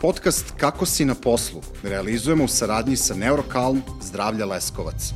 Podcast 0.00 0.52
Kako 0.56 0.86
si 0.86 1.04
na 1.04 1.14
poslu 1.14 1.62
realizujemo 1.82 2.44
u 2.44 2.48
saradnji 2.48 2.96
sa 2.96 3.14
Neurokalm 3.14 3.82
Zdravlja 4.02 4.46
Leskovac. 4.46 5.12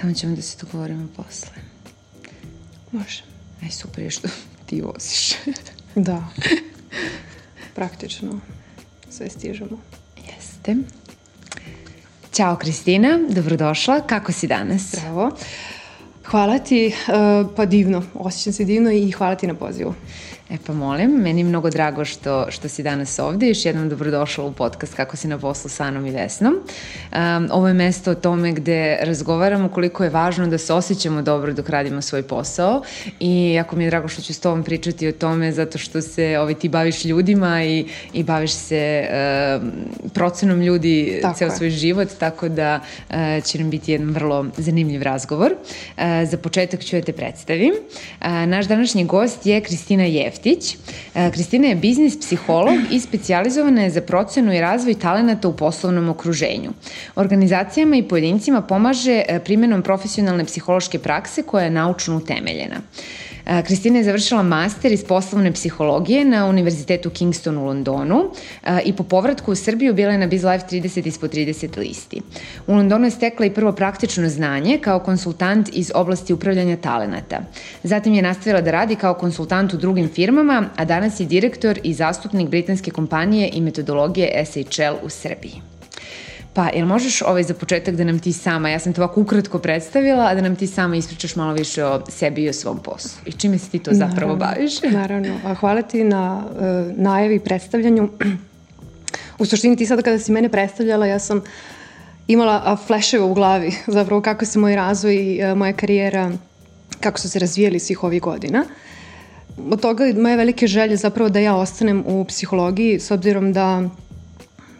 Tamo 0.00 0.12
ćemo 0.14 0.36
da 0.36 0.42
se 0.42 0.58
dogovorimo 0.60 1.08
posle. 1.16 1.48
Može. 2.92 3.22
Aj, 3.62 3.70
super 3.70 4.04
je 4.04 4.10
što 4.10 4.28
ti 4.66 4.80
voziš. 4.80 5.32
Da. 5.94 6.24
Praktično 7.74 8.40
sve 9.10 9.30
stižemo. 9.30 9.78
Jeste. 10.16 10.76
Ćao 12.32 12.56
Kristina, 12.56 13.18
dobrodošla. 13.28 14.00
Kako 14.00 14.32
si 14.32 14.46
danas? 14.46 14.82
Bravo. 14.92 15.30
Hvala 16.24 16.58
ti, 16.58 16.86
uh, 16.86 17.50
pa 17.56 17.66
divno, 17.66 18.02
osjećam 18.14 18.52
se 18.52 18.64
divno 18.64 18.90
i 18.90 19.10
hvala 19.10 19.34
ti 19.34 19.46
na 19.46 19.54
pozivu. 19.54 19.94
E 20.50 20.56
pa 20.66 20.72
molim, 20.72 21.10
meni 21.10 21.40
je 21.40 21.44
mnogo 21.44 21.70
drago 21.70 22.04
što, 22.04 22.46
što 22.48 22.68
si 22.68 22.82
danas 22.82 23.18
ovde. 23.18 23.48
Još 23.48 23.64
jednom 23.64 23.88
dobrodošla 23.88 24.44
u 24.44 24.52
podcast 24.52 24.94
Kako 24.94 25.16
si 25.16 25.28
na 25.28 25.38
poslu 25.38 25.70
sa 25.70 25.84
Anom 25.84 26.06
i 26.06 26.10
Vesnom. 26.10 26.54
Um, 26.54 27.48
ovo 27.52 27.68
je 27.68 27.74
mesto 27.74 28.10
o 28.10 28.14
tome 28.14 28.52
gde 28.52 28.98
razgovaramo 29.02 29.68
koliko 29.68 30.04
je 30.04 30.10
važno 30.10 30.46
da 30.46 30.58
se 30.58 30.72
osjećamo 30.72 31.22
dobro 31.22 31.52
dok 31.52 31.68
radimo 31.68 32.02
svoj 32.02 32.22
posao 32.22 32.82
i 33.20 33.52
jako 33.52 33.76
mi 33.76 33.84
je 33.84 33.90
drago 33.90 34.08
što 34.08 34.22
ću 34.22 34.34
s 34.34 34.40
tobom 34.40 34.64
pričati 34.64 35.08
o 35.08 35.12
tome 35.12 35.52
zato 35.52 35.78
što 35.78 36.00
se 36.00 36.38
ovaj, 36.38 36.54
ti 36.54 36.68
baviš 36.68 37.04
ljudima 37.04 37.64
i, 37.64 37.86
i 38.12 38.22
baviš 38.22 38.52
se 38.52 39.08
um, 39.62 39.70
procenom 40.14 40.60
ljudi 40.60 41.18
tako 41.22 41.38
ceo 41.38 41.48
je. 41.48 41.56
svoj 41.56 41.70
život, 41.70 42.08
tako 42.18 42.48
da 42.48 42.80
uh, 43.10 43.44
će 43.44 43.58
nam 43.58 43.70
biti 43.70 43.92
jedan 43.92 44.10
vrlo 44.10 44.46
zanimljiv 44.56 45.02
razgovor. 45.02 45.52
Uh, 45.52 46.02
za 46.30 46.36
početak 46.36 46.84
ću 46.84 46.96
da 46.96 47.02
te 47.02 47.12
predstavim. 47.12 47.72
Uh, 47.72 48.26
naš 48.28 48.66
današnji 48.66 49.04
gost 49.04 49.46
je 49.46 49.60
Kristina 49.60 50.04
Jev 50.04 50.33
Jeftić. 50.34 50.76
E, 51.14 51.30
Kristina 51.30 51.68
je 51.68 51.74
biznis 51.74 52.20
psiholog 52.20 52.78
i 52.90 53.00
specializowana 53.00 53.80
je 53.80 53.90
za 53.90 54.00
procenu 54.00 54.54
i 54.54 54.60
razvoj 54.60 54.94
talenata 54.94 55.48
u 55.48 55.56
poslovnom 55.56 56.08
okruženju. 56.08 56.72
Organizacijama 57.16 57.96
i 57.96 58.02
pojedincima 58.02 58.62
pomaže 58.62 59.22
e, 59.28 59.40
primjenom 59.44 59.82
profesionalne 59.82 60.44
psihološke 60.44 60.98
prakse 60.98 61.42
koja 61.42 61.64
je 61.64 61.70
naučno 61.70 62.16
utemeljena. 62.16 62.80
Kristina 63.66 63.98
je 63.98 64.04
završila 64.04 64.42
master 64.42 64.92
iz 64.92 65.04
poslovne 65.04 65.52
psihologije 65.52 66.24
na 66.24 66.46
Univerzitetu 66.46 67.10
Kingston 67.10 67.58
u 67.58 67.66
Londonu 67.66 68.30
i 68.84 68.92
po 68.92 69.02
povratku 69.02 69.52
u 69.52 69.54
Srbiju 69.54 69.94
bila 69.94 70.12
je 70.12 70.18
na 70.18 70.26
BizLife 70.26 70.66
30 70.66 71.06
ispod 71.06 71.34
30 71.34 71.78
listi. 71.78 72.20
U 72.66 72.74
Londonu 72.74 73.04
je 73.04 73.10
stekla 73.10 73.46
i 73.46 73.54
prvo 73.54 73.72
praktično 73.72 74.28
znanje 74.28 74.78
kao 74.78 74.98
konsultant 74.98 75.68
iz 75.72 75.92
oblasti 75.94 76.32
upravljanja 76.32 76.76
talenata. 76.76 77.40
Zatim 77.82 78.14
je 78.14 78.22
nastavila 78.22 78.60
da 78.60 78.70
radi 78.70 78.96
kao 78.96 79.14
konsultant 79.14 79.74
u 79.74 79.76
drugim 79.76 80.08
firmama, 80.08 80.64
a 80.76 80.84
danas 80.84 81.20
je 81.20 81.26
direktor 81.26 81.78
i 81.82 81.94
zastupnik 81.94 82.48
britanske 82.48 82.90
kompanije 82.90 83.50
i 83.52 83.60
metodologije 83.60 84.44
SHL 84.46 85.06
u 85.06 85.08
Srbiji. 85.08 85.73
Pa, 86.54 86.68
jel 86.74 86.86
možeš 86.86 87.22
ovaj 87.22 87.42
za 87.42 87.54
početak 87.54 87.96
da 87.96 88.04
nam 88.04 88.18
ti 88.18 88.32
sama, 88.32 88.68
ja 88.68 88.78
sam 88.78 88.92
te 88.92 89.00
ovako 89.00 89.20
ukratko 89.20 89.58
predstavila, 89.58 90.24
a 90.24 90.34
da 90.34 90.40
nam 90.40 90.56
ti 90.56 90.66
sama 90.66 90.96
ispričaš 90.96 91.36
malo 91.36 91.52
više 91.52 91.84
o 91.84 92.02
sebi 92.08 92.42
i 92.42 92.48
o 92.48 92.52
svom 92.52 92.78
poslu 92.78 93.20
i 93.26 93.32
čime 93.32 93.58
se 93.58 93.70
ti 93.70 93.78
to 93.78 93.90
zapravo 93.94 94.36
naravno, 94.36 94.36
baviš? 94.36 94.82
Naravno, 95.00 95.40
a 95.44 95.54
hvala 95.54 95.82
ti 95.82 96.04
na 96.04 96.44
uh, 96.44 96.96
najavi 96.96 97.34
i 97.34 97.40
predstavljanju. 97.40 98.08
U 99.38 99.46
suštini 99.46 99.76
ti 99.76 99.86
sada 99.86 100.02
kada 100.02 100.18
si 100.18 100.32
mene 100.32 100.48
predstavljala, 100.48 101.06
ja 101.06 101.18
sam 101.18 101.42
imala 102.28 102.76
fleševe 102.86 103.24
u 103.24 103.34
glavi, 103.34 103.72
zapravo 103.98 104.22
kako 104.22 104.44
se 104.44 104.58
moj 104.58 104.76
razvoj 104.76 105.14
i 105.16 105.40
uh, 105.44 105.58
moja 105.58 105.72
karijera, 105.72 106.32
kako 107.00 107.20
su 107.20 107.30
se 107.30 107.38
razvijali 107.38 107.78
svih 107.78 108.04
ovih 108.04 108.22
godina. 108.22 108.64
Od 109.70 109.80
toga 109.80 110.04
moje 110.16 110.36
velike 110.36 110.66
želje 110.66 110.96
zapravo 110.96 111.30
da 111.30 111.38
ja 111.38 111.56
ostanem 111.56 112.04
u 112.06 112.24
psihologiji, 112.24 113.00
s 113.00 113.10
obzirom 113.10 113.52
da 113.52 113.82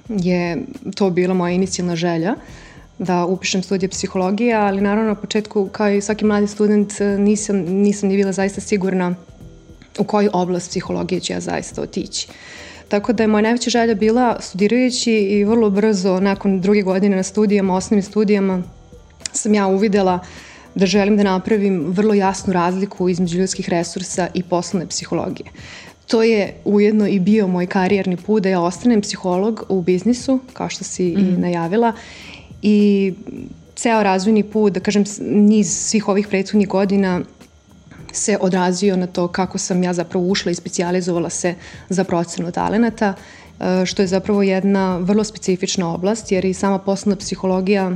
je 0.09 0.63
to 0.95 1.11
bila 1.11 1.35
moja 1.35 1.53
inicijalna 1.53 1.97
želja 1.97 2.35
da 2.99 3.25
upišem 3.25 3.63
studije 3.63 3.89
psihologije, 3.89 4.55
ali 4.55 4.81
naravno 4.81 5.09
na 5.09 5.15
početku 5.15 5.69
kao 5.73 5.91
i 5.91 6.01
svaki 6.01 6.25
mladi 6.25 6.47
student 6.47 6.93
nisam, 7.19 7.57
nisam 7.57 8.09
ni 8.09 8.17
bila 8.17 8.33
zaista 8.33 8.61
sigurna 8.61 9.15
u 9.99 10.05
koju 10.05 10.31
oblast 10.33 10.71
psihologije 10.71 11.21
ću 11.21 11.33
ja 11.33 11.41
zaista 11.41 11.83
otići. 11.83 12.29
Tako 12.89 13.13
da 13.13 13.23
je 13.23 13.27
moja 13.27 13.43
najveća 13.43 13.71
želja 13.71 13.95
bila 13.95 14.37
studirajući 14.41 15.13
i 15.13 15.45
vrlo 15.45 15.71
brzo 15.71 16.21
nakon 16.21 16.61
druge 16.61 16.83
godine 16.83 17.17
na 17.17 17.23
studijama, 17.23 17.77
osnovnim 17.77 18.03
studijama, 18.03 18.63
sam 19.33 19.55
ja 19.55 19.67
uvidela 19.67 20.19
da 20.75 20.87
želim 20.87 21.17
da 21.17 21.23
napravim 21.23 21.85
vrlo 21.89 22.15
jasnu 22.15 22.53
razliku 22.53 23.09
između 23.09 23.39
ljudskih 23.39 23.69
resursa 23.69 24.29
i 24.35 24.43
poslovne 24.43 24.87
psihologije 24.87 25.47
to 26.07 26.23
je 26.23 26.55
ujedno 26.65 27.07
i 27.07 27.21
bio 27.21 27.47
moj 27.47 27.67
karijerni 27.67 28.17
put 28.17 28.43
da 28.43 28.49
ja 28.49 28.61
ostanem 28.61 29.01
psiholog 29.01 29.65
u 29.69 29.83
biznisu, 29.83 30.41
kao 30.53 30.69
što 30.69 30.85
si 30.85 31.05
mm. 31.05 31.19
i 31.19 31.23
mhm. 31.23 31.41
najavila. 31.41 31.93
I 32.63 33.13
ceo 33.77 34.03
razvojni 34.03 34.43
put, 34.43 34.73
da 34.73 34.81
kažem, 34.81 35.05
niz 35.21 35.71
svih 35.71 36.09
ovih 36.09 36.29
prethodnih 36.29 36.69
godina 36.69 37.21
se 38.13 38.39
odrazio 38.41 38.97
na 38.97 39.07
to 39.07 39.29
kako 39.29 39.59
sam 39.59 39.83
ja 39.83 39.93
zapravo 39.93 40.27
ušla 40.27 40.53
i 40.53 40.55
specijalizovala 40.55 41.31
se 41.31 41.55
za 41.89 42.05
procenu 42.05 42.53
talenata, 42.53 43.15
e, 43.61 43.87
što 43.87 44.03
je 44.03 44.07
zapravo 44.07 44.43
jedna 44.43 44.97
vrlo 44.97 45.25
specifična 45.25 45.95
oblast, 45.95 46.33
jer 46.33 46.45
i 46.45 46.55
sama 46.55 46.79
poslovna 46.79 47.17
psihologija 47.17 47.93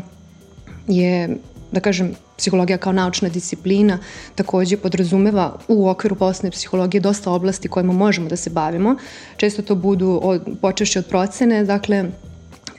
je, 0.89 1.37
da 1.73 1.81
kažem, 1.81 2.15
psihologija 2.37 2.79
kao 2.79 2.93
naučna 2.93 3.29
disciplina 3.29 3.99
takođe 4.35 4.77
podrazumeva 4.77 5.59
u 5.69 5.89
okviru 5.89 6.17
poslovne 6.17 6.51
psihologije 6.51 7.01
dosta 7.01 7.31
oblasti 7.31 7.69
kojima 7.69 7.93
možemo 7.93 8.29
da 8.29 8.37
se 8.37 8.51
bavimo. 8.51 8.97
Često 9.37 9.63
to 9.63 9.75
budu 9.75 10.21
od, 10.23 10.43
počešće 10.61 10.99
od 10.99 11.07
procene, 11.07 11.65
dakle, 11.65 12.05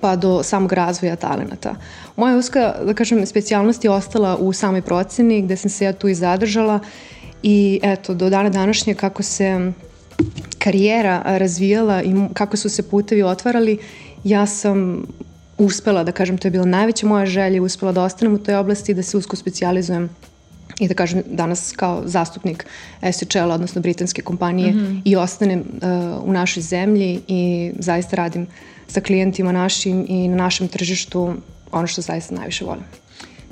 pa 0.01 0.16
do 0.16 0.44
samog 0.44 0.73
razvoja 0.73 1.16
talenata. 1.16 1.75
Moja 2.16 2.38
uska, 2.38 2.75
da 2.85 2.94
kažem, 2.94 3.25
specijalnost 3.25 3.83
je 3.83 3.91
ostala 3.91 4.38
u 4.38 4.53
samoj 4.53 4.81
proceni 4.81 5.41
gde 5.41 5.57
sam 5.57 5.69
se 5.69 5.85
ja 5.85 5.94
tu 5.94 6.07
i 6.07 6.16
zadržala 6.16 6.79
i 7.44 7.79
eto, 7.83 8.13
do 8.13 8.29
dana 8.29 8.50
današnje 8.50 8.94
kako 8.94 9.23
se 9.23 9.71
karijera 10.57 11.21
razvijala 11.25 12.03
i 12.03 12.13
kako 12.33 12.57
su 12.57 12.69
se 12.69 12.89
putevi 12.89 13.23
otvarali, 13.23 13.77
ja 14.23 14.45
sam 14.45 15.06
uspela, 15.59 16.03
da 16.03 16.12
kažem, 16.12 16.38
to 16.38 16.47
je 16.47 16.52
bila 16.52 16.66
najveća 16.66 17.08
moja 17.08 17.25
želja, 17.25 17.62
uspela 17.62 17.92
da 17.92 18.03
ostanem 18.03 18.34
u 18.34 18.38
toj 18.38 18.56
oblasti 18.56 18.92
i 18.92 18.96
da 18.96 19.03
se 19.03 19.18
usko 19.18 19.36
specializujem 19.36 20.09
i 20.80 20.88
da 20.88 20.94
kažem 20.94 21.24
danas 21.25 21.74
kao 21.75 22.02
zastupnik 22.06 22.66
SHL, 23.12 23.52
odnosno 23.52 23.81
britanske 23.81 24.22
kompanije 24.22 24.72
mm 24.72 24.78
-hmm. 24.78 25.02
i 25.06 25.16
ostanem 25.16 25.59
uh, 25.59 26.24
u 26.24 26.34
našoj 26.34 26.64
zemlji 26.64 27.22
i 27.28 27.72
zaista 27.80 28.16
radim 28.16 28.48
sa 28.88 29.02
klijentima 29.02 29.52
našim 29.52 30.06
i 30.09 30.28
na 30.28 30.36
našem 30.36 30.68
tržištu 30.68 31.34
ono 31.72 31.88
što 31.88 32.02
zaista 32.02 32.36
najviše 32.36 32.66
volim. 32.66 32.84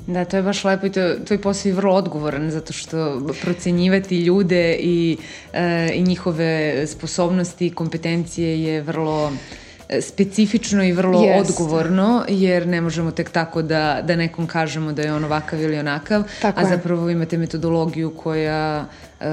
Da, 0.06 0.24
to 0.24 0.36
je 0.36 0.42
baš 0.42 0.64
lepo 0.64 0.86
i 0.86 0.92
to, 0.92 1.14
tvoj 1.26 1.40
posao 1.40 1.68
je 1.68 1.74
vrlo 1.74 1.94
odgovoran 1.94 2.50
zato 2.50 2.72
što 2.72 3.26
procenjivati 3.42 4.20
ljude 4.20 4.76
i, 4.80 5.16
e, 5.52 5.90
i 5.94 6.02
njihove 6.02 6.86
sposobnosti 6.86 7.66
i 7.66 7.70
kompetencije 7.70 8.62
je 8.62 8.82
vrlo 8.82 9.32
specifično 10.00 10.84
i 10.84 10.92
vrlo 10.92 11.20
yes. 11.20 11.40
odgovorno, 11.40 12.24
jer 12.28 12.66
ne 12.66 12.80
možemo 12.80 13.10
tek 13.10 13.30
tako 13.30 13.62
da, 13.62 14.00
da 14.02 14.16
nekom 14.16 14.46
kažemo 14.46 14.92
da 14.92 15.02
je 15.02 15.12
on 15.12 15.24
ovakav 15.24 15.60
ili 15.60 15.78
onakav, 15.78 16.22
tako 16.42 16.60
a 16.60 16.62
je. 16.62 16.68
zapravo 16.68 17.10
imate 17.10 17.38
metodologiju 17.38 18.10
koja 18.10 18.86
uh, 19.20 19.26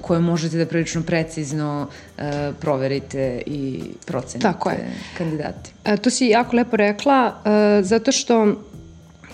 koje 0.00 0.20
možete 0.20 0.56
da 0.56 0.66
prilično 0.66 1.02
precizno 1.02 1.86
uh, 2.18 2.24
proverite 2.60 3.42
i 3.46 3.82
procenite 4.06 4.48
Tako 4.48 4.70
je. 4.70 4.90
kandidati. 5.18 5.70
E, 5.84 5.96
to 5.96 6.10
si 6.10 6.26
jako 6.26 6.56
lepo 6.56 6.76
rekla, 6.76 7.34
uh, 7.44 7.86
zato 7.86 8.12
što 8.12 8.54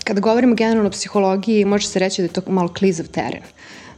kada 0.03 0.21
govorimo 0.21 0.55
generalno 0.55 0.87
o 0.87 0.91
psihologiji, 0.91 1.65
može 1.65 1.87
se 1.87 1.99
reći 1.99 2.21
da 2.21 2.25
je 2.25 2.33
to 2.33 2.41
malo 2.47 2.73
klizav 2.73 3.07
teren. 3.07 3.41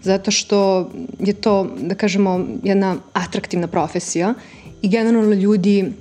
Zato 0.01 0.31
što 0.31 0.89
je 1.19 1.33
to, 1.33 1.75
da 1.77 1.95
kažemo, 1.95 2.45
jedna 2.63 2.95
atraktivna 3.13 3.67
profesija 3.67 4.33
i 4.81 4.89
generalno 4.89 5.35
ljudi 5.35 5.91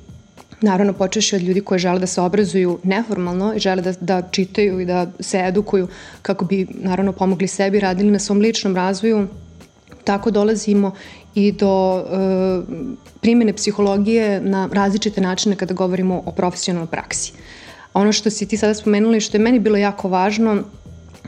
naravno 0.62 0.93
počeši 0.93 1.37
od 1.37 1.43
ljudi 1.43 1.61
koji 1.61 1.79
žele 1.79 1.99
da 1.99 2.06
se 2.06 2.20
obrazuju 2.20 2.79
neformalno 2.82 3.53
i 3.56 3.59
žele 3.59 3.82
da, 3.82 3.93
da 4.00 4.23
čitaju 4.31 4.81
i 4.81 4.85
da 4.85 5.06
se 5.20 5.38
edukuju 5.38 5.88
kako 6.23 6.44
bi 6.44 6.67
naravno 6.75 7.12
pomogli 7.12 7.49
sebi, 7.49 7.81
radili 7.81 8.11
na 8.11 8.19
svom 8.19 8.41
ličnom 8.41 8.76
razvoju, 8.76 9.26
tako 10.05 10.31
dolazimo 10.31 10.93
i 11.35 11.53
do 11.53 11.99
e, 11.99 13.03
primjene 13.20 13.53
psihologije 13.53 14.41
na 14.41 14.69
različite 14.73 15.20
načine 15.20 15.56
kada 15.56 15.75
govorimo 15.75 16.23
o 16.26 16.32
profesionalnoj 16.32 16.91
praksi. 16.91 17.32
Ono 17.94 18.12
što 18.12 18.31
si 18.31 18.49
ti 18.49 18.56
sada 18.56 18.75
spomenuli, 18.75 19.20
što 19.20 19.37
je 19.37 19.43
meni 19.43 19.59
bilo 19.59 19.76
jako 19.76 20.09
važno, 20.09 20.62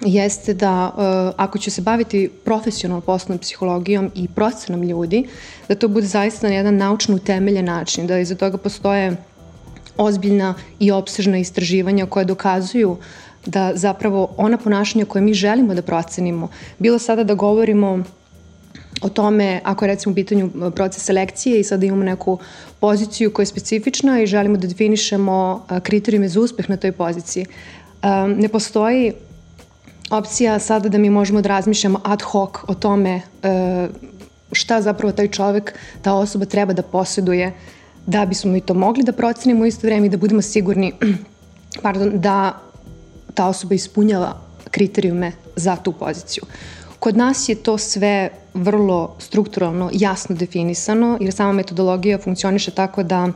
jeste 0.01 0.55
da 0.55 0.91
uh, 0.97 1.35
ako 1.37 1.59
ću 1.59 1.71
se 1.71 1.83
baviti 1.83 2.31
profesionalno 2.45 3.01
poslovnom 3.01 3.39
psihologijom 3.39 4.11
i 4.15 4.29
procenom 4.29 4.83
ljudi, 4.83 5.27
da 5.69 5.75
to 5.75 5.89
bude 5.89 6.07
zaista 6.07 6.49
na 6.49 6.55
jedan 6.55 6.77
naučno 6.77 7.17
utemeljen 7.17 7.65
način, 7.65 8.07
da 8.07 8.19
iza 8.19 8.35
toga 8.35 8.59
postoje 8.59 9.17
ozbiljna 9.97 10.55
i 10.79 10.91
opsežna 10.91 11.39
istraživanja 11.39 12.07
koja 12.07 12.25
dokazuju 12.25 12.97
da 13.47 13.73
zapravo 13.75 14.35
ona 14.37 14.59
ponašanja 14.59 15.05
koje 15.05 15.23
mi 15.23 15.35
želimo 15.35 15.75
da 15.75 15.83
procenimo, 15.83 16.49
bilo 16.79 16.99
sada 16.99 17.25
da 17.25 17.35
govorimo 17.35 18.05
o 19.03 19.09
tome, 19.09 19.61
ako 19.65 19.85
je 19.85 19.89
recimo 19.89 20.13
u 20.13 20.15
pitanju 20.15 20.47
e, 20.47 20.71
proces 20.71 21.05
selekcije 21.05 21.61
i 21.61 21.65
sada 21.65 21.87
imamo 21.87 22.05
neku 22.05 22.39
poziciju 22.81 23.33
koja 23.33 23.43
je 23.43 23.47
specifična 23.47 24.21
i 24.21 24.27
želimo 24.27 24.57
da 24.57 24.67
definišemo 24.67 25.67
e, 25.71 25.81
kriterijume 25.81 26.29
za 26.29 26.41
uspeh 26.41 26.71
na 26.71 26.77
toj 26.77 26.93
poziciji. 26.93 27.47
Ne 28.37 28.49
postoji 28.49 29.13
opcija 30.11 30.59
sada 30.59 30.89
da 30.89 30.99
mi 30.99 31.11
možemo 31.11 31.41
da 31.41 31.49
razmišljamo 31.49 32.01
ad 32.05 32.23
hoc 32.23 32.51
o 32.69 32.75
tome 32.75 33.21
šta 34.53 34.83
zapravo 34.83 35.13
taj 35.13 35.29
čovek, 35.29 35.75
ta 36.03 36.15
osoba 36.15 36.45
treba 36.45 36.73
da 36.73 36.83
posjeduje 36.83 37.53
da 38.07 38.27
bismo 38.27 38.53
mi 38.53 38.61
to 38.61 38.75
mogli 38.75 39.03
da 39.03 39.13
procenimo 39.13 39.63
u 39.63 39.67
isto 39.67 39.87
vreme 39.87 40.07
i 40.07 40.11
da 40.11 40.17
budemo 40.17 40.43
sigurni 40.43 40.93
pardon, 41.83 42.11
da 42.15 42.61
ta 43.35 43.47
osoba 43.47 43.75
ispunjava 43.75 44.41
kriterijume 44.71 45.33
za 45.57 45.77
tu 45.77 45.93
poziciju. 45.93 46.43
Kod 46.99 47.17
nas 47.17 47.49
je 47.49 47.55
to 47.55 47.79
sve 47.79 48.31
vrlo 48.55 49.17
strukturalno, 49.19 49.91
jasno 49.93 50.37
definisano, 50.37 51.19
jer 51.21 51.33
sama 51.33 51.53
metodologija 51.53 52.19
funkcioniše 52.19 52.71
tako 52.71 53.03
da 53.03 53.29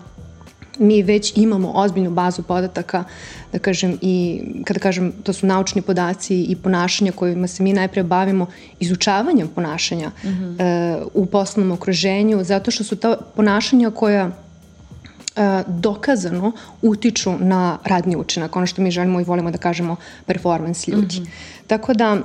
mi 0.79 1.03
već 1.03 1.33
imamo 1.37 1.73
ozbiljnu 1.75 2.11
bazu 2.11 2.43
podataka, 2.43 3.05
da 3.53 3.59
kažem, 3.59 3.99
i 4.01 4.43
kada 4.65 4.81
kažem, 4.81 5.13
to 5.23 5.33
su 5.33 5.47
naučni 5.47 5.83
podaci 5.83 6.43
i 6.43 6.57
ponašanja 6.57 7.13
kojima 7.13 7.47
se 7.47 7.63
mi 7.63 7.73
najpre 7.73 8.03
bavimo 8.03 8.47
izučavanjem 8.81 9.49
ponašanja 9.49 10.09
mm 10.09 10.29
-hmm. 10.29 10.63
e, 10.63 11.05
u 11.15 11.27
poslovnom 11.27 11.77
okruženju, 11.77 12.45
zato 12.45 12.71
što 12.71 12.85
su 12.85 12.97
ta 12.97 13.17
ponašanja 13.37 13.91
koja 13.91 14.31
e, 15.37 15.63
dokazano 15.67 16.53
utiču 16.83 17.33
na 17.41 17.79
radni 17.85 18.17
učinak, 18.17 18.57
ono 18.57 18.67
što 18.67 18.83
mi 18.83 18.91
želimo 18.91 19.21
i 19.21 19.25
volimo 19.25 19.51
da 19.51 19.59
kažemo 19.59 19.97
performance 20.27 20.91
ljudi. 20.91 21.21
Mm 21.21 21.25
-hmm. 21.25 21.29
Tako 21.67 21.95
da 21.95 22.17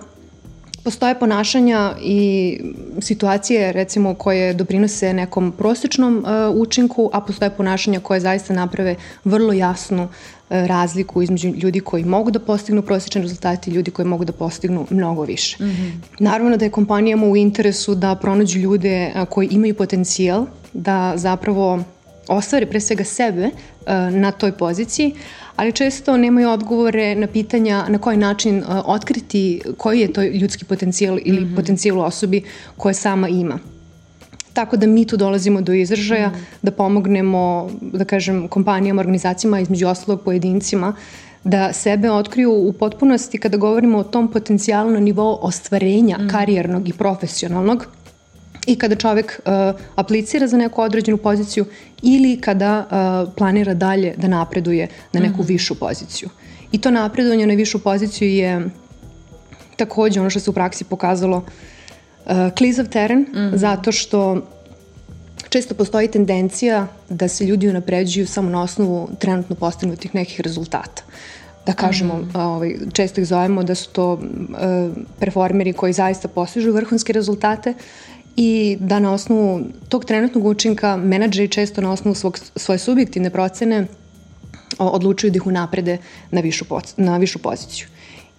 Postoje 0.84 1.20
ponašanja 1.20 1.96
i 2.02 2.60
situacije 3.02 3.72
recimo 3.72 4.14
koje 4.14 4.54
doprinose 4.54 5.14
nekom 5.14 5.52
prosečnom 5.52 6.18
uh, 6.18 6.56
učinku, 6.62 7.10
a 7.14 7.22
postoje 7.22 7.50
ponašanja 7.50 8.00
koje 8.00 8.20
zaista 8.20 8.54
naprave 8.54 8.96
vrlo 9.24 9.54
jasnu 9.54 10.04
uh, 10.04 10.10
razliku 10.50 11.22
između 11.22 11.50
ljudi 11.50 11.80
koji 11.80 12.04
mogu 12.04 12.32
da 12.32 12.40
postignu 12.40 12.82
prosječan 12.82 13.22
rezultat 13.22 13.68
i 13.68 13.72
ljudi 13.72 13.92
koji 13.92 14.06
mogu 14.06 14.26
da 14.26 14.34
postignu 14.34 14.88
mnogo 14.90 15.24
više. 15.24 15.64
Mm 15.64 15.68
-hmm. 15.68 15.92
Naravno 16.20 16.58
da 16.58 16.66
je 16.66 16.72
kompanijama 16.72 17.28
u 17.28 17.38
interesu 17.38 17.96
da 17.96 18.16
pronađu 18.16 18.60
ljude 18.60 19.12
uh, 19.16 19.28
koji 19.28 19.48
imaju 19.48 19.76
potencijal 19.76 20.46
da 20.74 21.14
zapravo 21.16 21.84
ostvare 22.28 22.66
pre 22.66 22.80
svega 22.80 23.04
sebe 23.04 23.46
uh, 23.46 24.14
na 24.14 24.32
toj 24.32 24.52
poziciji, 24.52 25.14
ali 25.56 25.72
često 25.72 26.18
nemaju 26.18 26.50
odgovore 26.50 27.16
na 27.16 27.28
pitanja 27.28 27.86
na 27.90 27.98
koji 27.98 28.18
način 28.18 28.58
uh, 28.58 28.66
otkriti 28.86 29.62
koji 29.78 30.00
je 30.00 30.14
to 30.14 30.24
ljudski 30.24 30.66
potencijal 30.66 31.20
ili 31.26 31.42
mm 31.42 31.50
-hmm. 31.50 31.56
potencijal 31.56 32.02
osobi 32.02 32.44
koje 32.78 32.94
sama 32.94 33.30
ima. 33.30 33.60
Tako 34.54 34.78
da 34.78 34.88
mi 34.88 35.06
tu 35.06 35.18
dolazimo 35.18 35.62
do 35.62 35.74
izražaja, 35.74 36.30
mm. 36.30 36.46
da 36.62 36.72
pomognemo, 36.72 37.70
da 37.82 38.06
kažem, 38.06 38.48
kompanijama, 38.48 39.00
organizacijama, 39.00 39.60
između 39.60 39.88
ostalog 39.88 40.22
pojedincima, 40.22 40.96
da 41.44 41.74
sebe 41.74 42.12
otkriju 42.12 42.52
u 42.52 42.74
potpunosti 42.74 43.38
kada 43.38 43.58
govorimo 43.58 43.98
o 43.98 44.04
tom 44.04 44.32
potencijalu 44.32 44.92
na 44.92 45.00
nivou 45.00 45.40
ostvarenja 45.42 46.18
mm. 46.18 46.30
karijernog 46.30 46.90
i 46.90 46.94
profesionalnog, 46.94 47.88
i 48.68 48.76
kada 48.76 48.96
čovek 48.96 49.42
uh, 49.46 49.80
aplicira 49.96 50.48
za 50.48 50.58
neku 50.58 50.82
određenu 50.82 51.18
poziciju 51.18 51.66
ili 52.02 52.42
kada 52.42 52.80
uh, 52.80 53.34
planira 53.36 53.74
dalje 53.74 54.14
da 54.18 54.28
napreduje 54.28 54.88
na 55.14 55.20
neku 55.20 55.38
mm 55.38 55.46
-hmm. 55.46 55.48
višu 55.48 55.76
poziciju. 55.76 56.30
I 56.72 56.82
to 56.82 56.92
napredovanje 56.92 57.48
na 57.48 57.54
višu 57.54 57.80
poziciju 57.80 58.30
je 58.30 58.70
takođe 59.76 60.20
ono 60.20 60.30
što 60.30 60.40
se 60.40 60.50
u 60.50 60.54
praksi 60.54 60.84
pokazalo 60.84 61.38
uh, 61.38 62.32
klizav 62.58 62.88
teren, 62.88 63.20
mm 63.20 63.36
-hmm. 63.36 63.58
zato 63.58 63.92
što 63.92 64.42
često 65.50 65.76
postoji 65.76 66.08
tendencija 66.08 66.88
da 67.10 67.28
se 67.28 67.46
ljudi 67.46 67.70
unapređuju 67.70 68.28
samo 68.28 68.50
na 68.50 68.62
osnovu 68.62 69.10
trenutno 69.20 69.56
postignutih 69.56 70.16
nekih 70.16 70.42
rezultata 70.42 71.04
da 71.66 71.74
kažemo, 71.74 72.18
mm. 72.18 72.36
ovaj, 72.36 72.76
često 72.94 73.22
ih 73.22 73.28
zovemo 73.28 73.64
da 73.64 73.76
su 73.76 73.90
to 73.90 74.14
uh, 74.14 74.20
performeri 75.20 75.74
koji 75.74 75.94
zaista 75.94 76.28
postižu 76.28 76.72
vrhunske 76.72 77.14
rezultate 77.14 77.74
i 78.36 78.78
da 78.80 79.00
na 79.00 79.14
osnovu 79.14 79.62
tog 79.90 80.06
trenutnog 80.06 80.46
učinka 80.46 80.98
menadžeri 80.98 81.48
često 81.48 81.82
na 81.82 81.92
osnovu 81.92 82.16
svog, 82.16 82.40
svoje 82.56 82.78
subjektivne 82.78 83.30
procene 83.30 83.88
odlučuju 84.80 85.32
da 85.32 85.38
ih 85.38 85.48
unaprede 85.48 85.98
na 86.32 86.42
višu, 86.42 86.66
na 86.98 87.18
višu 87.18 87.40
poziciju. 87.40 87.88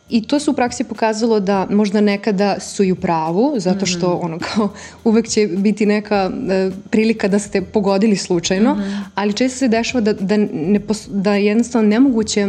I 0.08 0.22
to 0.26 0.40
se 0.40 0.50
u 0.50 0.54
praksi 0.54 0.84
pokazalo 0.84 1.40
da 1.40 1.66
možda 1.70 2.00
nekada 2.00 2.60
su 2.60 2.84
i 2.84 2.92
u 2.92 2.96
pravu, 2.96 3.54
zato 3.56 3.86
što 3.86 4.08
mm 4.08 4.12
-hmm. 4.12 4.24
ono 4.24 4.38
kao 4.38 4.68
uvek 5.04 5.28
će 5.28 5.46
biti 5.46 5.86
neka 5.86 6.30
e, 6.50 6.70
prilika 6.90 7.28
da 7.28 7.38
ste 7.38 7.62
pogodili 7.62 8.16
slučajno, 8.16 8.74
mm 8.74 8.78
-hmm. 8.78 9.00
ali 9.14 9.32
često 9.32 9.58
se 9.58 9.68
dešava 9.68 10.00
da, 10.00 10.12
da, 10.12 10.36
ne, 10.36 10.80
da 11.08 11.34
jednostavno 11.34 11.88
nemoguće 11.88 12.48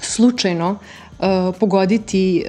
slučajno 0.00 0.78
e, 1.20 1.24
pogoditi 1.60 2.44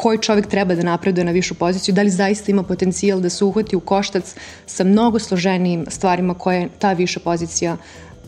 koji 0.00 0.18
čovjek 0.18 0.46
treba 0.46 0.74
da 0.74 0.82
napreduje 0.82 1.24
na 1.24 1.32
višu 1.32 1.54
poziciju, 1.54 1.94
da 1.94 2.02
li 2.02 2.10
zaista 2.10 2.52
ima 2.52 2.62
potencijal 2.62 3.20
da 3.20 3.30
se 3.30 3.44
uhvati 3.44 3.76
u 3.76 3.80
koštac 3.80 4.34
sa 4.66 4.84
mnogo 4.84 5.18
složenijim 5.18 5.86
stvarima 5.88 6.34
koje 6.34 6.68
ta 6.78 6.92
viša 6.92 7.20
pozicija 7.20 7.76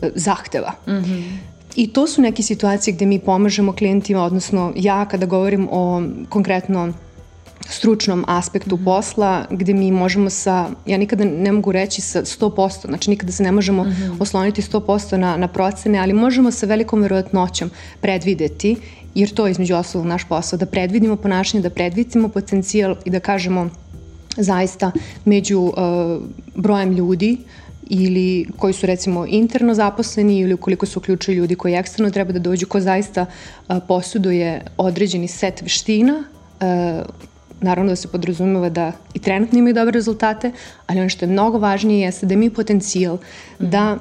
e, 0.01 0.09
zahteva. 0.15 0.73
Mm 0.87 0.91
-hmm. 0.91 1.37
I 1.75 1.93
to 1.93 2.07
su 2.07 2.21
neke 2.21 2.43
situacije 2.43 2.93
gde 2.93 3.05
mi 3.05 3.19
pomažemo 3.19 3.73
klijentima, 3.73 4.23
odnosno 4.23 4.73
ja 4.75 5.05
kada 5.05 5.25
govorim 5.25 5.67
o 5.71 6.03
konkretno 6.29 6.93
stručnom 7.73 8.25
aspektu 8.27 8.75
mm 8.75 8.79
-hmm. 8.79 8.85
posla 8.85 9.45
gde 9.49 9.73
mi 9.73 9.91
možemo 9.91 10.29
sa, 10.29 10.69
ja 10.85 10.97
nikada 10.97 11.23
ne 11.23 11.51
mogu 11.51 11.71
reći 11.71 12.01
sa 12.01 12.21
100%, 12.21 12.87
znači 12.87 13.09
nikada 13.09 13.31
se 13.31 13.43
ne 13.43 13.51
možemo 13.51 13.83
mm 13.83 13.87
-hmm. 13.87 14.21
osloniti 14.21 14.61
100% 14.61 15.17
na, 15.17 15.37
na 15.37 15.47
procene, 15.47 15.99
ali 15.99 16.13
možemo 16.13 16.51
sa 16.51 16.65
velikom 16.65 17.01
verovatnoćom 17.01 17.69
predvideti 18.01 18.75
jer 19.15 19.29
to 19.29 19.47
je 19.47 19.51
između 19.51 19.75
ostalog 19.75 20.07
naš 20.07 20.23
posao, 20.23 20.59
da 20.59 20.65
predvidimo 20.65 21.15
ponašanje, 21.15 21.63
da 21.63 21.69
predvidimo 21.69 22.29
potencijal 22.29 22.95
i 23.05 23.09
da 23.09 23.19
kažemo 23.19 23.69
zaista 24.37 24.91
među 25.25 25.59
uh, 25.59 25.73
brojem 26.55 26.91
ljudi 26.91 27.37
ili 27.89 28.47
koji 28.57 28.73
su 28.73 28.85
recimo 28.85 29.25
interno 29.25 29.73
zaposleni 29.73 30.39
ili 30.39 30.53
ukoliko 30.53 30.85
su 30.85 30.99
uključuju 30.99 31.37
ljudi 31.37 31.55
koji 31.55 31.73
eksterno 31.73 32.09
treba 32.09 32.31
da 32.31 32.39
dođu, 32.39 32.67
ko 32.67 32.79
zaista 32.79 33.25
uh, 33.25 33.77
posuduje 33.87 34.61
određeni 34.77 35.27
set 35.27 35.61
veština, 35.61 36.23
uh, 36.59 37.05
naravno 37.61 37.91
da 37.91 37.95
se 37.95 38.07
podrazumeva 38.07 38.69
da 38.69 38.91
i 39.13 39.19
trenutno 39.19 39.59
imaju 39.59 39.73
dobre 39.73 39.91
rezultate, 39.91 40.51
ali 40.87 40.99
ono 40.99 41.09
što 41.09 41.25
je 41.25 41.29
mnogo 41.31 41.57
važnije 41.57 42.05
jeste 42.05 42.25
da 42.25 42.33
imaju 42.33 42.53
potencijal 42.53 43.15
mm 43.15 43.19
-hmm. 43.59 43.69
da 43.69 43.97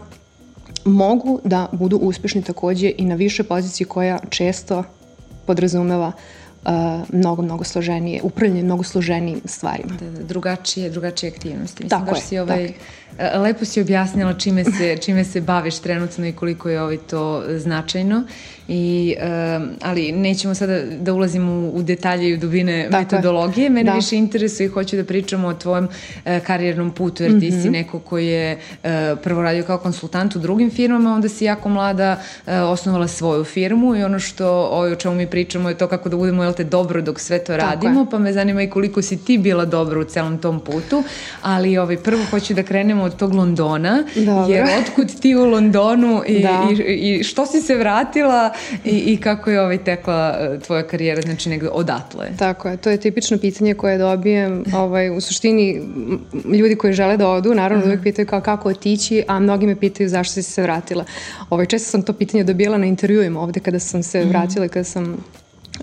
mogu 0.85 1.40
da 1.45 1.69
budu 1.73 1.97
uspešni 1.97 2.43
takođe 2.43 2.93
i 2.99 3.05
na 3.05 3.14
više 3.14 3.43
poziciji 3.43 3.87
koja 3.87 4.19
često 4.31 4.85
podrazumeva 5.47 6.12
uh, 6.64 6.71
mnogo, 7.12 7.43
mnogo 7.43 7.64
složenije, 7.64 8.23
upravljanje 8.23 8.62
mnogo 8.62 8.83
složenijim 8.83 9.40
stvarima. 9.45 9.97
Da, 10.00 10.11
da, 10.11 10.23
drugačije, 10.23 10.90
drugačije 10.90 11.33
aktivnosti. 11.33 11.85
Mislim, 11.85 11.88
tako 11.88 12.11
baš 12.11 12.19
je, 12.19 12.25
si 12.25 12.38
ovaj, 12.38 12.67
tako 12.67 12.79
Lepo 13.19 13.64
si 13.64 13.81
objasnila 13.81 14.35
čime 14.35 14.64
se, 14.64 14.97
čime 14.97 15.25
se 15.25 15.40
baviš 15.40 15.79
trenutno 15.79 16.26
i 16.26 16.33
koliko 16.33 16.69
je 16.69 16.83
ovaj 16.83 16.97
to 16.97 17.45
značajno. 17.49 18.25
I, 18.73 19.17
uh, 19.19 19.69
ali 19.83 20.12
nećemo 20.12 20.55
sada 20.55 20.81
da 21.00 21.12
ulazimo 21.12 21.52
u, 21.52 21.76
u 21.76 21.83
detalje 21.83 22.29
i 22.29 22.35
u 22.35 22.37
dubine 22.37 22.88
Tako 22.90 23.02
metodologije. 23.02 23.64
Je. 23.64 23.71
Mene 23.71 23.90
da. 23.90 23.97
više 23.97 24.17
interesuje 24.17 24.67
i 24.67 24.69
hoću 24.69 24.97
da 24.97 25.05
pričamo 25.05 25.49
o 25.49 25.55
tvojom 25.55 25.85
uh, 25.85 26.38
karijernom 26.47 26.90
putu, 26.90 27.23
jer 27.23 27.33
mm 27.33 27.37
-hmm. 27.37 27.40
ti 27.40 27.50
si 27.50 27.59
mhm. 27.59 27.73
neko 27.73 27.99
koji 27.99 28.26
je 28.26 28.57
uh, 28.57 28.90
prvo 29.23 29.43
radio 29.43 29.64
kao 29.64 29.79
konsultant 29.79 30.37
u 30.37 30.38
drugim 30.38 30.71
firmama, 30.71 31.14
onda 31.14 31.29
si 31.29 31.45
jako 31.45 31.69
mlada 31.69 32.21
uh, 32.47 32.52
osnovala 32.52 33.09
svoju 33.09 33.45
firmu 33.45 33.97
i 33.97 34.02
ono 34.02 34.19
što 34.19 34.49
o, 34.49 34.93
o 34.93 34.95
čemu 34.95 35.14
mi 35.14 35.26
pričamo 35.26 35.69
je 35.69 35.79
to 35.79 35.88
kako 35.88 36.09
da 36.09 36.17
budemo 36.17 36.43
jel 36.43 36.52
te 36.52 36.64
dobro 36.64 37.02
dok 37.02 37.21
sve 37.21 37.45
to 37.45 37.57
radimo, 37.57 38.07
pa 38.11 38.19
me 38.19 38.33
zanima 38.33 38.62
i 38.62 38.71
koliko 38.71 39.02
si 39.02 39.25
ti 39.25 39.38
bila 39.38 39.64
dobro 39.64 40.00
u 40.00 40.05
celom 40.05 40.38
tom 40.38 40.61
putu, 40.61 41.02
ali 41.43 41.79
ovaj, 41.79 41.97
prvo 41.97 42.25
hoću 42.31 42.55
da 42.55 42.62
krenemo 42.62 43.00
od 43.02 43.16
tog 43.16 43.35
Londona, 43.35 44.04
Dobro. 44.14 44.54
jer 44.54 44.66
otkud 44.80 45.21
ti 45.21 45.35
u 45.37 45.45
Londonu 45.45 46.23
i, 46.26 46.42
da. 46.42 46.69
i, 46.87 47.19
i 47.19 47.25
što 47.25 47.47
si 47.47 47.61
se 47.61 47.75
vratila 47.75 48.52
i, 48.85 48.90
i 48.90 49.16
kako 49.16 49.50
je 49.50 49.61
ovaj 49.61 49.85
tekla 49.85 50.37
e, 50.40 50.59
tvoja 50.59 50.83
karijera, 50.87 51.23
znači 51.23 51.49
negde 51.49 51.69
odatle? 51.69 52.28
Tako 52.38 52.69
je, 52.69 52.76
to 52.76 52.90
je 52.90 52.97
tipično 52.97 53.38
pitanje 53.38 53.75
koje 53.75 53.99
dobijem 53.99 54.64
ovaj, 54.75 55.11
u 55.11 55.21
suštini 55.21 55.83
ljudi 56.45 56.76
koji 56.76 56.92
žele 56.92 57.16
da 57.16 57.28
odu, 57.28 57.54
naravno 57.54 57.85
-huh. 57.85 57.88
uvek 57.88 58.02
pitaju 58.02 58.26
kao 58.26 58.40
kako 58.40 58.69
otići, 58.69 59.25
a 59.28 59.38
mnogi 59.38 59.66
me 59.66 59.76
pitaju 59.76 60.09
zašto 60.09 60.33
si 60.33 60.42
se 60.42 60.62
vratila. 60.62 61.04
Ovaj, 61.50 61.66
često 61.66 61.90
sam 61.90 62.02
to 62.02 62.12
pitanje 62.12 62.45
dobijala 62.45 62.78
na 62.78 62.87
intervjuima 62.87 63.40
ovde 63.40 63.61
kada 63.61 63.78
sam 63.78 64.02
se 64.02 64.25
vratila 64.25 64.66
i 64.66 64.69
kada 64.69 64.85
sam 64.85 65.25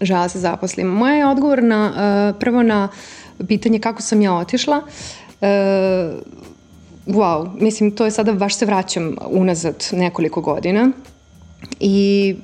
žela 0.01 0.23
da 0.23 0.29
se 0.29 0.39
zaposlim. 0.39 0.87
Moja 0.87 1.15
je 1.15 1.27
odgovor 1.27 1.63
na, 1.63 1.91
uh, 2.31 2.39
prvo 2.39 2.63
na 2.63 2.89
pitanje 3.47 3.79
kako 3.79 4.01
sam 4.01 4.21
ja 4.21 4.33
otišla. 4.33 4.81
Uh, 5.41 5.47
wow, 7.07 7.61
mislim, 7.61 7.91
to 7.91 8.05
je 8.05 8.11
sada 8.11 8.33
baš 8.33 8.55
se 8.55 8.65
vraćam 8.65 9.15
unazad 9.29 9.85
nekoliko 9.91 10.41
godina 10.41 10.91
i 11.79 12.35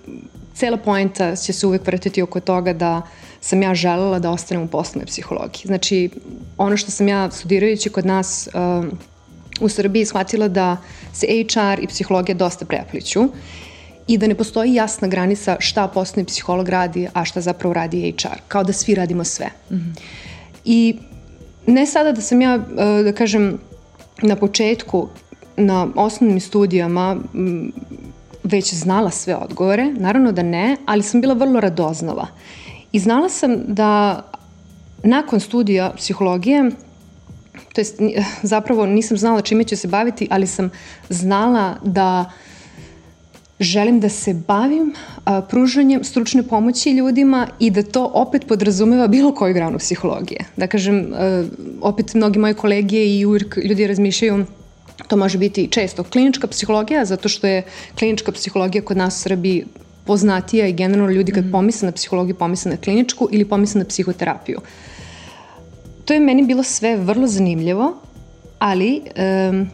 cela 0.55 0.77
poenta 0.77 1.35
će 1.35 1.53
se 1.53 1.67
uvek 1.67 1.87
vrtiti 1.87 2.21
oko 2.21 2.39
toga 2.39 2.73
da 2.73 3.01
sam 3.41 3.61
ja 3.61 3.75
želela 3.75 4.19
da 4.19 4.31
ostanem 4.31 4.63
u 4.63 4.67
poslovnoj 4.67 5.05
psihologiji. 5.05 5.61
Znači, 5.65 6.09
ono 6.57 6.77
što 6.77 6.91
sam 6.91 7.07
ja 7.07 7.31
studirajući 7.31 7.89
kod 7.89 8.05
nas 8.05 8.49
um, 8.53 8.91
u 9.61 9.69
Srbiji 9.69 10.05
shvatila 10.05 10.47
da 10.47 10.77
se 11.13 11.27
HR 11.27 11.83
i 11.83 11.87
psihologija 11.87 12.35
dosta 12.35 12.65
prepliću 12.65 13.29
i 14.07 14.17
da 14.17 14.27
ne 14.27 14.35
postoji 14.35 14.73
jasna 14.73 15.07
granica 15.07 15.57
šta 15.59 15.87
poslovni 15.87 16.25
psiholog 16.25 16.69
radi, 16.69 17.07
a 17.13 17.25
šta 17.25 17.41
zapravo 17.41 17.73
radi 17.73 18.13
HR. 18.17 18.39
Kao 18.47 18.63
da 18.63 18.73
svi 18.73 18.95
radimo 18.95 19.23
sve. 19.23 19.49
Mm 19.71 19.75
-hmm. 19.75 19.99
I 20.65 20.95
ne 21.67 21.85
sada 21.85 22.11
da 22.11 22.21
sam 22.21 22.41
ja, 22.41 22.55
uh, 22.55 23.05
da 23.05 23.13
kažem, 23.13 23.59
na 24.21 24.35
početku 24.35 25.07
na 25.57 25.87
osnovnim 25.95 26.39
studijama 26.39 27.17
već 28.43 28.73
znala 28.73 29.11
sve 29.11 29.35
odgovore, 29.35 29.93
naravno 29.93 30.31
da 30.31 30.43
ne, 30.43 30.77
ali 30.85 31.03
sam 31.03 31.21
bila 31.21 31.33
vrlo 31.33 31.59
radoznala. 31.59 32.27
I 32.91 32.99
znala 32.99 33.29
sam 33.29 33.57
da 33.67 34.21
nakon 35.03 35.39
studija 35.39 35.93
psihologije, 35.97 36.71
to 37.73 37.81
jest 37.81 37.99
zapravo 38.41 38.85
nisam 38.85 39.17
znala 39.17 39.41
čime 39.41 39.63
ću 39.63 39.77
se 39.77 39.87
baviti, 39.87 40.27
ali 40.31 40.47
sam 40.47 40.69
znala 41.09 41.75
da 41.83 42.31
želim 43.63 43.99
da 43.99 44.09
se 44.09 44.33
bavim 44.47 44.93
a, 45.25 45.41
pružanjem 45.41 46.03
stručne 46.03 46.43
pomoći 46.43 46.91
ljudima 46.91 47.47
i 47.59 47.69
da 47.71 47.83
to 47.83 48.11
opet 48.13 48.47
podrazumeva 48.47 49.07
bilo 49.07 49.33
koju 49.35 49.53
granu 49.53 49.77
psihologije. 49.77 50.45
Da 50.57 50.67
kažem, 50.67 51.13
a, 51.13 51.45
opet 51.81 52.13
mnogi 52.13 52.39
moje 52.39 52.53
kolege 52.53 53.05
i 53.05 53.25
uvijek 53.25 53.57
ljudi 53.63 53.87
razmišljaju 53.87 54.45
To 55.07 55.17
može 55.17 55.37
biti 55.37 55.67
često 55.67 56.03
klinička 56.03 56.47
psihologija, 56.47 57.05
zato 57.05 57.29
što 57.29 57.47
je 57.47 57.63
klinička 57.99 58.31
psihologija 58.31 58.81
kod 58.81 58.97
nas 58.97 59.17
u 59.17 59.21
Srbiji 59.21 59.65
poznatija 60.05 60.67
i 60.67 60.73
generalno 60.73 61.11
ljudi 61.11 61.31
kad 61.31 61.45
mm. 61.45 61.51
pomisle 61.51 61.85
na 61.85 61.91
psihologiju 61.91 62.35
pomisle 62.35 62.71
na 62.71 62.77
kliničku 62.77 63.27
ili 63.31 63.45
pomisle 63.45 63.79
na 63.79 63.85
psihoterapiju. 63.85 64.59
To 66.05 66.13
je 66.13 66.19
meni 66.19 66.43
bilo 66.43 66.63
sve 66.63 66.97
vrlo 66.97 67.27
zanimljivo, 67.27 67.93
ali 68.59 69.01
um, 69.49 69.69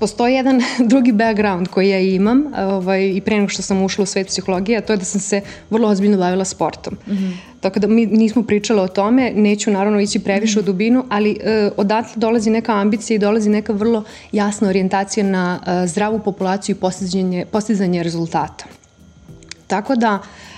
postoji 0.00 0.34
jedan 0.34 0.62
drugi 0.92 1.12
background 1.12 1.68
koji 1.68 1.88
ja 1.88 2.00
imam 2.00 2.44
ovaj, 2.56 3.08
i 3.08 3.20
pre 3.20 3.36
nego 3.36 3.48
što 3.48 3.62
sam 3.62 3.82
ušla 3.82 4.02
u 4.02 4.06
svet 4.06 4.26
psihologije, 4.26 4.78
a 4.78 4.80
to 4.80 4.92
je 4.92 4.96
da 4.96 5.04
sam 5.04 5.20
se 5.20 5.40
vrlo 5.70 5.88
ozbiljno 5.88 6.18
bavila 6.18 6.44
sportom. 6.44 6.96
Mm 7.06 7.12
-hmm. 7.12 7.36
Tako 7.60 7.80
da 7.80 7.86
mi 7.86 8.06
nismo 8.06 8.42
pričali 8.42 8.80
o 8.80 8.88
tome, 8.88 9.32
neću 9.34 9.70
naravno 9.70 10.00
ići 10.00 10.18
previše 10.18 10.58
mm 10.58 10.62
-hmm. 10.62 10.64
u 10.64 10.72
dubinu, 10.72 11.04
ali 11.08 11.38
e, 11.40 11.70
odatle 11.76 12.12
dolazi 12.16 12.50
neka 12.50 12.72
ambicija 12.72 13.14
i 13.14 13.18
dolazi 13.18 13.50
neka 13.50 13.72
vrlo 13.72 14.04
jasna 14.32 14.68
orijentacija 14.68 15.24
na 15.24 15.60
e, 15.66 15.86
zdravu 15.86 16.18
populaciju 16.18 16.76
i 16.76 16.80
postizanje, 16.80 17.46
postizanje 17.52 18.02
rezultata. 18.02 18.64
Tako 19.66 19.96
da, 19.96 20.18
E, 20.18 20.49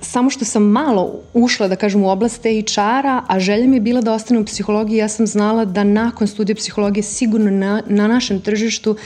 samo 0.00 0.30
što 0.30 0.44
sam 0.44 0.62
malo 0.62 1.20
ušla, 1.34 1.68
da 1.68 1.76
kažem, 1.76 2.02
u 2.02 2.10
oblast 2.10 2.42
HR-a, 2.42 3.22
a 3.28 3.40
želja 3.40 3.66
mi 3.66 3.76
je 3.76 3.80
bila 3.80 4.00
da 4.00 4.12
ostane 4.12 4.40
u 4.40 4.44
psihologiji, 4.44 4.96
ja 4.96 5.08
sam 5.08 5.26
znala 5.26 5.64
da 5.64 5.84
nakon 5.84 6.26
studija 6.26 6.56
psihologije 6.56 7.02
sigurno 7.02 7.50
na, 7.50 7.82
na 7.86 8.08
našem 8.08 8.40
tržištu 8.40 8.96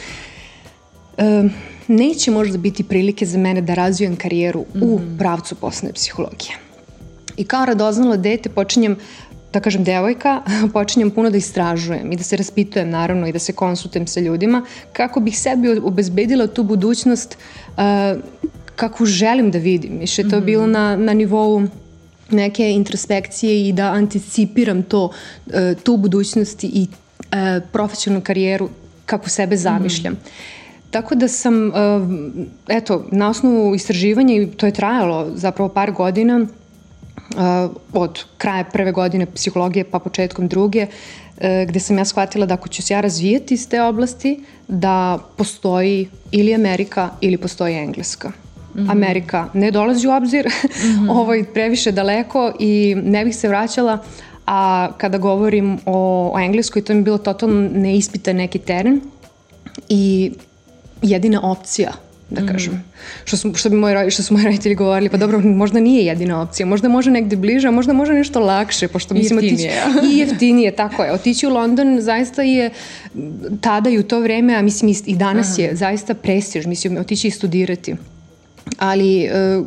e, 1.18 1.42
neće 1.88 2.30
možda 2.30 2.58
biti 2.58 2.84
prilike 2.84 3.26
za 3.26 3.38
mene 3.38 3.60
da 3.60 3.74
razvijem 3.74 4.16
karijeru 4.16 4.60
mm 4.60 4.78
-hmm. 4.78 4.84
u 4.84 4.98
mhm. 4.98 5.18
pravcu 5.18 5.54
poslovne 5.54 5.92
psihologije. 5.92 6.56
I 7.36 7.44
kao 7.44 7.64
radoznalo 7.64 8.16
dete 8.16 8.48
počinjem 8.48 8.96
da 9.52 9.60
kažem 9.60 9.84
devojka, 9.84 10.42
počinjem 10.72 11.10
puno 11.10 11.30
da 11.30 11.36
istražujem 11.36 12.12
i 12.12 12.16
da 12.16 12.22
se 12.22 12.36
raspitujem 12.36 12.90
naravno 12.90 13.26
i 13.26 13.32
da 13.32 13.38
se 13.38 13.52
konsultujem 13.52 14.06
sa 14.06 14.20
ljudima 14.20 14.64
kako 14.92 15.20
bih 15.20 15.38
sebi 15.38 15.68
obezbedila 15.82 16.46
tu 16.46 16.62
budućnost 16.62 17.36
uh, 17.76 17.82
kakvu 18.76 19.06
želim 19.06 19.50
da 19.50 19.58
vidim. 19.58 19.98
Više 19.98 20.22
to 20.22 20.28
mm 20.28 20.40
-hmm. 20.40 20.44
bilo 20.44 20.66
na, 20.66 20.96
na 20.96 21.14
nivou 21.14 21.62
neke 22.30 22.70
introspekcije 22.70 23.68
i 23.68 23.72
da 23.72 23.92
anticipiram 23.92 24.82
to, 24.82 25.10
e, 25.52 25.74
tu 25.82 25.96
budućnost 25.96 26.64
i 26.64 26.86
e, 27.32 27.60
profesionalnu 27.72 28.24
karijeru 28.24 28.68
kako 29.06 29.28
sebe 29.28 29.56
zamišljam. 29.56 30.12
Mm 30.12 30.16
-hmm. 30.16 30.90
Tako 30.90 31.14
da 31.14 31.28
sam, 31.28 31.68
e, 31.68 31.72
eto, 32.68 33.06
na 33.12 33.28
osnovu 33.28 33.74
istraživanja, 33.74 34.34
i 34.34 34.46
to 34.46 34.66
je 34.66 34.72
trajalo 34.72 35.30
zapravo 35.34 35.68
par 35.68 35.92
godina, 35.92 36.46
od 37.92 38.24
kraja 38.38 38.64
prve 38.64 38.92
godine 38.92 39.26
psihologije 39.26 39.84
pa 39.84 39.98
početkom 39.98 40.48
druge, 40.48 40.86
gde 41.68 41.80
sam 41.80 41.98
ja 41.98 42.04
shvatila 42.04 42.46
da 42.46 42.54
ako 42.54 42.68
ću 42.68 42.82
se 42.82 42.94
ja 42.94 43.00
razvijeti 43.00 43.54
iz 43.54 43.68
te 43.68 43.82
oblasti, 43.82 44.44
da 44.68 45.18
postoji 45.36 46.08
ili 46.32 46.54
Amerika 46.54 47.10
ili 47.20 47.36
postoji 47.36 47.74
Engleska. 47.74 48.32
-hmm. 48.76 48.90
Amerika 48.90 49.48
ne 49.54 49.70
dolazi 49.70 50.08
u 50.08 50.10
obzir, 50.10 50.46
mm 50.48 50.88
-hmm. 50.88 51.10
ovo 51.10 51.34
je 51.34 51.44
previše 51.44 51.92
daleko 51.92 52.52
i 52.58 52.96
ne 53.04 53.24
bih 53.24 53.36
se 53.36 53.48
vraćala, 53.48 53.98
a 54.46 54.88
kada 54.98 55.18
govorim 55.18 55.78
o, 55.86 56.30
o 56.34 56.38
engleskoj, 56.40 56.82
to 56.82 56.92
mi 56.92 56.98
je 56.98 57.02
bilo 57.02 57.18
totalno 57.18 57.68
neispitan 57.74 58.36
neki 58.36 58.58
teren 58.58 59.00
i 59.88 60.32
jedina 61.02 61.40
opcija 61.42 61.92
da 62.30 62.40
mhm. 62.40 62.52
kažem. 62.52 62.72
Mm. 62.72 62.84
Što, 63.24 63.36
su, 63.36 63.54
što, 63.54 63.70
bi 63.70 63.76
moji, 63.76 64.10
što 64.10 64.22
su 64.22 64.34
moji 64.34 64.46
roditelji 64.46 64.74
govorili, 64.74 65.08
pa 65.08 65.16
dobro, 65.16 65.40
možda 65.40 65.80
nije 65.80 66.06
jedina 66.06 66.42
opcija, 66.42 66.66
možda 66.66 66.88
može 66.88 67.10
negde 67.10 67.36
bliže, 67.36 67.68
a 67.68 67.70
možda 67.70 67.92
može 67.92 68.12
nešto 68.12 68.40
lakše, 68.40 68.88
pošto 68.88 69.14
mislim 69.14 69.38
jeftinije. 69.38 69.82
otići... 69.88 70.14
I 70.14 70.18
jeftinije, 70.20 70.76
tako 70.76 71.04
je. 71.04 71.12
Otići 71.12 71.46
u 71.46 71.50
London 71.50 72.00
zaista 72.00 72.42
je 72.42 72.70
tada 73.60 73.90
i 73.90 73.98
u 73.98 74.02
to 74.02 74.20
vreme, 74.20 74.54
a 74.54 74.62
mislim 74.62 74.94
i 75.06 75.16
danas 75.16 75.58
Aha. 75.58 75.62
je 75.62 75.76
zaista 75.76 76.14
prestiž, 76.14 76.66
mislim, 76.66 76.96
otići 76.96 77.28
i 77.28 77.30
studirati 77.30 77.94
ali 78.78 79.28
uh, 79.58 79.66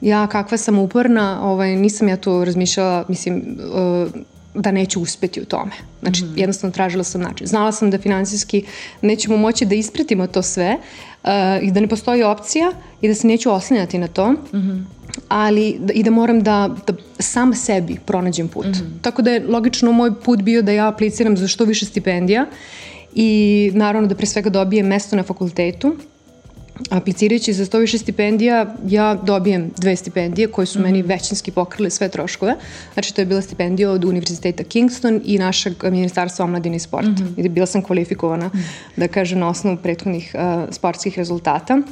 ja 0.00 0.26
kakva 0.26 0.58
sam 0.58 0.78
uporna, 0.78 1.40
ovaj, 1.42 1.76
nisam 1.76 2.08
ja 2.08 2.16
to 2.16 2.44
razmišljala, 2.44 3.04
mislim, 3.08 3.58
uh, 3.74 4.10
da 4.54 4.70
neću 4.70 5.00
uspeti 5.00 5.40
u 5.40 5.44
tome. 5.44 5.72
Znači, 6.02 6.24
mm 6.24 6.28
-hmm. 6.28 6.38
jednostavno 6.38 6.72
tražila 6.74 7.04
sam 7.04 7.20
način. 7.20 7.46
Znala 7.46 7.72
sam 7.72 7.90
da 7.90 7.98
finansijski 7.98 8.64
nećemo 9.02 9.36
moći 9.36 9.64
da 9.64 9.74
ispratimo 9.74 10.26
to 10.26 10.42
sve 10.42 10.76
uh, 10.76 11.30
i 11.62 11.70
da 11.70 11.80
ne 11.80 11.88
postoji 11.88 12.22
opcija 12.22 12.72
i 13.00 13.08
da 13.08 13.14
se 13.14 13.26
neću 13.26 13.52
oslanjati 13.52 13.98
na 13.98 14.08
to. 14.08 14.32
Mm 14.32 14.38
-hmm 14.52 14.84
ali 15.28 15.76
da, 15.80 15.92
i 15.92 16.02
da 16.02 16.10
moram 16.10 16.42
da, 16.42 16.76
da 16.86 16.92
sam 17.18 17.54
sebi 17.54 17.98
pronađem 18.06 18.48
put. 18.48 18.66
Mm 18.66 18.72
-hmm. 18.72 19.02
Tako 19.02 19.22
da 19.22 19.30
je 19.30 19.46
logično 19.48 19.92
moj 19.92 20.20
put 20.20 20.42
bio 20.42 20.62
da 20.62 20.72
ja 20.72 20.88
apliciram 20.88 21.36
za 21.36 21.48
što 21.48 21.64
više 21.64 21.86
stipendija 21.86 22.46
i 23.14 23.70
naravno 23.74 24.08
da 24.08 24.14
pre 24.14 24.26
svega 24.26 24.50
dobijem 24.50 24.86
mesto 24.86 25.16
na 25.16 25.22
fakultetu 25.22 25.96
aplicirajući 26.90 27.52
za 27.52 27.64
100 27.64 27.80
više 27.80 27.98
stipendija, 27.98 28.74
ja 28.86 29.14
dobijem 29.14 29.70
dve 29.76 29.96
stipendije 29.96 30.48
koje 30.48 30.66
su 30.66 30.78
mm 30.78 30.82
-hmm. 30.82 30.84
meni 30.84 31.02
većinski 31.02 31.50
pokrile 31.50 31.90
sve 31.90 32.08
troškove. 32.08 32.54
Znači, 32.92 33.14
to 33.14 33.20
je 33.20 33.26
bila 33.26 33.42
stipendija 33.42 33.90
od 33.90 34.04
Univerziteta 34.04 34.64
Kingston 34.64 35.20
i 35.24 35.38
našeg 35.38 35.84
ministarstva 35.84 36.44
omladine 36.44 36.76
i 36.76 36.80
sporta. 36.80 37.08
Mm 37.10 37.34
-hmm. 37.36 37.46
I 37.46 37.48
bila 37.48 37.66
sam 37.66 37.82
kvalifikovana, 37.82 38.46
mm 38.46 38.50
-hmm. 38.50 38.96
da 38.96 39.08
kažem, 39.08 39.38
na 39.38 39.48
osnovu 39.48 39.76
prethodnih 39.76 40.34
uh, 40.34 40.74
sportskih 40.74 41.18
rezultata. 41.18 41.82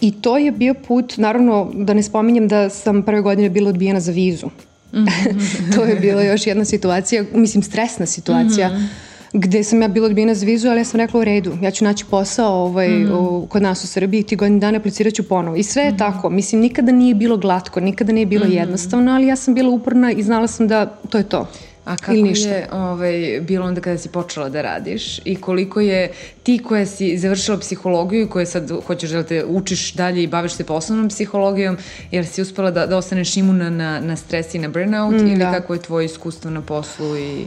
I 0.00 0.12
to 0.20 0.38
je 0.38 0.52
bio 0.52 0.74
put, 0.74 1.16
naravno, 1.16 1.70
da 1.74 1.94
ne 1.94 2.02
spominjem 2.02 2.48
da 2.48 2.70
sam 2.70 3.02
prve 3.02 3.20
godine 3.20 3.50
bila 3.50 3.68
odbijena 3.68 4.00
za 4.00 4.12
vizu. 4.12 4.46
Mm 4.46 4.98
-hmm. 4.98 5.74
to 5.74 5.84
je 5.84 5.96
bila 5.96 6.22
još 6.22 6.46
jedna 6.46 6.64
situacija, 6.64 7.24
mislim, 7.34 7.62
stresna 7.62 8.06
situacija. 8.06 8.68
Mm 8.68 8.72
-hmm 8.72 9.05
gde 9.32 9.64
sam 9.64 9.82
ja 9.82 9.88
bila 9.88 10.06
odbijena 10.06 10.34
za 10.34 10.46
vizu, 10.46 10.68
ali 10.68 10.80
ja 10.80 10.84
sam 10.84 11.00
rekla 11.00 11.20
u 11.20 11.24
redu, 11.24 11.52
ja 11.62 11.70
ću 11.70 11.84
naći 11.84 12.04
posao 12.10 12.64
ovaj, 12.64 12.88
mm. 12.88 13.12
u, 13.12 13.46
kod 13.46 13.62
nas 13.62 13.84
u 13.84 13.86
Srbiji, 13.86 14.22
ti 14.22 14.36
godin 14.36 14.60
dana 14.60 14.78
aplicirat 14.78 15.14
ću 15.14 15.28
ponovo. 15.28 15.56
I 15.56 15.62
sve 15.62 15.82
je 15.82 15.92
mm. 15.92 15.98
tako, 15.98 16.30
mislim, 16.30 16.60
nikada 16.60 16.92
nije 16.92 17.14
bilo 17.14 17.36
glatko, 17.36 17.80
nikada 17.80 18.12
nije 18.12 18.26
bilo 18.26 18.46
mm. 18.46 18.52
jednostavno, 18.52 19.12
ali 19.12 19.26
ja 19.26 19.36
sam 19.36 19.54
bila 19.54 19.70
uporna 19.70 20.12
i 20.12 20.22
znala 20.22 20.46
sam 20.46 20.68
da 20.68 20.86
to 20.86 21.18
je 21.18 21.24
to. 21.24 21.46
A 21.86 21.96
kako 21.96 22.12
je 22.12 22.68
ovaj, 22.72 23.40
bilo 23.40 23.66
onda 23.66 23.80
kada 23.80 23.98
si 23.98 24.08
počela 24.08 24.48
da 24.48 24.62
radiš 24.62 25.18
i 25.24 25.36
koliko 25.36 25.80
je 25.80 26.12
ti 26.42 26.58
koja 26.58 26.86
si 26.86 27.18
završila 27.18 27.58
psihologiju 27.58 28.24
i 28.24 28.28
koja 28.28 28.46
sad 28.46 28.72
hoćeš 28.86 29.10
da 29.10 29.22
te 29.22 29.44
učiš 29.44 29.92
dalje 29.92 30.22
i 30.22 30.26
baviš 30.26 30.52
se 30.52 30.64
poslovnom 30.64 31.08
psihologijom, 31.08 31.76
jer 32.10 32.26
si 32.26 32.42
uspela 32.42 32.70
da, 32.70 32.86
da 32.86 32.96
ostaneš 32.96 33.36
imuna 33.36 33.70
na, 33.70 34.00
na 34.00 34.16
stres 34.16 34.54
i 34.54 34.58
na 34.58 34.68
burnout 34.68 35.14
mm, 35.14 35.26
ili 35.26 35.38
da. 35.38 35.52
kako 35.52 35.74
je 35.74 35.82
tvoje 35.82 36.04
iskustvo 36.04 36.50
na 36.50 36.60
poslu 36.62 37.16
i... 37.16 37.46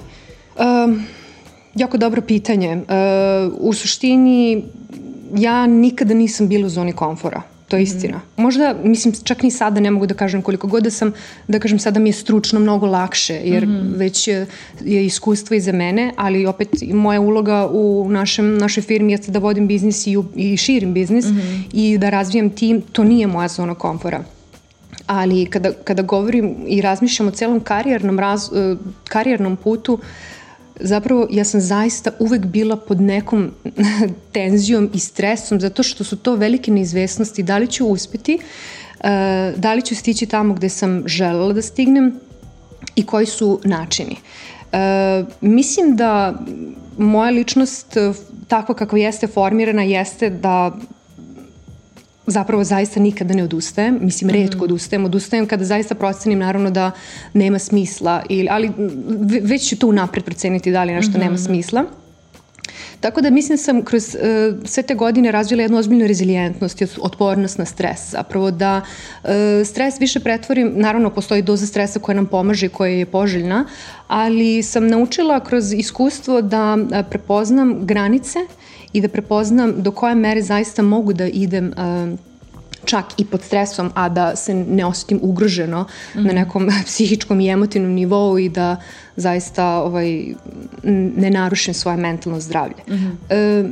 Um, 0.60 1.06
Jako 1.76 1.98
dobro 1.98 2.22
pitanje. 2.22 2.76
Uh, 2.76 3.54
u 3.58 3.74
suštini, 3.74 4.64
ja 5.36 5.68
nikada 5.68 6.14
nisam 6.14 6.48
bila 6.48 6.66
u 6.66 6.70
zoni 6.70 6.94
komfora. 6.94 7.42
To 7.70 7.78
je 7.78 7.84
mhm. 7.84 7.96
istina. 7.96 8.18
Mm. 8.18 8.42
Možda, 8.42 8.76
mislim, 8.84 9.14
čak 9.24 9.44
ni 9.44 9.52
sada 9.52 9.80
ne 9.80 9.92
mogu 9.92 10.06
da 10.06 10.14
kažem 10.14 10.42
koliko 10.42 10.68
god 10.68 10.84
da 10.84 10.90
sam, 10.90 11.14
da 11.48 11.60
kažem 11.60 11.80
sada 11.80 12.00
mi 12.00 12.10
je 12.10 12.14
stručno 12.14 12.60
mnogo 12.60 12.86
lakše, 12.86 13.34
jer 13.44 13.68
mm. 13.68 13.94
već 13.96 14.28
je, 14.28 14.46
je 14.82 15.06
iskustvo 15.06 15.56
iza 15.56 15.72
mene, 15.72 16.14
ali 16.18 16.46
opet 16.46 16.70
moja 16.94 17.22
uloga 17.22 17.68
u 17.72 18.08
našem, 18.10 18.58
našoj 18.58 18.84
firmi 18.84 19.12
jeste 19.12 19.32
da 19.32 19.40
vodim 19.40 19.68
biznis 19.68 20.08
i, 20.08 20.18
i 20.36 20.58
širim 20.58 20.94
biznis 20.94 21.26
mm 21.26 21.38
-hmm. 21.38 21.64
i 21.74 21.98
da 21.98 22.10
razvijam 22.10 22.50
tim, 22.50 22.82
to 22.82 23.04
nije 23.04 23.28
moja 23.28 23.48
zona 23.48 23.76
komfora. 23.76 24.24
Ali 25.08 25.46
kada, 25.46 25.72
kada 25.84 26.02
govorim 26.02 26.56
i 26.68 26.82
razmišljam 26.82 27.28
o 27.28 27.32
celom 27.32 27.60
karijernom, 27.60 28.20
raz, 28.20 28.50
uh, 28.52 28.78
karijernom 29.08 29.56
putu, 29.56 29.94
uh, 29.94 30.00
zapravo 30.80 31.28
ja 31.32 31.44
sam 31.44 31.62
zaista 31.62 32.12
uvek 32.20 32.46
bila 32.46 32.76
pod 32.78 33.02
nekom 33.02 33.52
tenzijom 34.34 34.90
i 34.94 35.00
stresom 35.00 35.60
zato 35.60 35.84
što 35.84 36.04
su 36.04 36.18
to 36.18 36.36
velike 36.36 36.72
neizvesnosti. 36.72 37.44
Da 37.44 37.58
li 37.58 37.68
ću 37.68 37.88
uspeti, 37.88 38.36
uh, 38.36 39.04
da 39.58 39.74
li 39.74 39.82
ću 39.82 39.96
stići 39.96 40.26
tamo 40.26 40.54
gde 40.54 40.70
sam 40.70 41.04
želela 41.06 41.54
da 41.54 41.62
stignem? 41.62 42.20
I 42.96 43.06
koji 43.06 43.26
su 43.26 43.60
načini. 43.64 44.16
Uh, 44.72 45.28
mislim 45.42 45.96
da 45.96 46.40
moja 46.98 47.30
ličnost 47.30 47.98
takva 48.48 48.76
kakva 48.76 49.00
jeste 49.00 49.28
formirana 49.28 49.84
jeste 49.84 50.30
da 50.30 50.78
zapravo 52.30 52.64
zaista 52.64 53.00
nikada 53.00 53.34
ne 53.34 53.44
odustajem, 53.44 54.00
mislim 54.02 54.30
redko 54.30 54.58
mm 54.58 54.60
-hmm. 54.60 54.64
odustajem, 54.64 55.06
odustajem 55.06 55.46
kada 55.46 55.66
zaista 55.66 55.96
procenim 55.96 56.40
naravno 56.40 56.72
da 56.72 56.92
nema 57.34 57.60
smisla, 57.60 58.24
ili, 58.30 58.48
ali 58.52 58.72
već 59.42 59.70
ću 59.70 59.78
to 59.78 59.88
unapred 59.88 60.24
proceniti 60.24 60.72
da 60.72 60.84
li 60.84 60.94
nešto 60.94 61.12
mm 61.12 61.22
-hmm. 61.22 61.24
nema 61.24 61.38
smisla. 61.38 61.86
Tako 63.00 63.22
da 63.22 63.30
mislim 63.30 63.56
da 63.56 63.64
sam 63.64 63.82
kroz 63.82 64.16
uh, 64.16 64.68
sve 64.68 64.84
te 64.84 64.96
godine 64.96 65.32
razvila 65.32 65.62
jednu 65.62 65.78
ozbiljnu 65.78 66.08
rezilijentnost 66.08 66.82
i 66.82 66.88
otpornost 67.02 67.58
na 67.58 67.66
stres. 67.66 68.10
Zapravo 68.12 68.52
da 68.52 68.82
uh, 69.24 69.30
stres 69.66 70.00
više 70.00 70.20
pretvorim, 70.20 70.74
naravno 70.76 71.10
postoji 71.10 71.42
doza 71.42 71.66
stresa 71.66 72.00
koja 72.00 72.16
nam 72.16 72.26
pomaže 72.26 72.66
i 72.66 72.70
koja 72.70 72.92
je 72.92 73.06
poželjna, 73.06 73.66
ali 74.08 74.64
sam 74.64 74.88
naučila 74.88 75.40
kroz 75.40 75.74
iskustvo 75.74 76.42
da 76.42 76.78
uh, 76.82 77.06
prepoznam 77.10 77.86
granice 77.86 78.40
i 78.94 79.02
da 79.02 79.08
prepoznam 79.08 79.74
do 79.78 79.92
koje 79.92 80.16
mere 80.16 80.42
zaista 80.42 80.82
mogu 80.82 81.14
da 81.14 81.28
idem 81.28 81.74
uh, 81.78 82.20
čak 82.90 83.06
i 83.18 83.26
pod 83.26 83.44
stresom, 83.44 83.92
a 83.96 84.10
da 84.10 84.36
se 84.36 84.54
ne 84.54 84.86
osetim 84.86 85.20
ugroženo 85.22 85.82
mm 85.82 86.20
-hmm. 86.20 86.24
na 86.24 86.34
mhm. 86.34 86.36
nekom 86.36 86.70
psihičkom 86.86 87.40
i 87.40 87.50
emotivnom 87.50 87.92
nivou 87.92 88.40
i 88.40 88.50
da 88.50 88.78
zaista 89.16 89.66
ovaj, 89.66 90.34
ne 91.16 91.30
narušim 91.30 91.74
svoje 91.74 91.98
mentalno 91.98 92.40
zdravlje. 92.40 92.84
Mm 92.88 92.94
-hmm. 92.94 93.14
e, 93.30 93.70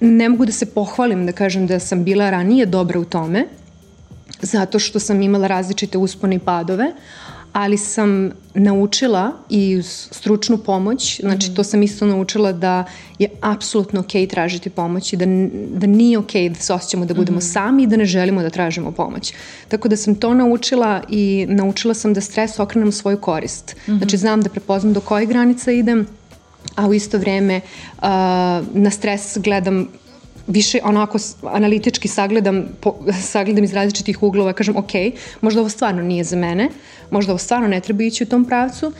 ne 0.00 0.28
mogu 0.28 0.46
da 0.46 0.52
se 0.52 0.66
pohvalim 0.66 1.26
da 1.26 1.32
kažem 1.32 1.66
da 1.66 1.78
sam 1.78 2.04
bila 2.04 2.30
ranije 2.30 2.66
dobra 2.66 3.00
u 3.00 3.04
tome, 3.04 3.46
zato 4.42 4.78
što 4.78 4.98
sam 4.98 5.22
imala 5.22 5.46
različite 5.46 5.98
uspone 5.98 6.36
i 6.36 6.38
padove, 6.38 6.92
ali 7.52 7.76
sam 7.78 8.30
naučila 8.54 9.32
i 9.50 9.76
uz 9.76 10.08
stručnu 10.10 10.58
pomoć, 10.58 11.20
znači 11.20 11.54
to 11.54 11.64
sam 11.64 11.82
isto 11.82 12.06
naučila 12.06 12.52
da 12.52 12.84
je 13.18 13.28
apsolutno 13.40 14.00
okej 14.00 14.22
okay 14.22 14.30
tražiti 14.30 14.70
pomoć 14.70 15.12
i 15.12 15.16
da, 15.16 15.24
da 15.78 15.86
nije 15.86 16.18
okej 16.18 16.42
okay 16.42 16.48
da 16.48 16.54
se 16.54 16.72
osjećamo 16.72 17.04
da 17.06 17.14
budemo 17.14 17.38
mm 17.38 17.40
-hmm. 17.40 17.52
sami 17.52 17.82
i 17.82 17.86
da 17.86 17.96
ne 17.96 18.04
želimo 18.04 18.42
da 18.42 18.50
tražimo 18.50 18.92
pomoć. 18.92 19.32
Tako 19.68 19.88
da 19.88 19.96
sam 19.96 20.14
to 20.14 20.34
naučila 20.34 21.02
i 21.08 21.46
naučila 21.48 21.94
sam 21.94 22.14
da 22.14 22.20
stres 22.20 22.58
okrenem 22.58 22.88
u 22.88 22.92
svoju 22.92 23.20
korist. 23.20 23.76
Mm 23.86 23.92
-hmm. 23.92 23.98
Znači 23.98 24.16
znam 24.16 24.42
da 24.42 24.50
prepoznam 24.50 24.92
do 24.92 25.00
koje 25.00 25.26
granica 25.26 25.72
idem, 25.72 26.06
a 26.74 26.86
u 26.86 26.94
isto 26.94 27.18
vreme 27.18 27.56
uh, 27.56 28.02
na 28.74 28.90
stres 28.90 29.38
gledam 29.40 29.88
više 30.48 30.78
onako 30.84 31.18
analitički 31.42 32.08
sagledam, 32.08 32.64
po, 32.80 32.94
sagledam 33.22 33.64
iz 33.64 33.72
različitih 33.72 34.22
uglova, 34.22 34.52
kažem 34.52 34.76
ok, 34.76 34.90
možda 35.40 35.60
ovo 35.60 35.68
stvarno 35.68 36.02
nije 36.02 36.24
za 36.24 36.36
mene, 36.36 36.68
možda 37.10 37.32
ovo 37.32 37.38
stvarno 37.38 37.68
ne 37.68 37.80
treba 37.80 38.02
ići 38.02 38.24
u 38.24 38.26
tom 38.26 38.44
pravcu, 38.44 38.86
uh, 38.86 38.92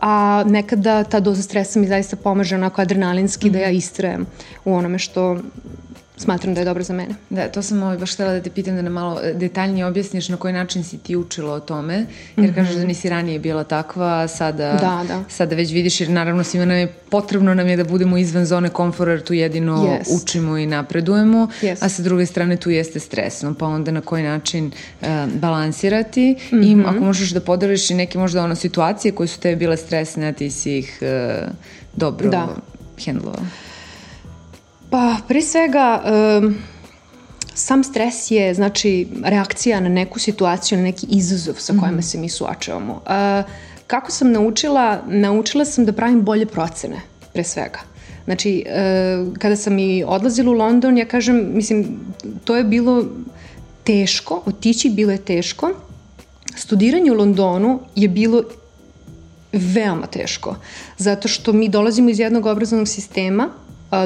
a 0.00 0.44
nekada 0.46 1.04
ta 1.04 1.20
doza 1.20 1.42
stresa 1.42 1.80
mi 1.80 1.86
zaista 1.86 2.16
pomaže 2.16 2.54
onako 2.54 2.82
adrenalinski 2.82 3.46
mm 3.46 3.50
-hmm. 3.50 3.52
da 3.52 3.58
ja 3.58 3.68
mhm. 3.68 3.76
istrajem 3.76 4.26
u 4.64 4.74
onome 4.74 4.98
što 4.98 5.38
smatram 6.20 6.54
da 6.54 6.60
je 6.60 6.64
dobro 6.64 6.82
za 6.82 6.94
mene. 6.94 7.14
Da, 7.30 7.48
to 7.48 7.62
sam 7.62 7.82
ovaj 7.82 7.96
baš 7.96 8.14
htela 8.14 8.32
da 8.32 8.42
te 8.42 8.50
pitam 8.50 8.76
da 8.76 8.82
nam 8.82 8.92
malo 8.92 9.20
detaljnije 9.34 9.86
objasniš 9.86 10.28
na 10.28 10.36
koji 10.36 10.54
način 10.54 10.84
si 10.84 10.98
ti 10.98 11.16
učila 11.16 11.52
o 11.52 11.60
tome, 11.60 11.94
jer 11.94 12.06
mm 12.36 12.42
-hmm. 12.42 12.54
kažeš 12.54 12.74
da 12.74 12.84
nisi 12.84 13.08
ranije 13.08 13.38
bila 13.38 13.64
takva, 13.64 14.28
sada, 14.28 14.72
da, 14.72 15.04
da. 15.08 15.24
sada 15.28 15.56
već 15.56 15.72
vidiš, 15.72 16.00
jer 16.00 16.10
naravno 16.10 16.44
svima 16.44 16.64
nam 16.64 16.76
je 16.76 16.86
potrebno 16.86 17.54
nam 17.54 17.68
je 17.68 17.76
da 17.76 17.84
budemo 17.84 18.18
izvan 18.18 18.46
zone 18.46 18.68
komfora, 18.68 19.12
jer 19.12 19.22
tu 19.22 19.34
jedino 19.34 19.76
yes. 19.76 20.22
učimo 20.22 20.58
i 20.58 20.66
napredujemo, 20.66 21.48
yes. 21.62 21.76
a 21.80 21.88
sa 21.88 22.02
druge 22.02 22.26
strane 22.26 22.56
tu 22.56 22.70
jeste 22.70 23.00
stresno, 23.00 23.54
pa 23.54 23.66
onda 23.66 23.90
na 23.90 24.00
koji 24.00 24.22
način 24.22 24.66
uh, 25.00 25.08
balansirati 25.34 26.36
mm 26.52 26.56
-hmm. 26.56 26.72
i 26.72 26.76
mhm. 26.76 26.86
ako 26.88 27.04
možeš 27.04 27.30
da 27.30 27.40
podeliš 27.40 27.90
i 27.90 27.94
neke 27.94 28.18
možda 28.18 28.44
ono 28.44 28.54
situacije 28.54 29.12
koje 29.12 29.28
su 29.28 29.40
tebe 29.40 29.56
bile 29.56 29.76
stresne, 29.76 30.28
a 30.28 30.32
ti 30.32 30.50
si 30.50 30.78
ih 30.78 30.98
uh, 31.02 31.48
dobro 31.96 32.30
da. 32.30 32.48
hendlovao. 33.04 33.69
Pa, 34.90 35.16
pre 35.28 35.42
svega, 35.42 36.02
um, 36.42 36.54
sam 37.54 37.84
stres 37.84 38.30
je, 38.30 38.54
znači, 38.54 39.06
reakcija 39.24 39.80
na 39.80 39.88
neku 39.88 40.18
situaciju, 40.18 40.78
na 40.78 40.84
neki 40.84 41.06
izazov 41.10 41.54
sa 41.58 41.74
kojima 41.80 41.98
mm 41.98 42.02
se 42.02 42.18
mi 42.18 42.28
suočavamo. 42.28 42.92
Uh, 42.92 43.50
kako 43.86 44.10
sam 44.10 44.32
naučila? 44.32 45.02
Naučila 45.08 45.64
sam 45.64 45.84
da 45.84 45.92
pravim 45.92 46.22
bolje 46.22 46.46
procene, 46.46 47.00
pre 47.32 47.44
svega. 47.44 47.78
Znači, 48.24 48.64
uh, 48.66 49.38
kada 49.38 49.56
sam 49.56 49.78
i 49.78 50.04
odlazila 50.06 50.50
u 50.50 50.54
London, 50.54 50.98
ja 50.98 51.04
kažem, 51.04 51.50
mislim, 51.54 51.86
to 52.44 52.56
je 52.56 52.64
bilo 52.64 53.04
teško, 53.84 54.42
otići 54.46 54.90
bilo 54.90 55.12
je 55.12 55.18
teško. 55.18 55.70
Studiranje 56.56 57.12
u 57.12 57.14
Londonu 57.14 57.80
je 57.94 58.08
bilo 58.08 58.42
veoma 59.52 60.06
teško, 60.06 60.56
zato 60.98 61.28
što 61.28 61.52
mi 61.52 61.68
dolazimo 61.68 62.10
iz 62.10 62.18
jednog 62.18 62.46
obrazovnog 62.46 62.88
sistema 62.88 63.48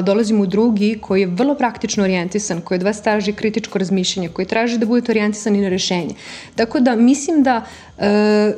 dolazimo 0.03 0.43
u 0.43 0.45
drugi 0.45 0.97
koji 1.01 1.21
je 1.21 1.27
vrlo 1.27 1.55
praktično 1.55 2.03
orijentisan, 2.03 2.61
koji 2.61 2.75
od 2.75 2.83
vas 2.83 3.01
traži 3.01 3.33
kritičko 3.33 3.79
razmišljanje, 3.79 4.29
koji 4.29 4.47
traži 4.47 4.77
da 4.77 4.85
budete 4.85 5.11
orijentisani 5.11 5.61
na 5.61 5.69
rešenje. 5.69 6.15
Tako 6.55 6.79
da 6.79 6.95
mislim 6.95 7.43
da 7.43 7.65
e, 7.97 8.53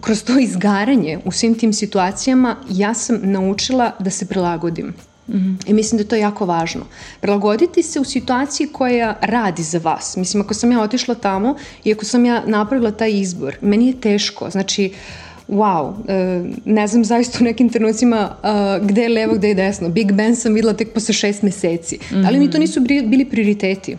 kroz 0.00 0.24
to 0.24 0.38
izgaranje 0.38 1.18
u 1.24 1.32
svim 1.32 1.54
tim 1.54 1.72
situacijama 1.72 2.56
ja 2.70 2.94
sam 2.94 3.20
naučila 3.22 3.92
da 3.98 4.10
se 4.10 4.26
prilagodim. 4.26 4.94
Mm 5.28 5.34
-hmm. 5.34 5.56
I 5.66 5.72
mislim 5.72 5.96
da 5.96 6.02
je 6.02 6.08
to 6.08 6.16
jako 6.16 6.46
važno. 6.46 6.86
Prilagoditi 7.20 7.82
se 7.82 8.00
u 8.00 8.04
situaciji 8.04 8.68
koja 8.72 9.16
radi 9.20 9.62
za 9.62 9.78
vas. 9.78 10.16
Mislim, 10.16 10.40
ako 10.40 10.54
sam 10.54 10.72
ja 10.72 10.80
otišla 10.80 11.14
tamo 11.14 11.56
i 11.84 11.92
ako 11.92 12.04
sam 12.04 12.24
ja 12.24 12.42
napravila 12.46 12.90
taj 12.90 13.10
izbor, 13.10 13.56
meni 13.60 13.86
je 13.86 14.00
teško. 14.00 14.50
Znači, 14.50 14.92
uh, 14.92 15.27
wow, 15.48 15.92
e, 16.08 16.44
ne 16.64 16.86
znam 16.86 17.04
zaista 17.04 17.38
u 17.40 17.44
nekim 17.44 17.68
trenucima 17.68 18.30
uh, 18.42 18.86
gde 18.88 19.02
je 19.02 19.08
levo, 19.08 19.34
gde 19.34 19.48
je 19.48 19.54
desno. 19.54 19.88
Big 19.88 20.12
Ben 20.12 20.36
sam 20.36 20.54
videla 20.54 20.72
tek 20.72 20.92
posle 20.92 21.14
šest 21.14 21.42
meseci. 21.42 21.96
Mm 21.96 22.14
-hmm. 22.14 22.22
Da 22.22 22.30
li 22.30 22.38
mi 22.38 22.50
to 22.50 22.58
nisu 22.58 22.80
bili 22.80 23.24
prioriteti? 23.24 23.96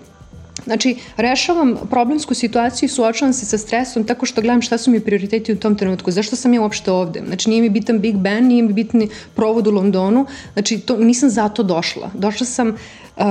Znači, 0.65 0.95
rešavam 1.17 1.75
problemsku 1.89 2.33
situaciju 2.33 2.87
i 2.87 2.89
suočavam 2.89 3.33
se 3.33 3.45
sa 3.45 3.57
stresom 3.57 4.03
tako 4.03 4.25
što 4.25 4.41
gledam 4.41 4.61
šta 4.61 4.77
su 4.77 4.91
mi 4.91 4.99
prioriteti 4.99 5.53
u 5.53 5.57
tom 5.59 5.75
trenutku. 5.75 6.11
Zašto 6.11 6.35
sam 6.35 6.53
ja 6.53 6.61
uopšte 6.61 6.91
ovde? 6.91 7.21
Znači, 7.27 7.49
nije 7.49 7.61
mi 7.61 7.69
bitan 7.69 7.99
Big 7.99 8.15
Ben, 8.15 8.47
nije 8.47 8.63
mi 8.63 8.73
bitan 8.73 9.07
provod 9.35 9.67
u 9.67 9.71
Londonu. 9.71 10.25
Znači, 10.53 10.79
to, 10.79 10.97
nisam 10.97 11.29
zato 11.29 11.63
došla. 11.63 12.11
Došla 12.13 12.45
sam 12.45 12.67
uh, 12.69 13.23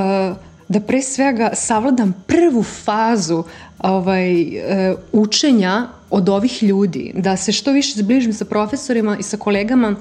da 0.68 0.80
pre 0.80 1.02
svega 1.02 1.50
savladam 1.54 2.24
prvu 2.26 2.62
fazu 2.62 3.44
ovaj, 3.78 4.42
uh, 4.42 4.98
učenja 5.12 5.88
od 6.10 6.28
ovih 6.28 6.62
ljudi, 6.62 7.12
da 7.14 7.36
se 7.36 7.52
što 7.52 7.72
više 7.72 7.98
zbližim 7.98 8.32
sa 8.32 8.44
profesorima 8.44 9.16
i 9.18 9.22
sa 9.22 9.36
kolegama, 9.36 9.96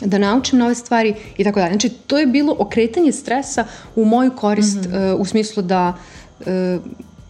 da 0.00 0.18
naučim 0.18 0.58
nove 0.58 0.74
stvari 0.74 1.14
i 1.36 1.44
tako 1.44 1.60
dalje. 1.60 1.70
Znači, 1.70 1.88
to 1.88 2.18
je 2.18 2.26
bilo 2.26 2.56
okretanje 2.58 3.12
stresa 3.12 3.64
u 3.96 4.04
moju 4.04 4.30
korist 4.36 4.76
mm 4.76 4.92
-hmm. 4.92 5.14
uh, 5.14 5.20
u 5.20 5.24
smislu 5.24 5.62
da 5.62 5.96
uh, 6.40 6.46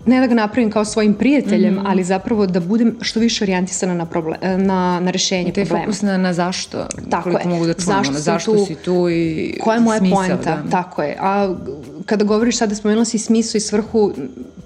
ne 0.06 0.20
da 0.20 0.26
ga 0.26 0.34
napravim 0.34 0.70
kao 0.70 0.84
svojim 0.84 1.14
prijateljem, 1.14 1.74
mm 1.74 1.78
-hmm. 1.78 1.86
ali 1.86 2.04
zapravo 2.04 2.46
da 2.46 2.60
budem 2.60 2.96
što 3.00 3.20
više 3.20 3.44
orijentisana 3.44 3.94
na, 3.94 4.06
problem, 4.06 4.38
na, 4.42 5.00
na 5.00 5.10
rešenje 5.10 5.52
Te 5.52 5.64
problema. 5.64 5.84
fokus 5.84 6.02
na, 6.02 6.18
na 6.18 6.32
zašto, 6.32 6.86
tako 7.10 7.30
je. 7.30 7.44
mogu 7.44 7.66
da 7.66 7.74
čujemo, 7.74 8.02
zašto, 8.02 8.18
zašto 8.18 8.52
tu, 8.52 8.66
si 8.66 8.74
tu 8.74 9.08
i 9.10 9.54
Koja 9.60 9.74
je 9.74 9.80
moja 9.80 9.98
smisao, 9.98 10.18
poenta, 10.18 10.62
da. 10.62 10.70
tako 10.70 11.02
je. 11.02 11.16
A 11.20 11.54
kada 12.06 12.24
govoriš 12.24 12.56
sada, 12.56 12.74
spomenula 12.74 13.04
si 13.04 13.18
smisao 13.18 13.58
i 13.58 13.60
svrhu, 13.60 14.12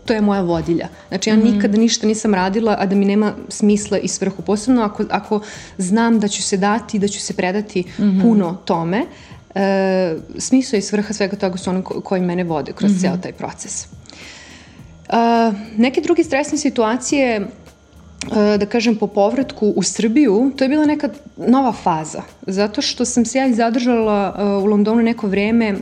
to 0.05 0.13
je 0.13 0.21
moja 0.21 0.41
vodilja. 0.41 0.89
Znači 1.09 1.31
ja 1.31 1.37
mm 1.37 1.41
-hmm. 1.41 1.55
nikada 1.55 1.79
ništa 1.79 2.07
nisam 2.07 2.35
radila, 2.35 2.77
a 2.79 2.87
da 2.87 2.97
mi 2.97 3.05
nema 3.05 3.33
smisla 3.49 3.99
i 3.99 4.09
svrhu. 4.09 4.43
Posebno 4.43 4.83
ako, 4.83 5.05
ako 5.11 5.41
znam 5.79 6.21
da 6.21 6.29
ću 6.29 6.43
se 6.43 6.57
dati, 6.57 6.99
da 6.99 7.09
ću 7.09 7.21
se 7.21 7.35
predati 7.35 7.81
mm 7.99 8.03
-hmm. 8.03 8.23
puno 8.23 8.57
tome, 8.65 9.03
e, 9.55 10.17
smisao 10.39 10.79
i 10.79 10.83
svrha 10.83 11.13
svega 11.13 11.37
toga 11.37 11.59
su 11.59 11.71
ono 11.71 11.83
koji 11.83 12.21
mene 12.23 12.45
vode 12.45 12.73
kroz 12.73 12.93
mm 12.93 12.95
-hmm. 12.95 13.01
ceo 13.01 13.17
taj 13.17 13.33
proces. 13.33 13.85
Uh, 13.85 14.03
neke 15.77 16.01
druge 16.01 16.25
stresne 16.25 16.59
situacije 16.59 17.41
uh, 17.41 18.35
da 18.35 18.67
kažem 18.67 18.97
po 18.97 19.07
povratku 19.07 19.73
u 19.77 19.83
Srbiju, 19.83 20.53
to 20.57 20.65
je 20.65 20.69
bila 20.69 20.87
neka 20.87 21.09
nova 21.37 21.73
faza, 21.73 22.23
zato 22.47 22.83
što 22.83 23.05
sam 23.05 23.25
se 23.25 23.39
ja 23.39 23.47
i 23.47 23.55
zadržala 23.55 24.35
uh, 24.35 24.65
u 24.65 24.67
Londonu 24.67 25.03
neko 25.03 25.27
vreme 25.27 25.75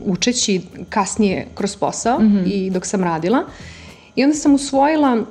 učeći 0.00 0.60
kasnije 0.88 1.46
kroz 1.54 1.76
posao 1.76 2.18
mm 2.18 2.22
-hmm. 2.22 2.52
i 2.52 2.70
dok 2.70 2.86
sam 2.86 3.04
radila 3.04 3.44
i 4.16 4.24
onda 4.24 4.36
sam 4.36 4.54
usvojila 4.54 5.24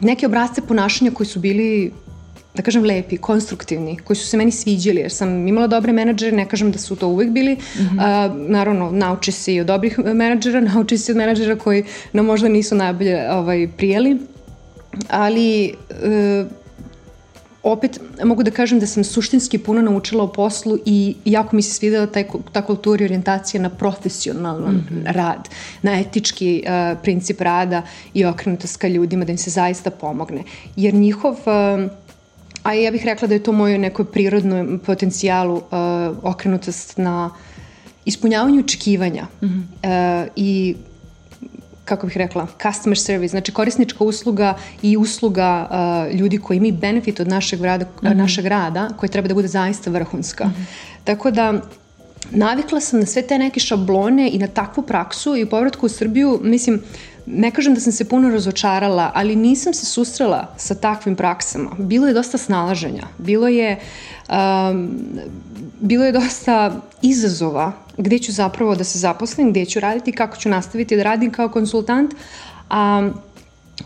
neke 0.00 0.26
obrazce 0.26 0.62
ponašanja 0.62 1.10
koji 1.10 1.26
su 1.26 1.40
bili 1.40 1.92
da 2.54 2.62
kažem, 2.62 2.84
lepi, 2.84 3.16
konstruktivni, 3.16 3.96
koji 3.96 4.16
su 4.16 4.26
se 4.26 4.36
meni 4.36 4.50
sviđali, 4.50 5.00
jer 5.00 5.12
sam 5.12 5.48
imala 5.48 5.66
dobre 5.66 5.92
menadžere, 5.92 6.36
ne 6.36 6.48
kažem 6.48 6.72
da 6.72 6.78
su 6.78 6.96
to 6.96 7.08
uvek 7.08 7.30
bili. 7.30 7.54
Mm 7.54 7.78
-hmm. 7.78 8.00
a, 8.00 8.34
naravno, 8.34 8.90
nauči 8.90 9.32
se 9.32 9.54
i 9.54 9.60
od 9.60 9.66
dobrih 9.66 9.98
menadžera, 9.98 10.60
nauči 10.74 10.98
se 10.98 11.12
i 11.12 11.14
od 11.14 11.16
menadžera 11.16 11.56
koji 11.56 11.84
nam 12.12 12.26
možda 12.26 12.48
nisu 12.48 12.74
najbolje 12.74 13.32
ovaj, 13.32 13.68
prijeli, 13.76 14.18
ali 15.08 15.74
e, 15.90 16.44
opet 17.62 18.00
mogu 18.24 18.42
da 18.42 18.50
kažem 18.50 18.80
da 18.80 18.86
sam 18.86 19.04
suštinski 19.04 19.58
puno 19.58 19.82
naučila 19.82 20.24
o 20.24 20.32
poslu 20.32 20.78
i 20.86 21.16
jako 21.24 21.56
mi 21.56 21.62
se 21.62 21.74
svidela 21.74 22.06
taj, 22.06 22.24
ta 22.52 22.62
kultura 22.62 23.02
i 23.02 23.04
orijentacija 23.04 23.62
na 23.62 23.70
profesionalan 23.70 24.74
mm 24.74 24.86
-hmm. 24.90 25.12
rad, 25.12 25.48
na 25.82 26.00
etički 26.00 26.62
uh, 26.64 26.98
princip 27.02 27.40
rada 27.40 27.82
i 28.14 28.24
okrenutost 28.24 28.76
ka 28.76 28.88
ljudima, 28.88 29.24
da 29.24 29.32
im 29.32 29.38
se 29.38 29.50
zaista 29.50 29.90
pomogne. 29.90 30.42
Jer 30.76 30.94
njihov... 30.94 31.32
Uh, 31.32 31.90
a 32.62 32.72
ja 32.74 32.90
bih 32.90 33.04
rekla 33.04 33.28
da 33.28 33.34
je 33.34 33.42
to 33.42 33.52
moje 33.52 33.78
nekoj 33.78 34.04
prirodnom 34.04 34.80
potencijalu 34.86 35.54
uh, 35.54 35.62
okrenutost 36.22 36.98
na 36.98 37.30
ispunjavanju 38.04 38.60
očekivanja 38.60 39.26
mm 39.42 39.46
-hmm. 39.46 40.24
uh, 40.24 40.28
i 40.36 40.76
kako 41.84 42.06
bih 42.06 42.16
rekla, 42.16 42.46
customer 42.62 42.98
service, 42.98 43.30
znači 43.30 43.52
korisnička 43.52 44.04
usluga 44.04 44.54
i 44.82 44.96
usluga 44.96 45.68
uh, 45.70 46.14
ljudi 46.14 46.38
koji 46.38 46.56
imaju 46.56 46.74
benefit 46.74 47.20
od 47.20 47.28
našeg 47.28 47.60
rada, 47.60 47.84
mm 47.84 48.06
-hmm. 48.06 48.14
našeg 48.14 48.46
rada 48.46 48.88
koja 48.96 49.10
treba 49.10 49.28
da 49.28 49.34
bude 49.34 49.48
zaista 49.48 49.90
vrhunska. 49.90 50.44
Mm 50.44 50.50
-hmm. 50.50 50.64
Tako 51.04 51.30
da 51.30 51.60
navikla 52.30 52.80
sam 52.80 53.00
na 53.00 53.06
sve 53.06 53.22
te 53.22 53.38
neke 53.38 53.60
šablone 53.60 54.30
i 54.32 54.38
na 54.38 54.46
takvu 54.46 54.82
praksu 54.82 55.36
i 55.36 55.44
u 55.44 55.48
povratku 55.48 55.86
u 55.86 55.88
Srbiju, 55.88 56.40
mislim, 56.42 56.80
ne 57.32 57.50
kažem 57.50 57.74
da 57.74 57.80
sam 57.80 57.92
se 57.92 58.04
puno 58.08 58.30
razočarala, 58.30 59.10
ali 59.14 59.36
nisam 59.36 59.74
se 59.74 59.86
susrela 59.86 60.54
sa 60.56 60.74
takvim 60.74 61.16
praksama. 61.16 61.70
Bilo 61.78 62.06
je 62.06 62.14
dosta 62.14 62.38
snalaženja, 62.38 63.06
bilo 63.18 63.48
je, 63.48 63.78
um, 64.28 64.90
bilo 65.80 66.04
je 66.04 66.12
dosta 66.12 66.80
izazova 67.02 67.72
gde 68.02 68.18
ću 68.18 68.32
zapravo 68.32 68.74
da 68.74 68.84
se 68.84 68.98
zaposlim, 68.98 69.50
gde 69.50 69.64
ću 69.64 69.80
raditi, 69.80 70.12
kako 70.12 70.36
ću 70.36 70.48
nastaviti 70.48 70.96
da 70.96 71.02
radim 71.02 71.32
kao 71.32 71.48
konsultant, 71.48 72.14
a 72.70 73.10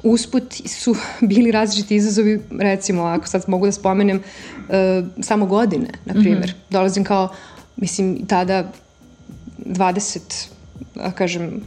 usput 0.02 0.54
su 0.66 0.96
bili 1.30 1.50
različiti 1.50 1.96
izazovi, 1.96 2.40
recimo, 2.60 3.02
ako 3.02 3.26
sad 3.26 3.44
mogu 3.46 3.66
da 3.66 3.72
spomenem, 3.72 4.16
uh, 4.16 5.06
samo 5.22 5.46
godine, 5.46 5.88
na 6.04 6.12
primjer. 6.12 6.50
Mm 6.50 6.52
-hmm. 6.52 6.70
Dolazim 6.70 7.04
kao, 7.04 7.28
mislim, 7.76 8.26
tada 8.26 8.72
20, 9.58 10.20
da 10.94 11.10
kažem, 11.10 11.60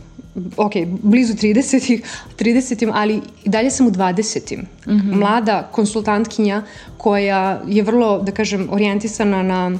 ok, 0.57 0.73
blizu 1.03 1.33
30 1.33 2.01
30 2.39 2.91
ali 2.93 3.21
dalje 3.45 3.71
sam 3.71 3.87
u 3.87 3.91
20 3.91 4.57
mm 4.57 4.65
-hmm. 4.85 5.15
Mlada 5.15 5.69
konsultantkinja 5.71 6.63
koja 6.97 7.61
je 7.67 7.83
vrlo, 7.83 8.19
da 8.19 8.31
kažem, 8.31 8.67
orijentisana 8.71 9.43
na 9.43 9.77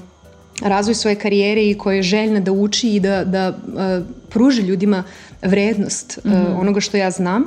razvoj 0.61 0.95
svoje 0.95 1.15
karijere 1.15 1.69
i 1.69 1.77
koja 1.77 1.95
je 1.95 2.03
željna 2.03 2.39
da 2.39 2.51
uči 2.51 2.89
i 2.89 2.99
da, 2.99 3.23
da 3.23 3.49
uh, 3.49 4.05
pruži 4.29 4.61
ljudima 4.61 5.03
vrednost 5.41 6.19
uh, 6.23 6.31
mm 6.31 6.35
-hmm. 6.35 6.59
onoga 6.59 6.79
što 6.79 6.97
ja 6.97 7.11
znam. 7.11 7.43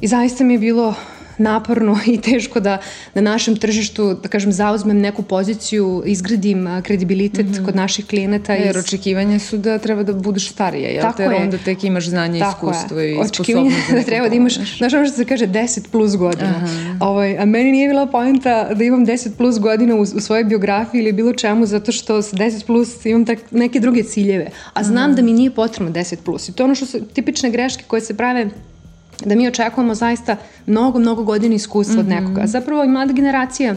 I 0.00 0.06
zaista 0.06 0.44
mi 0.44 0.54
je 0.54 0.58
bilo 0.58 0.94
naporno 1.38 1.98
i 2.14 2.20
teško 2.20 2.60
da 2.60 2.78
na 3.14 3.20
našem 3.20 3.56
tržištu, 3.56 4.14
da 4.22 4.28
kažem, 4.28 4.52
zauzmem 4.52 4.98
neku 4.98 5.22
poziciju, 5.22 6.02
izgradim 6.06 6.68
kredibilitet 6.82 7.46
mm 7.46 7.52
-hmm. 7.52 7.64
kod 7.64 7.76
naših 7.76 8.06
klijenata. 8.06 8.52
Jer 8.54 8.78
očekivanja 8.78 9.38
su 9.38 9.58
da 9.58 9.78
treba 9.78 10.02
da 10.02 10.12
budeš 10.12 10.50
starija, 10.50 10.88
jel 10.90 11.02
Tako 11.02 11.16
te? 11.16 11.22
Je. 11.22 11.34
onda 11.34 11.58
tek 11.58 11.84
imaš 11.84 12.08
znanje, 12.08 12.40
Tako 12.40 12.70
iskustvo 12.70 13.00
je. 13.00 13.12
i 13.12 13.28
sposobnost 13.28 13.76
da, 13.90 13.96
da 13.96 14.02
treba 14.02 14.28
da 14.28 14.34
imaš, 14.34 14.54
znaš 14.78 14.92
ono 14.92 15.06
što 15.06 15.16
se 15.16 15.24
kaže 15.24 15.46
10 15.46 15.90
plus 15.90 16.16
godina. 16.16 16.54
Aha. 16.56 16.66
Ovaj, 17.00 17.38
a 17.38 17.44
meni 17.44 17.72
nije 17.72 17.88
bila 17.88 18.06
pojenta 18.06 18.74
da 18.74 18.84
imam 18.84 19.06
10 19.06 19.36
plus 19.36 19.58
godina 19.58 19.94
u, 19.94 20.00
u 20.00 20.20
svojoj 20.20 20.44
biografiji 20.44 21.00
ili 21.00 21.12
bilo 21.12 21.32
čemu, 21.32 21.66
zato 21.66 21.92
što 21.92 22.22
sa 22.22 22.36
10 22.36 22.66
plus 22.66 23.06
imam 23.06 23.26
tak, 23.26 23.38
neke 23.50 23.80
druge 23.80 24.02
ciljeve. 24.02 24.50
A 24.72 24.84
znam 24.84 25.10
Aha. 25.10 25.14
da 25.14 25.22
mi 25.22 25.32
nije 25.32 25.50
potrebno 25.50 25.92
10 25.92 26.16
plus. 26.24 26.48
I 26.48 26.52
to 26.52 26.62
je 26.62 26.64
ono 26.64 26.74
što 26.74 26.86
su 26.86 27.04
tipične 27.14 27.50
greške 27.50 27.84
koje 27.86 28.00
se 28.00 28.16
prave 28.16 28.50
da 29.24 29.34
mi 29.34 29.48
očekujemo 29.48 29.94
zaista 29.94 30.36
mnogo, 30.66 30.98
mnogo 30.98 31.24
godina 31.24 31.54
iskustva 31.54 31.94
mm 32.02 32.06
-hmm. 32.06 32.12
od 32.12 32.22
mhm. 32.22 32.24
nekoga. 32.24 32.46
Zapravo 32.46 32.84
i 32.84 32.88
mlada 32.88 33.12
generacija 33.12 33.74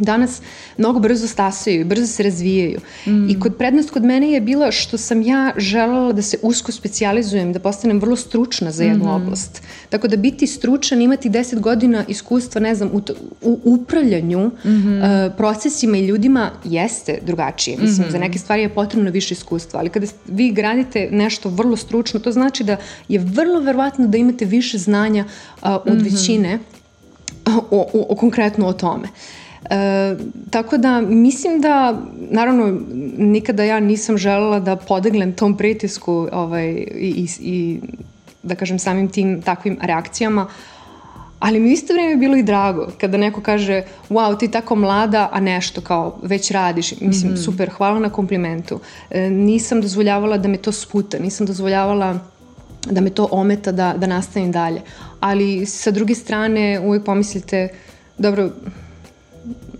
danas 0.00 0.42
mnogo 0.78 1.00
brzo 1.00 1.26
stasaju 1.26 1.80
i 1.80 1.84
brzo 1.84 2.06
se 2.06 2.22
razvijaju. 2.22 2.80
Mm. 3.06 3.30
I 3.30 3.40
kod 3.40 3.56
prednost 3.56 3.90
kod 3.90 4.04
mene 4.04 4.32
je 4.32 4.40
bila 4.40 4.70
što 4.72 4.98
sam 4.98 5.22
ja 5.22 5.52
želela 5.56 6.12
da 6.12 6.22
se 6.22 6.38
usko 6.42 6.72
specializujem, 6.72 7.52
da 7.52 7.58
postanem 7.58 8.00
vrlo 8.00 8.16
stručna 8.16 8.70
za 8.70 8.84
jednu 8.84 9.04
mm 9.04 9.10
oblast. 9.10 9.62
Tako 9.88 10.08
da 10.08 10.16
biti 10.16 10.46
stručan, 10.46 11.02
imati 11.02 11.30
10 11.30 11.60
godina 11.60 12.04
iskustva, 12.08 12.60
ne 12.60 12.74
znam, 12.74 12.90
u, 12.92 13.00
u 13.42 13.60
upravljanju 13.64 14.46
mm 14.46 14.52
-hmm. 14.64 15.26
uh, 15.26 15.36
procesima 15.36 15.96
i 15.96 16.06
ljudima 16.06 16.50
jeste 16.64 17.18
drugačije. 17.26 17.76
Mislim, 17.76 18.06
mm 18.06 18.08
-hmm. 18.08 18.12
za 18.12 18.18
neke 18.18 18.38
stvari 18.38 18.62
je 18.62 18.74
potrebno 18.74 19.10
više 19.10 19.34
iskustva, 19.34 19.80
ali 19.80 19.88
kada 19.90 20.06
vi 20.26 20.52
gradite 20.52 21.08
nešto 21.12 21.48
vrlo 21.48 21.76
stručno, 21.76 22.20
to 22.20 22.32
znači 22.32 22.64
da 22.64 22.76
je 23.08 23.18
vrlo 23.18 23.60
verovatno 23.60 24.06
da 24.06 24.18
imate 24.18 24.44
više 24.44 24.78
znanja 24.78 25.24
uh, 25.24 25.68
od 25.68 25.86
mm 25.86 25.98
-hmm. 25.98 26.12
većine 26.12 26.58
uh, 27.46 27.56
o, 27.56 27.62
o, 27.70 28.06
o, 28.08 28.14
konkretno 28.14 28.66
o 28.66 28.72
tome. 28.72 29.04
Uh, 29.04 29.39
E, 29.70 30.16
tako 30.50 30.78
da 30.78 31.00
mislim 31.00 31.60
da, 31.60 32.00
naravno, 32.30 32.80
nikada 33.18 33.64
ja 33.64 33.80
nisam 33.80 34.18
želela 34.18 34.60
da 34.60 34.76
podegnem 34.76 35.32
tom 35.32 35.56
pritisku 35.56 36.28
ovaj, 36.32 36.70
i, 36.96 37.28
i 37.40 37.80
da 38.42 38.54
kažem 38.54 38.78
samim 38.78 39.08
tim 39.08 39.42
takvim 39.42 39.78
reakcijama, 39.82 40.46
ali 41.40 41.60
mi 41.60 41.68
u 41.68 41.72
isto 41.72 41.92
vreme 41.92 42.16
bilo 42.16 42.36
i 42.36 42.42
drago 42.42 42.88
kada 43.00 43.16
neko 43.16 43.40
kaže 43.40 43.82
wow, 44.10 44.38
ti 44.38 44.50
tako 44.50 44.74
mlada, 44.74 45.28
a 45.32 45.40
nešto 45.40 45.80
kao 45.80 46.18
već 46.22 46.50
radiš. 46.50 47.00
Mislim, 47.00 47.32
mm 47.32 47.36
-hmm. 47.36 47.44
super, 47.44 47.70
hvala 47.70 47.98
na 47.98 48.10
komplimentu. 48.10 48.80
E, 49.10 49.30
nisam 49.30 49.80
dozvoljavala 49.80 50.38
da 50.38 50.48
me 50.48 50.56
to 50.56 50.72
sputa, 50.72 51.18
nisam 51.18 51.46
dozvoljavala 51.46 52.18
da 52.90 53.00
me 53.00 53.10
to 53.10 53.28
ometa 53.30 53.72
da, 53.72 53.94
da 53.96 54.06
nastavim 54.06 54.52
dalje. 54.52 54.80
Ali 55.20 55.66
sa 55.66 55.90
druge 55.90 56.14
strane 56.14 56.80
uvijek 56.80 57.04
pomislite, 57.04 57.68
dobro, 58.18 58.50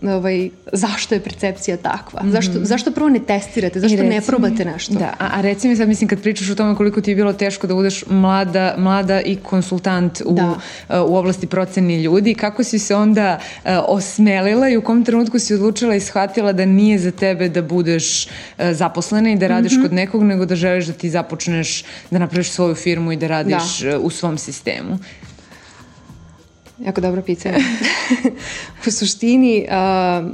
ovaj, 0.02 0.50
zašto 0.72 1.14
je 1.14 1.20
percepcija 1.20 1.76
takva? 1.76 2.22
Mm 2.22 2.26
-hmm. 2.26 2.32
Zašto, 2.32 2.52
zašto 2.62 2.90
prvo 2.90 3.08
ne 3.08 3.18
testirate? 3.18 3.80
Zašto 3.80 4.02
ne 4.02 4.20
probate 4.20 4.64
nešto? 4.64 4.94
Da, 4.94 5.14
a, 5.18 5.28
a 5.32 5.40
reci 5.40 5.68
mi 5.68 5.76
sad, 5.76 5.88
mislim, 5.88 6.08
kad 6.08 6.22
pričaš 6.22 6.50
o 6.50 6.54
tome 6.54 6.76
koliko 6.76 7.00
ti 7.00 7.10
je 7.10 7.14
bilo 7.14 7.32
teško 7.32 7.66
da 7.66 7.74
budeš 7.74 8.04
mlada, 8.06 8.74
mlada 8.78 9.20
i 9.20 9.36
konsultant 9.36 10.22
u, 10.24 10.34
da. 10.34 10.46
uh, 11.02 11.10
u 11.10 11.16
oblasti 11.16 11.46
proceni 11.46 12.02
ljudi, 12.02 12.34
kako 12.34 12.64
si 12.64 12.78
se 12.78 12.94
onda 12.94 13.38
uh, 13.38 13.70
osmelila 13.88 14.68
i 14.68 14.76
u 14.76 14.82
kom 14.82 15.04
trenutku 15.04 15.38
si 15.38 15.54
odlučila 15.54 15.94
i 15.94 16.00
shvatila 16.00 16.52
da 16.52 16.64
nije 16.64 16.98
za 16.98 17.10
tebe 17.10 17.48
da 17.48 17.62
budeš 17.62 18.26
uh, 18.26 18.30
zaposlena 18.72 19.30
i 19.30 19.36
da 19.36 19.46
radiš 19.46 19.72
mm 19.72 19.76
-hmm. 19.76 19.82
kod 19.82 19.92
nekog, 19.92 20.22
nego 20.22 20.46
da 20.46 20.56
želiš 20.56 20.86
da 20.86 20.92
ti 20.92 21.10
započneš 21.10 21.84
da 22.10 22.18
napraviš 22.18 22.50
svoju 22.50 22.74
firmu 22.74 23.12
i 23.12 23.16
da 23.16 23.26
radiš 23.26 23.80
da. 23.80 23.98
U 23.98 24.10
svom 24.10 24.38
sistemu? 24.38 24.98
Jako 26.84 27.00
dobro 27.00 27.22
pitanje. 27.22 27.58
u 28.86 28.90
suštini, 28.90 29.66
uh, 29.68 30.30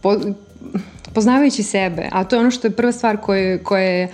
po, 0.00 0.16
poznavajući 1.14 1.62
sebe, 1.62 2.08
a 2.12 2.24
to 2.24 2.36
je 2.36 2.40
ono 2.40 2.50
što 2.50 2.66
je 2.66 2.76
prva 2.76 2.92
stvar 2.92 3.16
koje, 3.16 3.62
koje 3.62 4.00
je 4.00 4.08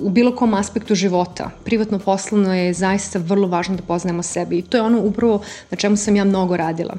u 0.00 0.10
bilo 0.10 0.36
kom 0.36 0.54
aspektu 0.54 0.94
života, 0.94 1.50
privatno 1.64 1.98
poslovno 1.98 2.54
je 2.54 2.74
zaista 2.74 3.18
vrlo 3.18 3.48
važno 3.48 3.76
da 3.76 3.82
poznajemo 3.82 4.22
sebe 4.22 4.56
i 4.56 4.62
to 4.62 4.76
je 4.76 4.82
ono 4.82 5.00
upravo 5.00 5.42
na 5.70 5.76
čemu 5.76 5.96
sam 5.96 6.16
ja 6.16 6.24
mnogo 6.24 6.56
radila. 6.56 6.94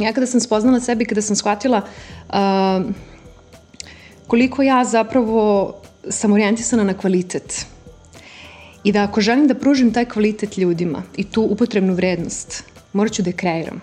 Ja 0.00 0.12
kada 0.12 0.26
sam 0.26 0.40
spoznala 0.40 0.80
sebe, 0.80 1.04
kada 1.04 1.22
sam 1.22 1.36
shvatila 1.36 1.82
uh, 2.28 2.34
koliko 4.26 4.62
ja 4.62 4.84
zapravo 4.84 5.74
sam 6.08 6.32
orijentisana 6.32 6.84
na 6.84 6.94
kvalitet 6.94 7.66
i 8.84 8.92
da 8.92 9.02
ako 9.02 9.20
želim 9.20 9.46
da 9.46 9.54
pružim 9.54 9.92
taj 9.92 10.04
kvalitet 10.04 10.58
ljudima 10.58 11.02
i 11.16 11.24
tu 11.24 11.42
upotrebnu 11.42 11.94
vrednost, 11.94 12.64
morat 12.92 13.12
ću 13.12 13.22
da 13.22 13.30
je 13.30 13.36
kreiram. 13.36 13.80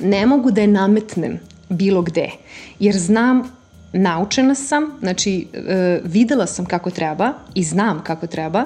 Ne 0.00 0.26
mogu 0.26 0.50
da 0.50 0.60
je 0.60 0.66
nametnem 0.66 1.38
bilo 1.68 2.02
gde, 2.02 2.30
jer 2.78 2.98
znam, 2.98 3.58
naučena 3.92 4.54
sam, 4.54 4.98
znači 5.00 5.46
e, 5.52 6.00
videla 6.04 6.46
sam 6.46 6.66
kako 6.66 6.90
treba 6.90 7.32
i 7.54 7.64
znam 7.64 8.02
kako 8.04 8.26
treba, 8.26 8.64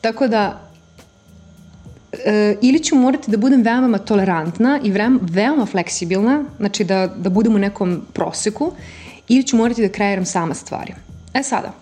tako 0.00 0.28
da 0.28 0.60
e, 2.12 2.56
ili 2.62 2.82
ću 2.82 2.96
morati 2.96 3.30
da 3.30 3.36
budem 3.36 3.62
veoma 3.62 3.98
tolerantna 3.98 4.80
i 4.84 4.90
veoma, 4.90 5.18
veoma 5.22 5.66
fleksibilna, 5.66 6.44
znači 6.56 6.84
da, 6.84 7.06
da 7.06 7.30
budem 7.30 7.54
u 7.54 7.58
nekom 7.58 8.02
proseku, 8.12 8.72
ili 9.28 9.42
ću 9.42 9.56
morati 9.56 9.82
da 9.82 9.88
kreiram 9.88 10.24
sama 10.26 10.54
stvari. 10.54 10.94
E 11.34 11.42
sada, 11.42 11.72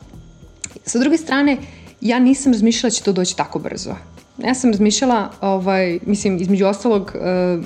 sa 0.86 0.98
druge 0.98 1.16
strane, 1.16 1.56
ja 2.00 2.18
nisam 2.18 2.52
razmišljala 2.52 2.90
da 2.90 2.94
će 2.94 3.02
to 3.02 3.12
doći 3.12 3.36
tako 3.36 3.58
brzo 3.58 3.94
ja 4.38 4.54
sam 4.54 4.70
razmišljala, 4.70 5.30
ovaj, 5.40 5.98
mislim, 6.06 6.36
između 6.36 6.66
ostalog, 6.66 7.12
uh, 7.14 7.64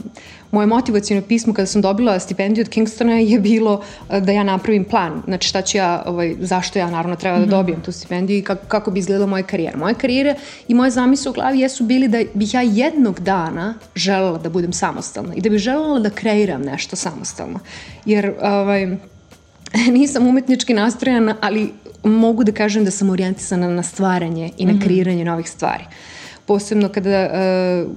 moje 0.50 0.66
motivacijno 0.66 1.22
pismo 1.22 1.54
kada 1.54 1.66
sam 1.66 1.82
dobila 1.82 2.18
stipendiju 2.18 2.62
od 2.62 2.68
Kingstona 2.68 3.12
je 3.12 3.40
bilo 3.40 3.74
uh, 3.74 4.18
da 4.18 4.32
ja 4.32 4.42
napravim 4.42 4.85
plan. 4.85 5.22
Znači 5.24 5.48
šta 5.48 5.62
ću 5.62 5.78
ja, 5.78 6.02
ovaj, 6.06 6.35
zašto 6.40 6.78
ja 6.78 6.90
naravno 6.90 7.16
treba 7.16 7.37
da 7.37 7.42
mhm. 7.42 7.50
dobijem 7.50 7.80
tu 7.80 7.92
stipendiju 7.92 8.38
i 8.38 8.42
kako, 8.42 8.66
kako 8.68 8.90
bi 8.90 9.00
izgledala 9.00 9.26
moja 9.26 9.42
karijera. 9.42 9.78
Moja 9.78 9.94
karijera 9.94 10.35
i 10.68 10.74
moje 10.74 10.90
zamisle 10.90 11.30
u 11.30 11.35
glavi 11.35 11.61
jesu 11.61 11.85
bili 11.85 12.08
da 12.08 12.22
bih 12.35 12.54
ja 12.54 12.62
jednog 12.62 13.20
dana 13.20 13.74
želela 13.94 14.38
da 14.38 14.48
budem 14.48 14.72
samostalna 14.72 15.35
i 15.35 15.40
da 15.40 15.50
bih 15.50 15.58
želela 15.58 15.98
da 15.98 16.11
kreiram 16.11 16.62
nešto 16.62 16.96
samostalno. 16.96 17.58
Jer 18.04 18.32
ovaj, 18.42 18.96
nisam 19.98 20.26
umetnički 20.26 20.74
nastrojena, 20.74 21.37
ali 21.40 21.72
mogu 22.04 22.44
da 22.44 22.52
kažem 22.52 22.85
da 22.85 22.90
sam 22.90 23.11
orijentisana 23.11 23.68
na 23.68 23.82
stvaranje 23.82 24.50
i 24.58 24.66
na 24.66 24.72
mhm. 24.72 24.82
kreiranje 24.82 25.24
novih 25.24 25.50
stvari. 25.50 25.85
Uh, 25.87 26.21
posebno 26.46 26.88
kada 26.88 27.31
uh, 27.31 27.90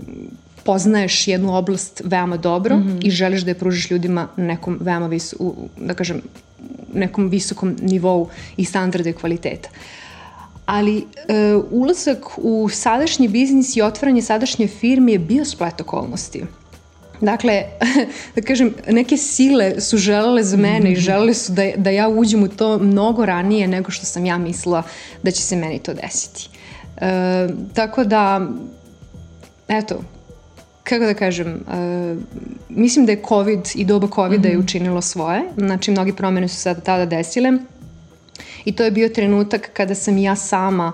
poznaješ 0.65 1.27
jednu 1.27 1.57
oblast 1.57 2.01
veoma 2.05 2.37
dobro 2.37 2.77
mm 2.77 2.83
-hmm. 2.83 3.07
i 3.07 3.11
želiš 3.11 3.41
da 3.41 3.51
je 3.51 3.55
pružiš 3.55 3.91
ljudima 3.91 4.27
nekom 4.37 4.77
veoma 4.81 5.07
vis, 5.07 5.33
u, 5.39 5.55
da 5.77 5.93
kažem, 5.93 6.21
nekom 6.93 7.29
visokom 7.29 7.75
nivou 7.81 8.29
i 8.57 8.65
standarde 8.65 9.13
kvaliteta. 9.13 9.69
Ali 10.65 10.97
e, 10.97 11.55
ulazak 11.71 12.25
u 12.37 12.69
sadašnji 12.69 13.27
biznis 13.27 13.75
i 13.75 13.81
otvaranje 13.81 14.21
sadašnje 14.21 14.67
firme 14.67 15.11
je 15.11 15.19
bio 15.19 15.45
splet 15.45 15.81
okolnosti. 15.81 16.43
Dakle, 17.21 17.63
da 18.35 18.41
kažem, 18.41 18.73
neke 18.87 19.17
sile 19.17 19.81
su 19.81 19.97
želele 19.97 20.43
za 20.43 20.57
mene 20.57 20.91
i 20.91 20.95
želele 20.95 21.33
su 21.33 21.51
da, 21.51 21.71
da 21.77 21.89
ja 21.89 22.07
uđem 22.09 22.43
u 22.43 22.47
to 22.47 22.77
mnogo 22.77 23.25
ranije 23.25 23.67
nego 23.67 23.91
što 23.91 24.05
sam 24.05 24.25
ja 24.25 24.37
mislila 24.37 24.83
da 25.23 25.31
će 25.31 25.41
se 25.41 25.55
meni 25.55 25.79
to 25.79 25.93
desiti. 25.93 26.49
E, 26.97 27.47
tako 27.73 28.03
da, 28.03 28.47
eto, 29.67 30.01
kako 30.83 31.05
da 31.05 31.13
kažem, 31.13 31.63
uh, 31.67 32.17
mislim 32.69 33.05
da 33.05 33.11
je 33.11 33.21
COVID 33.27 33.59
i 33.75 33.85
doba 33.85 34.07
COVID-a 34.15 34.39
mm 34.39 34.43
-hmm. 34.43 34.47
je 34.47 34.57
mhm. 34.57 34.63
učinilo 34.65 35.01
svoje, 35.01 35.41
znači 35.57 35.91
mnogi 35.91 36.13
promene 36.13 36.47
su 36.47 36.55
sada 36.55 36.81
tada 36.81 37.05
desile 37.05 37.53
i 38.65 38.71
to 38.71 38.83
je 38.83 38.91
bio 38.91 39.09
trenutak 39.09 39.69
kada 39.73 39.95
sam 39.95 40.17
ja 40.17 40.35
sama 40.35 40.91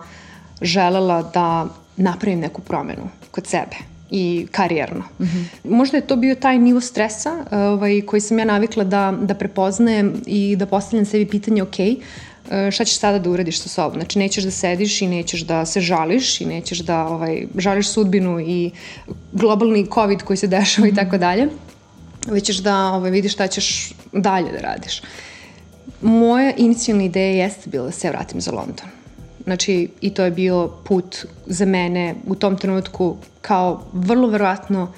želela 0.61 1.31
da 1.33 1.67
napravim 1.97 2.39
neku 2.39 2.61
promenu 2.61 3.09
kod 3.31 3.47
sebe 3.47 3.75
i 4.09 4.47
karijerno. 4.51 5.03
Mm 5.19 5.23
-hmm. 5.23 5.45
Možda 5.63 5.97
je 5.97 6.07
to 6.07 6.15
bio 6.15 6.35
taj 6.35 6.59
nivo 6.59 6.81
stresa 6.81 7.45
ovaj, 7.51 8.01
koji 8.01 8.21
sam 8.21 8.39
ja 8.39 8.45
navikla 8.45 8.83
da, 8.83 9.17
da 9.21 9.33
prepoznajem 9.33 10.21
i 10.25 10.55
da 10.55 10.65
postavljam 10.65 11.05
sebi 11.05 11.25
pitanje, 11.25 11.63
ok, 11.63 11.79
E, 11.79 11.95
šta 12.71 12.85
ćeš 12.85 12.97
sada 12.97 13.19
da 13.19 13.29
uradiš 13.29 13.59
sa 13.59 13.69
sobom. 13.69 13.99
Znači, 13.99 14.19
nećeš 14.19 14.43
da 14.43 14.51
sediš 14.51 15.01
i 15.01 15.07
nećeš 15.07 15.41
da 15.41 15.65
se 15.65 15.81
žališ 15.81 16.41
i 16.41 16.45
nećeš 16.45 16.79
da 16.79 17.07
ovaj, 17.07 17.45
žališ 17.57 17.89
sudbinu 17.89 18.39
i 18.39 18.71
globalni 19.31 19.87
COVID 19.93 20.21
koji 20.21 20.37
se 20.37 20.47
dešava 20.47 20.87
i 20.87 20.95
tako 20.95 21.17
dalje, 21.17 21.47
već 22.27 22.45
ćeš 22.45 22.57
da 22.57 22.93
ovaj, 22.93 23.11
vidiš 23.11 23.33
šta 23.33 23.47
ćeš 23.47 23.93
dalje 24.11 24.51
da 24.51 24.59
radiš. 24.59 25.01
Moja 26.01 26.53
inicijalna 26.57 27.03
ideja 27.03 27.43
jeste 27.43 27.69
bila 27.69 27.85
da 27.85 27.91
se 27.91 28.09
vratim 28.09 28.41
za 28.41 28.51
London. 28.51 28.87
Znači, 29.43 29.89
i 30.01 30.09
to 30.09 30.23
je 30.23 30.31
bio 30.31 30.71
put 30.83 31.25
za 31.45 31.65
mene 31.65 32.15
u 32.27 32.35
tom 32.35 32.57
trenutku 32.57 33.17
kao 33.41 33.83
vrlo 33.93 34.27
verovatno 34.27 34.93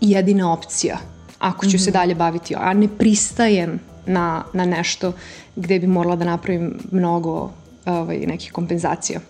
jedina 0.00 0.52
opcija 0.52 0.98
ako 1.38 1.66
ću 1.66 1.68
mm 1.68 1.78
-hmm. 1.78 1.84
se 1.84 1.90
dalje 1.90 2.14
baviti, 2.14 2.54
a 2.58 2.72
ne 2.72 2.88
pristajem 2.88 3.80
na, 4.06 4.44
na 4.52 4.64
nešto 4.64 5.12
gde 5.56 5.78
bi 5.78 5.86
morala 5.86 6.16
da 6.16 6.24
napravim 6.24 6.74
mnogo 6.90 7.50
ovaj, 7.86 8.18
nekih 8.18 8.52
kompenzacija. 8.52 9.20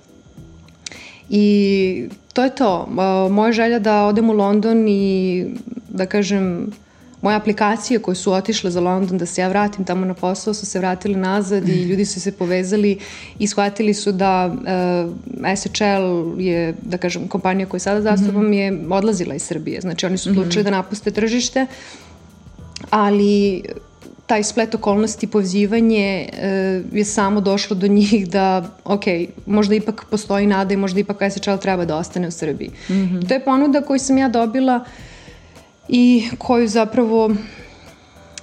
I 1.29 2.09
to 2.33 2.45
je 2.45 2.55
to. 2.55 2.87
Moja 3.31 3.53
želja 3.53 3.79
da 3.79 4.05
odem 4.07 4.31
u 4.31 4.33
London 4.33 4.89
i 4.89 5.47
da 5.89 6.07
kažem 6.07 6.73
moje 7.23 7.37
aplikacije 7.37 7.99
koje 7.99 8.15
su 8.15 8.33
otišle 8.33 8.71
za 8.71 8.81
London 8.81 9.19
da 9.19 9.27
se 9.27 9.41
ja 9.41 9.49
vratim 9.49 9.85
tamo 9.85 10.07
na 10.07 10.15
posao 10.15 10.55
su 10.55 10.67
se 10.67 10.79
vratili 10.79 11.17
nazad 11.17 11.69
i 11.69 11.83
ljudi 11.83 12.05
su 12.05 12.21
se 12.21 12.33
povezali 12.33 12.99
i 13.39 13.47
shvatili 13.47 13.95
su 13.95 14.13
da 14.13 14.47
uh, 14.47 15.57
SHL 15.57 16.41
je, 16.41 16.75
da 16.83 16.99
kažem, 16.99 17.29
kompanija 17.29 17.67
koju 17.67 17.81
sada 17.81 18.03
zastupam 18.03 18.47
mm 18.47 18.51
-hmm. 18.51 18.53
je 18.53 18.87
odlazila 18.91 19.35
iz 19.35 19.43
Srbije. 19.43 19.81
Znači 19.81 20.07
oni 20.07 20.19
su 20.19 20.31
odlučili 20.31 20.63
mm 20.63 20.67
-hmm. 20.67 20.71
da 20.71 20.77
napuste 20.77 21.11
tržište, 21.11 21.67
ali 22.91 23.63
taj 24.27 24.43
splet 24.43 24.75
okolnosti 24.75 25.27
pozivanje 25.27 26.29
e, 26.33 26.83
je 26.93 27.05
samo 27.05 27.41
došlo 27.41 27.77
do 27.77 27.87
njih 27.87 28.29
da, 28.29 28.65
ok, 28.85 29.05
možda 29.47 29.75
ipak 29.75 30.05
postoji 30.11 30.47
nada 30.47 30.75
i 30.75 30.77
možda 30.77 31.01
ipak 31.01 31.17
SHL 31.31 31.57
treba 31.63 31.85
da 31.85 31.97
ostane 31.97 32.29
u 32.29 32.31
Srbiji. 32.31 32.71
Mm 32.89 32.95
-hmm. 32.95 33.29
To 33.29 33.35
je 33.35 33.45
ponuda 33.45 33.81
koju 33.81 33.99
sam 33.99 34.19
ja 34.19 34.29
dobila 34.29 34.85
i 35.89 36.29
koju 36.39 36.69
zapravo, 36.69 37.31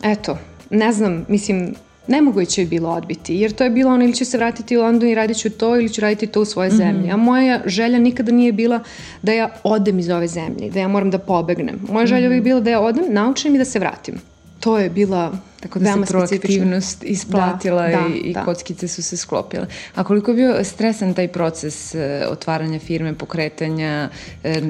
eto, 0.04 0.38
ne 0.70 0.94
znam, 0.94 1.26
mislim, 1.28 1.76
nemoguće 2.08 2.62
je 2.62 2.66
bilo 2.66 2.90
odbiti, 2.90 3.36
jer 3.36 3.52
to 3.52 3.64
je 3.64 3.70
bilo 3.70 3.94
ono 3.94 4.04
ili 4.04 4.16
ću 4.16 4.26
se 4.26 4.38
vratiti 4.38 4.78
u 4.78 4.82
London 4.82 5.10
i 5.10 5.16
radit 5.16 5.38
ću 5.38 5.50
to 5.50 5.76
ili 5.76 5.90
ću 5.90 6.02
raditi 6.02 6.28
to 6.28 6.42
u 6.42 6.46
svoje 6.46 6.70
mm 6.70 6.74
-hmm. 6.74 6.78
zemlji. 6.78 7.12
A 7.12 7.18
moja 7.18 7.62
želja 7.66 8.00
nikada 8.00 8.32
nije 8.32 8.52
bila 8.52 8.80
da 9.22 9.34
ja 9.34 9.50
odem 9.64 10.00
iz 10.00 10.10
ove 10.10 10.28
zemlje, 10.28 10.70
da 10.70 10.80
ja 10.80 10.88
moram 10.88 11.12
da 11.12 11.18
pobegnem. 11.18 11.80
Moja 11.90 12.06
želja 12.06 12.30
mm 12.30 12.32
-hmm. 12.32 12.36
je 12.36 12.42
bila 12.42 12.60
da 12.60 12.70
ja 12.70 12.80
odem, 12.80 13.06
naučim 13.10 13.56
i 13.56 13.58
da 13.58 13.66
se 13.66 13.80
vratim 13.80 14.33
to 14.64 14.78
je 14.78 14.90
bila 14.90 15.32
Tako 15.60 15.80
da 15.80 15.94
se 15.94 16.02
proaktivnost 16.08 17.04
isplatila 17.04 17.88
da, 17.88 17.98
da, 17.98 18.08
i, 18.08 18.18
i 18.18 18.34
da. 18.34 18.46
kockice 18.46 18.88
su 18.88 19.04
se 19.04 19.18
sklopile. 19.18 19.68
A 19.96 20.04
koliko 20.04 20.32
je 20.32 20.36
bio 20.36 20.64
stresan 20.64 21.14
taj 21.14 21.28
proces 21.28 21.96
e, 21.96 22.26
otvaranja 22.30 22.80
firme, 22.80 23.14
pokretanja, 23.14 24.10
e, 24.44 24.62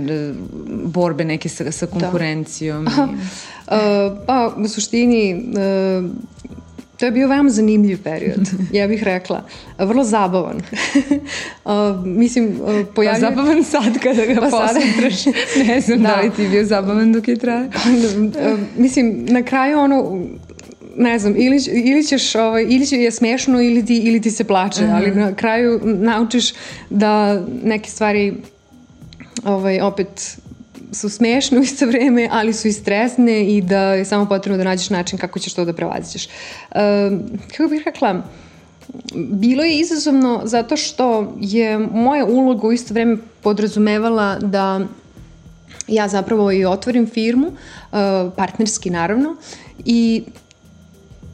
borbe 0.86 1.26
neke 1.26 1.50
sa, 1.50 1.72
sa 1.72 1.86
da. 1.86 1.92
konkurencijom? 1.92 2.86
Da. 2.86 3.08
I... 3.12 3.16
Uh, 3.68 4.18
pa, 4.28 4.56
u 4.58 4.68
suštini, 4.68 5.34
uh, 5.34 6.10
To 6.98 7.06
je 7.06 7.12
bio 7.12 7.28
veoma 7.28 7.50
zanimljiv 7.50 8.04
period, 8.04 8.50
ja 8.72 8.88
bih 8.88 9.04
rekla. 9.04 9.44
Vrlo 9.78 10.04
zabavan. 10.04 10.58
uh, 11.66 12.06
mislim, 12.06 12.48
uh. 12.62 12.86
Pa 12.96 13.20
zabavan 13.20 13.64
sad 13.64 14.00
kada 14.04 14.26
ga 14.26 14.42
pa 14.42 14.50
posmetraš. 14.50 15.26
ne 15.68 15.82
znam 15.82 16.02
da. 16.02 16.08
da 16.08 16.22
li 16.22 16.32
ti 16.32 16.48
bio 16.48 16.66
zabavan 16.66 17.14
dok 17.14 17.28
je 17.28 17.36
traje. 17.36 17.68
uh, 17.68 18.60
mislim, 18.78 19.26
na 19.30 19.44
kraju 19.44 19.80
ono, 19.80 20.26
ne 20.98 21.20
znam, 21.20 21.36
ili, 21.38 21.60
ili 21.86 22.04
ćeš, 22.04 22.36
ovaj, 22.36 22.66
ili 22.70 22.86
će 22.86 22.98
je 22.98 23.12
smešno 23.12 23.62
ili 23.62 23.86
ti, 23.86 23.98
ili 23.98 24.22
ti 24.22 24.32
se 24.32 24.44
plače, 24.44 24.84
uh 24.84 24.90
-huh. 24.90 24.96
ali 24.96 25.12
na 25.12 25.36
kraju 25.36 25.82
naučiš 25.84 26.54
da 26.90 27.44
neke 27.64 27.90
stvari 27.90 28.34
ovaj, 29.44 29.82
opet 29.82 30.38
su 30.94 31.10
smešne 31.10 31.60
u 31.60 31.62
isto 31.62 31.86
vreme, 31.86 32.30
ali 32.32 32.54
su 32.54 32.68
i 32.68 32.72
stresne 32.72 33.56
i 33.56 33.62
da 33.62 33.80
je 33.80 34.06
samo 34.06 34.26
potrebno 34.26 34.58
da 34.58 34.64
nađeš 34.64 34.90
način 34.90 35.20
kako 35.20 35.40
ćeš 35.40 35.54
to 35.54 35.66
da 35.66 35.74
prevazićeš. 35.74 36.26
Uh, 36.26 36.78
kako 37.58 37.70
bih 37.70 37.82
rekla, 37.86 38.22
bilo 39.16 39.64
je 39.64 39.80
izazovno 39.80 40.42
zato 40.44 40.78
što 40.78 41.34
je 41.40 41.78
moja 41.78 42.26
uloga 42.26 42.68
u 42.68 42.74
isto 42.74 42.94
vreme 42.94 43.18
podrazumevala 43.42 44.40
da 44.40 44.82
ja 45.88 46.08
zapravo 46.08 46.52
i 46.52 46.66
otvorim 46.66 47.08
firmu, 47.08 47.48
uh, 47.48 47.98
partnerski 48.36 48.90
naravno, 48.90 49.36
i 49.86 50.24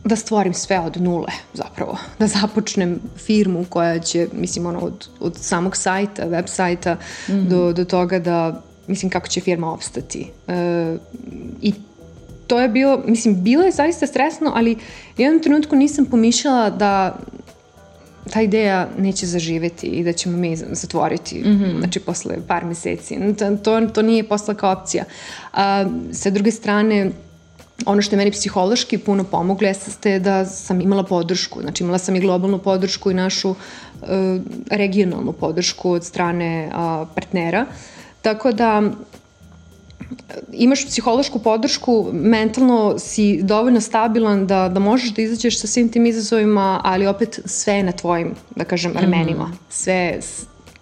da 0.04 0.16
stvorim 0.16 0.54
sve 0.54 0.80
od 0.80 1.02
nule 1.02 1.32
zapravo, 1.54 1.98
da 2.20 2.28
započnem 2.28 3.00
firmu 3.18 3.66
koja 3.70 4.00
će, 4.00 4.28
mislim, 4.34 4.66
ono, 4.66 4.80
od, 4.80 5.08
od 5.20 5.38
samog 5.38 5.78
sajta, 5.78 6.26
web 6.26 6.46
sajta, 6.48 6.94
mm 6.94 7.32
-hmm. 7.32 7.48
do, 7.48 7.74
do 7.74 7.86
toga 7.86 8.20
da 8.20 8.62
mislim, 8.90 9.10
kako 9.10 9.28
će 9.28 9.42
firma 9.42 9.74
opstati. 9.74 10.28
E, 10.48 10.98
I 11.62 11.74
to 12.48 12.60
je 12.60 12.70
bilo, 12.70 13.02
mislim, 13.06 13.44
bilo 13.44 13.64
je 13.64 13.72
zaista 13.72 14.08
stresno, 14.08 14.52
ali 14.56 14.76
u 15.18 15.22
jednom 15.22 15.44
trenutku 15.44 15.76
nisam 15.76 16.06
pomišljala 16.06 16.70
da 16.70 17.20
ta 18.30 18.42
ideja 18.42 18.90
neće 18.98 19.26
zaživeti 19.26 19.88
i 19.88 20.04
da 20.04 20.14
ćemo 20.14 20.38
mi 20.38 20.56
zatvoriti, 20.56 21.40
mm 21.40 21.48
-hmm. 21.48 21.80
znači 21.80 22.00
posle 22.00 22.36
par 22.48 22.66
meseci. 22.66 23.18
To, 23.38 23.58
to, 23.58 23.88
to 23.88 24.02
nije 24.02 24.28
posla 24.28 24.54
kao 24.54 24.72
opcija. 24.72 25.04
A, 25.54 25.86
sa 26.12 26.30
druge 26.30 26.52
strane, 26.52 27.12
ono 27.86 28.02
što 28.02 28.16
je 28.16 28.18
meni 28.18 28.32
psihološki 28.32 28.98
puno 28.98 29.24
pomoglo 29.24 29.68
jeste 29.68 30.20
da 30.20 30.46
sam 30.46 30.82
imala 30.82 31.04
podršku. 31.04 31.62
Znači 31.62 31.84
imala 31.84 31.98
sam 31.98 32.16
i 32.16 32.20
globalnu 32.20 32.60
podršku 32.60 33.12
i 33.12 33.14
našu 33.14 33.50
uh, 33.50 33.58
regionalnu 34.72 35.34
podršku 35.34 35.92
od 35.92 36.06
strane 36.06 36.68
uh, 36.68 37.08
partnera. 37.16 37.66
Uh, 37.70 37.99
Tako 38.22 38.52
da 38.52 38.92
imaš 40.54 40.86
psihološku 40.88 41.40
podršku, 41.40 42.10
mentalno 42.14 43.00
si 43.00 43.40
dovoljno 43.44 43.82
stabilan 43.82 44.48
da, 44.48 44.70
da 44.70 44.80
možeš 44.80 45.14
da 45.14 45.22
izađeš 45.22 45.60
sa 45.60 45.68
svim 45.68 45.90
tim 45.90 46.06
izazovima, 46.06 46.82
ali 46.84 47.08
opet 47.08 47.40
sve 47.46 47.74
je 47.74 47.84
na 47.84 47.92
tvojim, 47.92 48.34
da 48.56 48.64
kažem, 48.64 48.98
armenima. 48.98 49.46
Mm. 49.46 49.58
Sve, 49.70 50.20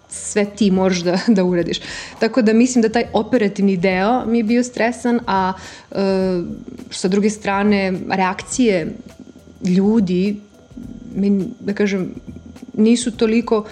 sve 0.08 0.44
ti 0.44 0.70
možeš 0.70 1.00
da, 1.00 1.18
da 1.36 1.44
uradiš. 1.44 1.80
Tako 2.20 2.42
da 2.42 2.52
mislim 2.52 2.82
da 2.82 2.88
taj 2.88 3.04
operativni 3.12 3.76
deo 3.76 4.26
mi 4.26 4.38
je 4.38 4.44
bio 4.44 4.64
stresan, 4.64 5.20
a 5.26 5.52
e, 5.90 5.94
sa 6.90 7.08
druge 7.08 7.30
strane 7.30 7.92
reakcije 8.10 8.96
ljudi 9.64 10.40
mi, 11.14 11.44
da 11.60 11.74
kažem, 11.74 12.14
nisu 12.74 13.10
toliko 13.10 13.64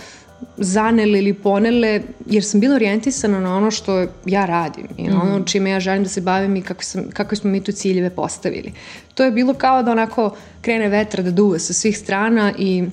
zanele 0.56 1.18
ili 1.18 1.34
ponele, 1.34 2.02
jer 2.26 2.44
sam 2.44 2.60
bila 2.60 2.74
orijentisana 2.74 3.40
na 3.40 3.56
ono 3.56 3.70
što 3.70 4.06
ja 4.26 4.46
radim 4.46 4.86
i 4.96 5.08
na 5.08 5.22
ono 5.22 5.34
mhm. 5.34 5.44
čime 5.44 5.70
ja 5.70 5.80
želim 5.80 6.02
da 6.02 6.08
se 6.08 6.20
bavim 6.20 6.56
i 6.56 6.62
kako, 6.62 6.84
sam, 6.84 7.04
kako 7.12 7.36
smo 7.36 7.50
mi 7.50 7.64
tu 7.64 7.72
ciljeve 7.72 8.10
postavili. 8.10 8.72
To 9.14 9.24
je 9.24 9.30
bilo 9.30 9.54
kao 9.54 9.82
da 9.82 9.92
onako 9.92 10.36
krene 10.60 10.88
vetra 10.88 11.22
da 11.22 11.30
duva 11.30 11.58
sa 11.58 11.72
svih 11.72 11.98
strana 11.98 12.52
i 12.58 12.84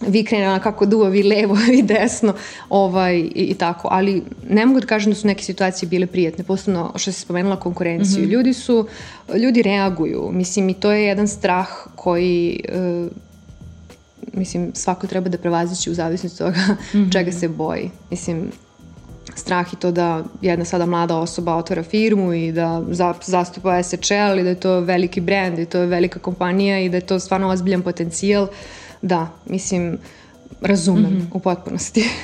vi 0.00 0.24
krene 0.24 0.48
onako 0.48 0.62
kako 0.62 0.86
duva, 0.86 1.08
vi 1.08 1.22
levo, 1.22 1.54
vi 1.70 1.82
desno 1.82 2.34
ovaj, 2.68 3.16
i, 3.16 3.30
i 3.34 3.54
tako, 3.54 3.88
ali 3.90 4.22
ne 4.48 4.66
mogu 4.66 4.80
da 4.80 4.86
kažem 4.86 5.12
da 5.12 5.16
su 5.16 5.26
neke 5.26 5.44
situacije 5.44 5.88
bile 5.88 6.06
prijatne, 6.06 6.44
posebno 6.44 6.92
što 6.96 7.12
se 7.12 7.20
spomenula 7.20 7.60
konkurenciju. 7.60 8.22
Mm 8.22 8.26
-hmm. 8.26 8.30
Ljudi 8.30 8.52
su, 8.52 8.86
ljudi 9.34 9.62
reaguju, 9.62 10.30
mislim 10.32 10.68
i 10.68 10.74
to 10.74 10.92
je 10.92 11.04
jedan 11.04 11.28
strah 11.28 11.68
koji 11.96 12.60
uh, 12.68 13.12
mislim, 14.36 14.70
svako 14.74 15.06
treba 15.06 15.28
da 15.28 15.38
prevaziće 15.38 15.90
u 15.90 15.94
zavisnosti 15.94 16.38
toga 16.38 16.60
mm 16.94 16.98
-hmm. 16.98 17.12
čega 17.12 17.32
se 17.32 17.48
boji. 17.48 17.90
Mislim, 18.10 18.52
strah 19.34 19.72
i 19.72 19.76
to 19.76 19.90
da 19.90 20.24
jedna 20.42 20.64
sada 20.64 20.86
mlada 20.86 21.16
osoba 21.16 21.56
otvara 21.56 21.82
firmu 21.82 22.32
i 22.32 22.52
da 22.52 22.82
za, 22.90 23.14
zastupa 23.26 23.82
SHL 23.82 24.38
i 24.38 24.42
da 24.42 24.48
je 24.48 24.60
to 24.60 24.80
veliki 24.80 25.20
brand 25.20 25.58
i 25.58 25.66
to 25.66 25.78
je 25.78 25.86
velika 25.86 26.18
kompanija 26.18 26.80
i 26.80 26.88
da 26.88 26.96
je 26.96 27.06
to 27.06 27.20
stvarno 27.20 27.48
ozbiljan 27.48 27.82
potencijal. 27.82 28.48
Da, 29.02 29.28
mislim, 29.46 29.98
razumem 30.60 31.12
mm 31.12 31.16
-hmm. 31.16 31.36
u 31.36 31.40
potpunosti. 31.40 32.10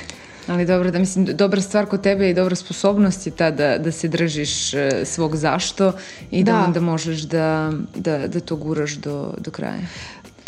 Ali 0.47 0.65
dobro, 0.65 0.91
da 0.91 0.99
mislim, 0.99 1.25
dobra 1.25 1.61
stvar 1.61 1.85
kod 1.85 2.01
tebe 2.01 2.29
i 2.29 2.33
dobra 2.33 2.55
sposobnost 2.55 3.27
je 3.27 3.31
ta 3.31 3.51
da, 3.51 3.77
da 3.77 3.91
se 3.91 4.07
držiš 4.07 4.73
e, 4.73 5.05
svog 5.05 5.35
zašto 5.35 5.93
i 6.31 6.43
da, 6.43 6.51
da 6.51 6.63
onda 6.63 6.79
možeš 6.79 7.21
da, 7.21 7.71
da, 7.95 8.27
da 8.27 8.39
to 8.39 8.55
guraš 8.55 8.93
do, 8.93 9.33
do 9.37 9.51
kraja. 9.51 9.81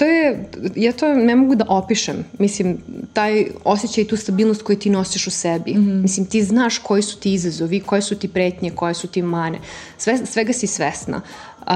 To 0.03 0.07
je, 0.07 0.49
ja 0.75 0.91
to 0.91 1.13
ne 1.13 1.35
mogu 1.35 1.55
da 1.55 1.65
opišem. 1.67 2.25
Mislim, 2.39 2.77
taj 3.13 3.45
osjećaj 3.63 4.01
i 4.03 4.07
tu 4.07 4.17
stabilnost 4.17 4.61
koju 4.61 4.77
ti 4.77 4.89
nosiš 4.89 5.27
u 5.27 5.31
sebi. 5.31 5.73
Mm 5.73 5.77
-hmm. 5.77 6.01
Mislim, 6.01 6.25
ti 6.25 6.43
znaš 6.43 6.77
koji 6.77 7.01
su 7.01 7.19
ti 7.19 7.33
izazovi, 7.33 7.79
koje 7.79 8.01
su 8.01 8.15
ti 8.15 8.27
pretnje, 8.27 8.71
koje 8.71 8.93
su 8.93 9.07
ti 9.07 9.21
mane. 9.21 9.59
Sve, 9.97 10.25
svega 10.25 10.53
si 10.53 10.67
svesna. 10.67 11.21
Uh, 11.59 11.67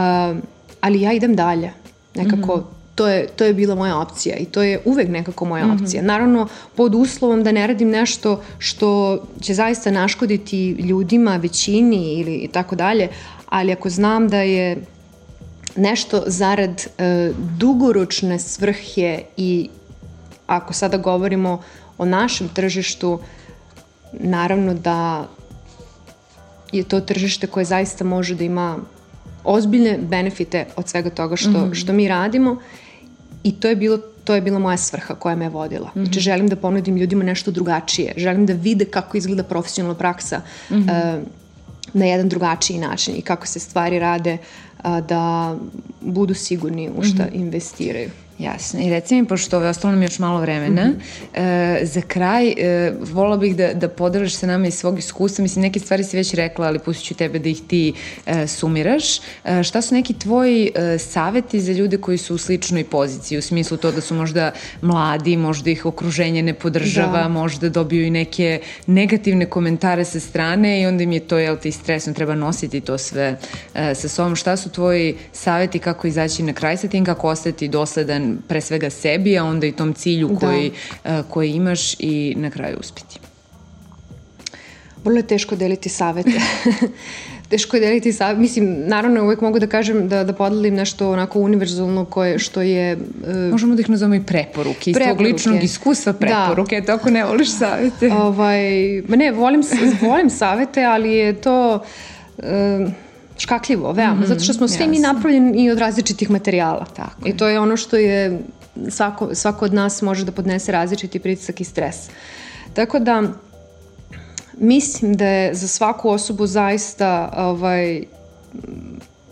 ali 0.81 1.01
ja 1.01 1.13
idem 1.13 1.35
dalje. 1.35 1.71
Nekako, 2.15 2.55
mm 2.55 2.59
-hmm 2.59 2.77
to 2.95 3.07
je, 3.07 3.27
to 3.27 3.43
je 3.43 3.53
bila 3.53 3.75
moja 3.75 3.97
opcija 3.97 4.35
i 4.35 4.45
to 4.45 4.63
je 4.63 4.79
uvek 4.85 5.09
nekako 5.09 5.45
moja 5.45 5.65
mm 5.65 5.69
-hmm. 5.69 5.83
opcija. 5.83 6.03
Naravno, 6.03 6.47
pod 6.75 6.95
uslovom 6.95 7.43
da 7.43 7.51
ne 7.51 7.67
radim 7.67 7.89
nešto 7.89 8.41
što 8.59 9.19
će 9.41 9.53
zaista 9.53 9.91
naškoditi 9.91 10.69
ljudima, 10.69 11.37
većini 11.37 12.13
ili 12.13 12.49
tako 12.51 12.75
dalje, 12.75 13.07
ali 13.49 13.71
ako 13.71 13.89
znam 13.89 14.27
da 14.27 14.41
je 14.41 14.77
nešto 15.77 16.23
zarad 16.25 16.87
e, 16.97 17.31
dugoročne 17.57 18.39
svrhe 18.39 19.21
i 19.37 19.69
ako 20.47 20.73
sada 20.73 20.97
govorimo 20.97 21.61
o 21.97 22.05
našem 22.05 22.49
tržištu, 22.49 23.19
naravno 24.13 24.73
da 24.73 25.27
je 26.71 26.83
to 26.83 26.99
tržište 26.99 27.47
koje 27.47 27.65
zaista 27.65 28.03
može 28.03 28.35
da 28.35 28.43
ima 28.43 28.77
ozbiljne 29.43 29.97
benefite 29.97 30.65
od 30.75 30.89
svega 30.89 31.09
toga 31.09 31.35
što, 31.35 31.49
mm 31.49 31.53
-hmm. 31.53 31.75
što 31.75 31.93
mi 31.93 32.07
radimo 32.07 32.57
I 33.47 33.51
to 33.51 33.67
je 33.67 33.75
bilo 33.75 33.97
to 34.23 34.35
je 34.35 34.41
bila 34.41 34.59
moja 34.59 34.77
svrha 34.77 35.15
koja 35.15 35.35
me 35.35 35.45
je 35.45 35.49
vodila. 35.49 35.87
Mm 35.87 35.99
-hmm. 35.99 36.03
Znači, 36.03 36.19
želim 36.19 36.47
da 36.47 36.55
ponudim 36.55 36.97
ljudima 36.97 37.23
nešto 37.23 37.51
drugačije. 37.51 38.13
Želim 38.17 38.45
da 38.45 38.53
vide 38.53 38.85
kako 38.85 39.17
izgleda 39.17 39.43
profesionalna 39.43 39.97
praksa 39.97 40.41
mm 40.69 40.75
-hmm. 40.75 41.21
Na 41.97 42.05
jedan 42.05 42.29
drugačiji 42.29 42.79
način 42.79 43.15
i 43.15 43.21
kako 43.21 43.47
se 43.47 43.59
stvari 43.59 43.99
rade 43.99 44.37
da 44.83 45.55
budu 46.01 46.33
sigurni 46.33 46.89
u 46.89 47.03
šta 47.03 47.23
mm 47.23 47.27
-hmm. 47.27 47.41
investiraju. 47.41 48.09
Jasno. 48.39 48.79
I 48.79 48.89
reci 48.89 49.15
mi, 49.15 49.27
pošto 49.27 49.57
ove 49.57 49.67
ostalo 49.67 49.91
nam 49.91 50.03
još 50.03 50.19
malo 50.19 50.41
vremena, 50.41 50.85
mm 50.85 50.99
-hmm. 51.35 51.81
e, 51.81 51.85
za 51.85 52.01
kraj 52.01 52.47
e, 52.47 52.93
volila 53.01 53.37
bih 53.37 53.55
da, 53.55 53.73
da 53.73 53.87
podeliš 53.89 54.35
sa 54.35 54.47
nama 54.47 54.67
iz 54.67 54.73
svog 54.73 54.99
iskustva. 54.99 55.41
Mislim, 55.41 55.61
neke 55.61 55.79
stvari 55.79 56.03
si 56.03 56.17
već 56.17 56.33
rekla, 56.33 56.67
ali 56.67 56.79
pustit 56.79 57.05
ću 57.05 57.13
tebe 57.13 57.39
da 57.39 57.49
ih 57.49 57.61
ti 57.67 57.93
e, 58.25 58.47
sumiraš. 58.47 59.17
E, 59.17 59.63
šta 59.63 59.81
su 59.81 59.95
neki 59.95 60.13
tvoji 60.13 60.71
e, 60.75 60.97
saveti 60.97 61.61
za 61.61 61.71
ljude 61.71 61.97
koji 61.97 62.17
su 62.17 62.35
u 62.35 62.37
sličnoj 62.37 62.83
poziciji? 62.83 63.37
U 63.37 63.41
smislu 63.41 63.77
to 63.77 63.91
da 63.91 64.01
su 64.01 64.15
možda 64.15 64.51
mladi, 64.81 65.37
možda 65.37 65.69
ih 65.69 65.85
okruženje 65.85 66.43
ne 66.43 66.53
podržava, 66.53 67.21
da. 67.21 67.27
možda 67.27 67.69
dobiju 67.69 68.05
i 68.05 68.09
neke 68.09 68.59
negativne 68.87 69.45
komentare 69.45 70.05
sa 70.05 70.19
strane 70.19 70.81
i 70.81 70.85
onda 70.85 71.03
im 71.03 71.11
je 71.11 71.19
to, 71.19 71.37
jel 71.37 71.57
ti, 71.57 71.71
stresno, 71.71 72.13
treba 72.13 72.35
nositi 72.35 72.81
to 72.81 72.97
sve 72.97 73.37
e, 73.73 73.95
sa 73.95 74.07
sobom. 74.07 74.35
Šta 74.35 74.57
su 74.57 74.69
tvoji 74.69 75.15
saveti 75.31 75.79
kako 75.79 76.07
izaći 76.07 76.43
na 76.43 76.53
kraj 76.53 76.77
sa 76.77 76.87
tim, 76.87 77.05
kako 77.05 77.27
ostati 77.27 77.67
dosledan 77.67 78.26
pre 78.47 78.61
svega 78.61 78.89
sebi, 78.89 79.37
a 79.37 79.43
onda 79.43 79.67
i 79.67 79.71
tom 79.71 79.93
cilju 79.93 80.27
da. 80.27 80.39
koji, 80.39 80.71
uh, 81.05 81.11
koji 81.29 81.51
imaš 81.51 81.93
i 81.99 82.33
na 82.37 82.49
kraju 82.49 82.77
uspiti. 82.79 83.19
Vrlo 85.03 85.17
je 85.17 85.27
teško 85.27 85.55
deliti 85.55 85.89
savete. 85.89 86.31
teško 87.49 87.77
je 87.77 87.81
deliti 87.81 88.13
savete. 88.13 88.41
Mislim, 88.41 88.83
naravno 88.87 89.23
uvek 89.23 89.41
mogu 89.41 89.59
da 89.59 89.67
kažem 89.67 90.07
da, 90.09 90.23
da 90.23 90.33
podelim 90.33 90.75
nešto 90.75 91.11
onako 91.11 91.39
univerzalno 91.39 92.05
koje, 92.05 92.39
što 92.39 92.61
je... 92.61 92.95
Uh, 92.95 93.51
Možemo 93.51 93.75
da 93.75 93.81
ih 93.81 93.89
nazovemo 93.89 94.15
i 94.15 94.23
preporuke. 94.23 94.91
Iz 94.91 94.97
tvog 94.97 95.21
ličnog 95.21 95.63
iskustva 95.63 96.11
da. 96.11 96.17
preporuke. 96.19 96.81
Da. 96.81 96.85
To 96.85 96.93
ako 96.93 97.09
ne 97.09 97.25
voliš 97.25 97.51
savete. 97.51 98.11
Ovaj, 98.11 98.61
ma 99.07 99.15
ne, 99.15 99.31
volim, 99.31 99.63
volim 100.01 100.29
savete, 100.29 100.83
ali 100.83 101.13
je 101.13 101.33
to... 101.33 101.83
Uh, 102.37 102.43
škakljivo, 103.37 103.91
veoma, 103.91 104.13
mm 104.13 104.23
-hmm, 104.23 104.27
zato 104.27 104.43
što 104.43 104.53
smo 104.53 104.67
svi 104.67 104.83
jasno. 104.83 104.91
mi 104.91 104.99
napravljeni 104.99 105.63
i 105.63 105.71
od 105.71 105.77
različitih 105.77 106.29
materijala. 106.29 106.85
Tako 106.95 107.27
I 107.27 107.37
to 107.37 107.47
je 107.47 107.59
ono 107.59 107.77
što 107.77 107.97
je, 107.97 108.39
svako, 108.89 109.35
svako 109.35 109.65
od 109.65 109.73
nas 109.73 110.01
može 110.01 110.25
da 110.25 110.31
podnese 110.31 110.71
različiti 110.71 111.19
pritisak 111.19 111.61
i 111.61 111.63
stres. 111.63 111.95
Tako 112.73 112.99
da, 112.99 113.23
mislim 114.57 115.13
da 115.13 115.25
je 115.25 115.53
za 115.55 115.67
svaku 115.67 116.09
osobu 116.09 116.47
zaista 116.47 117.33
ovaj, 117.37 118.03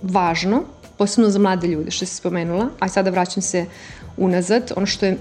važno, 0.02 0.64
posebno 0.98 1.30
za 1.30 1.40
mlade 1.40 1.68
ljude, 1.68 1.92
što 1.92 2.06
si 2.06 2.16
spomenula, 2.16 2.70
a 2.80 2.90
sada 2.90 3.10
vraćam 3.10 3.42
se 3.42 3.66
unazad. 4.18 4.72
Ono 4.76 4.86
što 4.86 5.06
je 5.06 5.18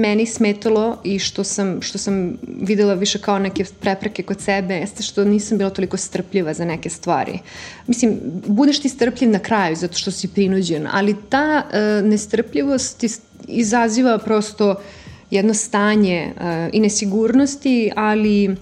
meni 0.00 0.26
smetalo 0.26 0.98
i 1.04 1.18
što 1.18 1.44
sam, 1.44 1.82
što 1.82 1.98
sam 1.98 2.36
videla 2.60 2.94
više 2.94 3.18
kao 3.18 3.38
neke 3.38 3.64
prepreke 3.80 4.22
kod 4.22 4.40
sebe 4.40 4.74
jeste 4.74 5.02
što 5.02 5.24
nisam 5.24 5.58
bila 5.58 5.70
toliko 5.70 5.96
strpljiva 5.96 6.54
za 6.54 6.64
neke 6.64 6.90
stvari. 6.90 7.38
Mislim, 7.86 8.18
budeš 8.46 8.80
ti 8.80 8.88
strpljiv 8.88 9.30
na 9.30 9.38
kraju 9.38 9.76
zato 9.76 9.98
što 9.98 10.10
si 10.10 10.28
prinuđen, 10.28 10.88
ali 10.92 11.16
ta 11.28 11.62
uh, 11.64 12.08
nestrpljivost 12.08 13.04
izaziva 13.48 14.18
prosto 14.18 14.74
jedno 15.30 15.54
stanje 15.54 16.32
uh, 16.36 16.42
i 16.72 16.80
nesigurnosti, 16.80 17.90
ali 17.96 18.56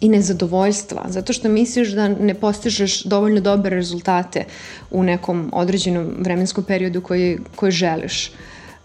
i 0.00 0.08
nezadovoljstva, 0.08 1.04
zato 1.08 1.32
što 1.32 1.48
misliš 1.48 1.88
da 1.88 2.08
ne 2.08 2.34
postižeš 2.34 3.02
dovoljno 3.04 3.40
dobre 3.40 3.76
rezultate 3.76 4.44
u 4.90 5.02
nekom 5.02 5.50
određenom 5.52 6.14
vremenskom 6.18 6.64
periodu 6.64 7.00
koji, 7.00 7.38
koji 7.56 7.72
želiš. 7.72 8.32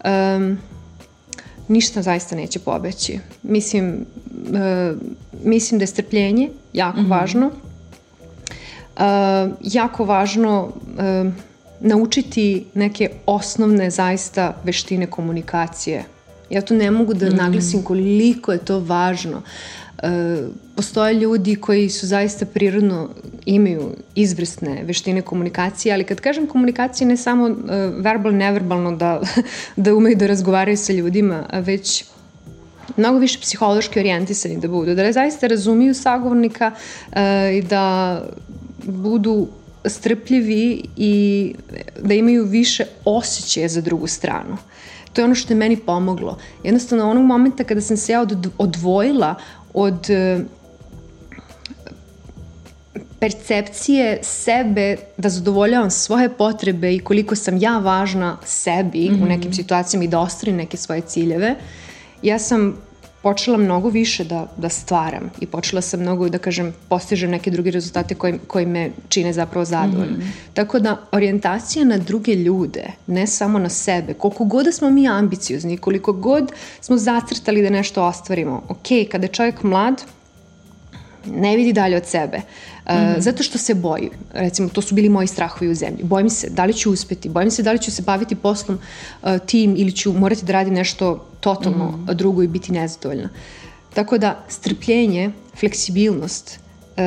Um, 0.04 0.58
ništa 1.68 2.02
zaista 2.02 2.36
neće 2.36 2.58
pobeći. 2.58 3.18
Mislim, 3.42 4.06
uh, 4.30 4.98
mislim 5.44 5.78
da 5.78 5.82
je 5.82 5.86
strpljenje 5.86 6.50
jako 6.72 7.00
mm 7.00 7.04
-hmm. 7.04 7.10
važno. 7.10 7.46
Uh, 7.46 9.02
jako 9.60 10.04
važno 10.04 10.64
uh, 10.64 11.32
naučiti 11.80 12.64
neke 12.74 13.10
osnovne 13.26 13.90
zaista 13.90 14.56
veštine 14.64 15.06
komunikacije. 15.06 16.04
Ja 16.50 16.60
tu 16.60 16.74
ne 16.74 16.90
mogu 16.90 17.14
da 17.14 17.26
mm 17.26 17.28
-hmm. 17.28 17.36
naglasim 17.36 17.82
koliko 17.82 18.52
je 18.52 18.58
to 18.58 18.80
važno. 18.80 19.36
E, 19.38 19.85
postoje 20.76 21.14
ljudi 21.14 21.56
koji 21.56 21.90
su 21.90 22.06
zaista 22.06 22.46
prirodno 22.46 23.08
imaju 23.46 23.90
izvrsne 24.14 24.82
veštine 24.84 25.22
komunikacije, 25.22 25.94
ali 25.94 26.04
kad 26.04 26.20
kažem 26.20 26.46
komunikacije 26.46 27.08
ne 27.08 27.16
samo 27.16 27.44
uh, 27.44 27.56
verbalno, 27.98 28.38
neverbalno 28.38 28.96
da, 28.96 29.20
da 29.76 29.94
umeju 29.94 30.16
da 30.16 30.26
razgovaraju 30.26 30.76
sa 30.76 30.92
ljudima, 30.92 31.44
već 31.52 32.04
mnogo 32.96 33.18
više 33.18 33.40
psihološki 33.40 33.98
orijentisani 33.98 34.60
da 34.60 34.68
budu, 34.68 34.94
da 34.94 35.12
zaista 35.12 35.46
razumiju 35.46 35.94
sagovornika 35.94 36.72
uh, 36.74 37.16
i 37.54 37.62
da 37.62 38.22
budu 38.84 39.48
strpljivi 39.84 40.82
i 40.96 41.54
da 42.02 42.14
imaju 42.14 42.44
više 42.44 42.84
osjećaja 43.04 43.68
za 43.68 43.80
drugu 43.80 44.06
stranu. 44.06 44.56
To 45.12 45.20
je 45.20 45.24
ono 45.24 45.34
što 45.34 45.52
je 45.52 45.56
meni 45.56 45.76
pomoglo. 45.76 46.38
Jednostavno, 46.64 47.10
onog 47.10 47.24
momenta 47.24 47.64
kada 47.64 47.80
sam 47.80 47.96
se 47.96 48.12
ja 48.12 48.26
odvojila 48.58 49.34
od 49.76 50.10
e, 50.10 50.40
percepcije 53.20 54.18
sebe 54.22 54.96
da 55.16 55.28
zadovoljavam 55.28 55.90
svoje 55.90 56.28
potrebe 56.28 56.94
i 56.94 56.98
koliko 56.98 57.36
sam 57.36 57.58
ja 57.58 57.78
važna 57.78 58.36
sebi 58.44 59.10
mm 59.10 59.12
-hmm. 59.12 59.14
u 59.14 59.24
mhm. 59.24 59.28
nekim 59.28 59.52
situacijama 59.52 60.04
i 60.04 60.08
da 60.08 60.20
ostvarim 60.20 60.56
neke 60.56 60.76
svoje 60.76 61.00
ciljeve, 61.00 61.54
ja 62.22 62.38
sam 62.38 62.85
počela 63.26 63.58
mnogo 63.58 63.88
više 63.88 64.24
da, 64.24 64.46
da 64.56 64.68
stvaram 64.68 65.30
i 65.40 65.46
počela 65.46 65.82
sam 65.82 66.00
mnogo, 66.00 66.28
da 66.28 66.38
kažem, 66.38 66.68
postižem 66.88 67.30
neke 67.30 67.50
druge 67.50 67.70
rezultate 67.70 68.14
koji, 68.14 68.38
koji 68.46 68.66
me 68.66 68.90
čine 69.08 69.32
zapravo 69.32 69.64
zadovoljno. 69.64 70.16
Mm 70.16 70.20
-hmm. 70.20 70.54
Tako 70.54 70.78
da, 70.78 70.96
orijentacija 71.12 71.84
na 71.84 71.98
druge 71.98 72.34
ljude, 72.34 72.84
ne 73.06 73.26
samo 73.26 73.58
na 73.58 73.68
sebe, 73.68 74.14
koliko 74.14 74.44
god 74.44 74.64
da 74.64 74.72
smo 74.72 74.90
mi 74.90 75.08
ambiciozni, 75.08 75.76
koliko 75.76 76.12
god 76.12 76.52
smo 76.80 76.96
zacrtali 76.96 77.62
da 77.62 77.70
nešto 77.70 78.04
ostvarimo, 78.04 78.62
ok, 78.68 79.10
kada 79.10 79.26
je 79.26 79.32
čovjek 79.32 79.62
mlad, 79.62 80.02
ne 81.26 81.56
vidi 81.56 81.72
dalje 81.72 81.96
od 81.96 82.06
sebe. 82.06 82.36
Uh, 82.36 82.75
mm 82.90 82.94
-hmm. 82.94 83.20
Zato 83.20 83.42
što 83.42 83.58
se 83.58 83.74
boji. 83.74 84.10
Recimo, 84.32 84.68
to 84.68 84.82
su 84.82 84.94
bili 84.94 85.08
moji 85.08 85.26
strahovi 85.26 85.70
u 85.70 85.74
zemlji. 85.74 86.04
Bojim 86.04 86.30
se 86.30 86.50
da 86.50 86.64
li 86.64 86.74
ću 86.74 86.92
uspeti, 86.92 87.28
bojim 87.28 87.50
se 87.50 87.62
da 87.62 87.72
li 87.72 87.78
ću 87.78 87.90
se 87.90 88.02
baviti 88.02 88.34
poslom 88.34 88.78
uh, 89.22 89.28
tim 89.46 89.74
ili 89.78 89.92
ću 89.92 90.12
morati 90.12 90.44
da 90.44 90.52
radim 90.52 90.74
nešto 90.74 91.26
totalno 91.40 91.84
mm 91.84 92.06
-hmm. 92.06 92.14
drugo 92.14 92.42
i 92.42 92.48
biti 92.48 92.72
nezadovoljna. 92.72 93.28
Tako 93.94 94.18
da, 94.18 94.44
strpljenje, 94.48 95.30
fleksibilnost, 95.60 96.58
uh, 96.96 97.02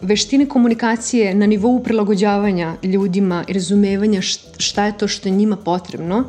veštine 0.00 0.46
komunikacije 0.46 1.34
na 1.34 1.46
nivou 1.46 1.82
prilagođavanja 1.82 2.74
ljudima 2.82 3.44
i 3.48 3.52
razumevanja 3.52 4.20
šta 4.58 4.84
je 4.84 4.98
to 4.98 5.08
što 5.08 5.28
je 5.28 5.32
njima 5.32 5.56
potrebno 5.56 6.24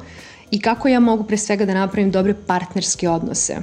i 0.51 0.61
kako 0.61 0.88
ja 0.88 0.99
mogu 0.99 1.24
pre 1.24 1.38
svega 1.38 1.65
da 1.65 1.74
napravim 1.74 2.11
dobre 2.11 2.34
partnerske 2.47 3.09
odnose. 3.09 3.57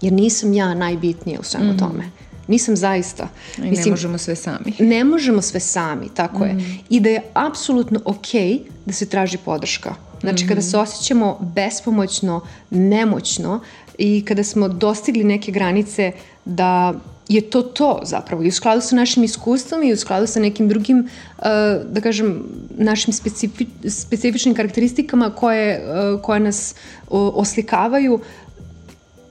Jer 0.00 0.12
nisam 0.12 0.52
ja 0.52 0.74
najbitnija 0.74 1.40
u 1.40 1.42
svemu 1.42 1.72
mm 1.72 1.74
-hmm. 1.74 1.78
tome 1.78 2.04
Nisam 2.48 2.76
zaista. 2.76 3.28
I 3.58 3.60
ne 3.60 3.70
Mislim, 3.70 3.92
možemo 3.92 4.18
sve 4.18 4.36
sami. 4.36 4.72
Ne 4.78 5.04
možemo 5.04 5.42
sve 5.42 5.60
sami, 5.60 6.08
tako 6.14 6.44
mm. 6.44 6.48
je. 6.48 6.78
I 6.90 7.00
da 7.00 7.08
je 7.08 7.22
apsolutno 7.34 8.00
okej 8.04 8.42
okay 8.42 8.60
da 8.86 8.92
se 8.92 9.06
traži 9.06 9.38
podrška. 9.44 9.94
Znači, 10.20 10.44
mm 10.44 10.48
kada 10.48 10.62
se 10.62 10.78
osjećamo 10.78 11.38
bespomoćno, 11.54 12.40
nemoćno 12.70 13.60
i 13.98 14.24
kada 14.24 14.44
smo 14.44 14.68
dostigli 14.68 15.24
neke 15.24 15.52
granice 15.52 16.12
da 16.44 16.94
je 17.28 17.40
to 17.40 17.62
to 17.62 18.00
zapravo 18.02 18.42
i 18.42 18.48
u 18.48 18.52
skladu 18.52 18.80
sa 18.80 18.96
našim 18.96 19.24
iskustvom 19.24 19.82
i 19.82 19.92
u 19.92 19.96
skladu 19.96 20.26
sa 20.26 20.40
nekim 20.40 20.68
drugim, 20.68 20.98
uh, 20.98 21.44
da 21.90 22.00
kažem, 22.00 22.44
našim 22.78 23.12
specifi, 23.12 23.66
specifičnim 23.88 24.54
karakteristikama 24.54 25.30
koje, 25.30 25.82
uh, 26.14 26.20
koje 26.20 26.40
nas 26.40 26.74
oslikavaju, 27.10 28.20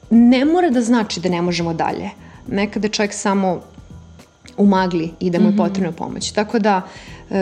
ne 0.09 0.45
mora 0.45 0.69
da 0.69 0.81
znači 0.81 1.19
da 1.19 1.29
ne 1.29 1.41
možemo 1.41 1.73
dalje. 1.73 2.09
Nekada 2.47 2.87
čovjek 2.87 3.13
samo 3.13 3.61
u 4.57 4.65
magli 4.65 5.11
i 5.19 5.29
da 5.29 5.39
mu 5.39 5.45
je 5.45 5.49
mhm. 5.49 5.57
potrebna 5.57 5.91
pomoć. 5.91 6.31
Tako 6.31 6.59
da, 6.59 6.81
uh, 7.29 7.37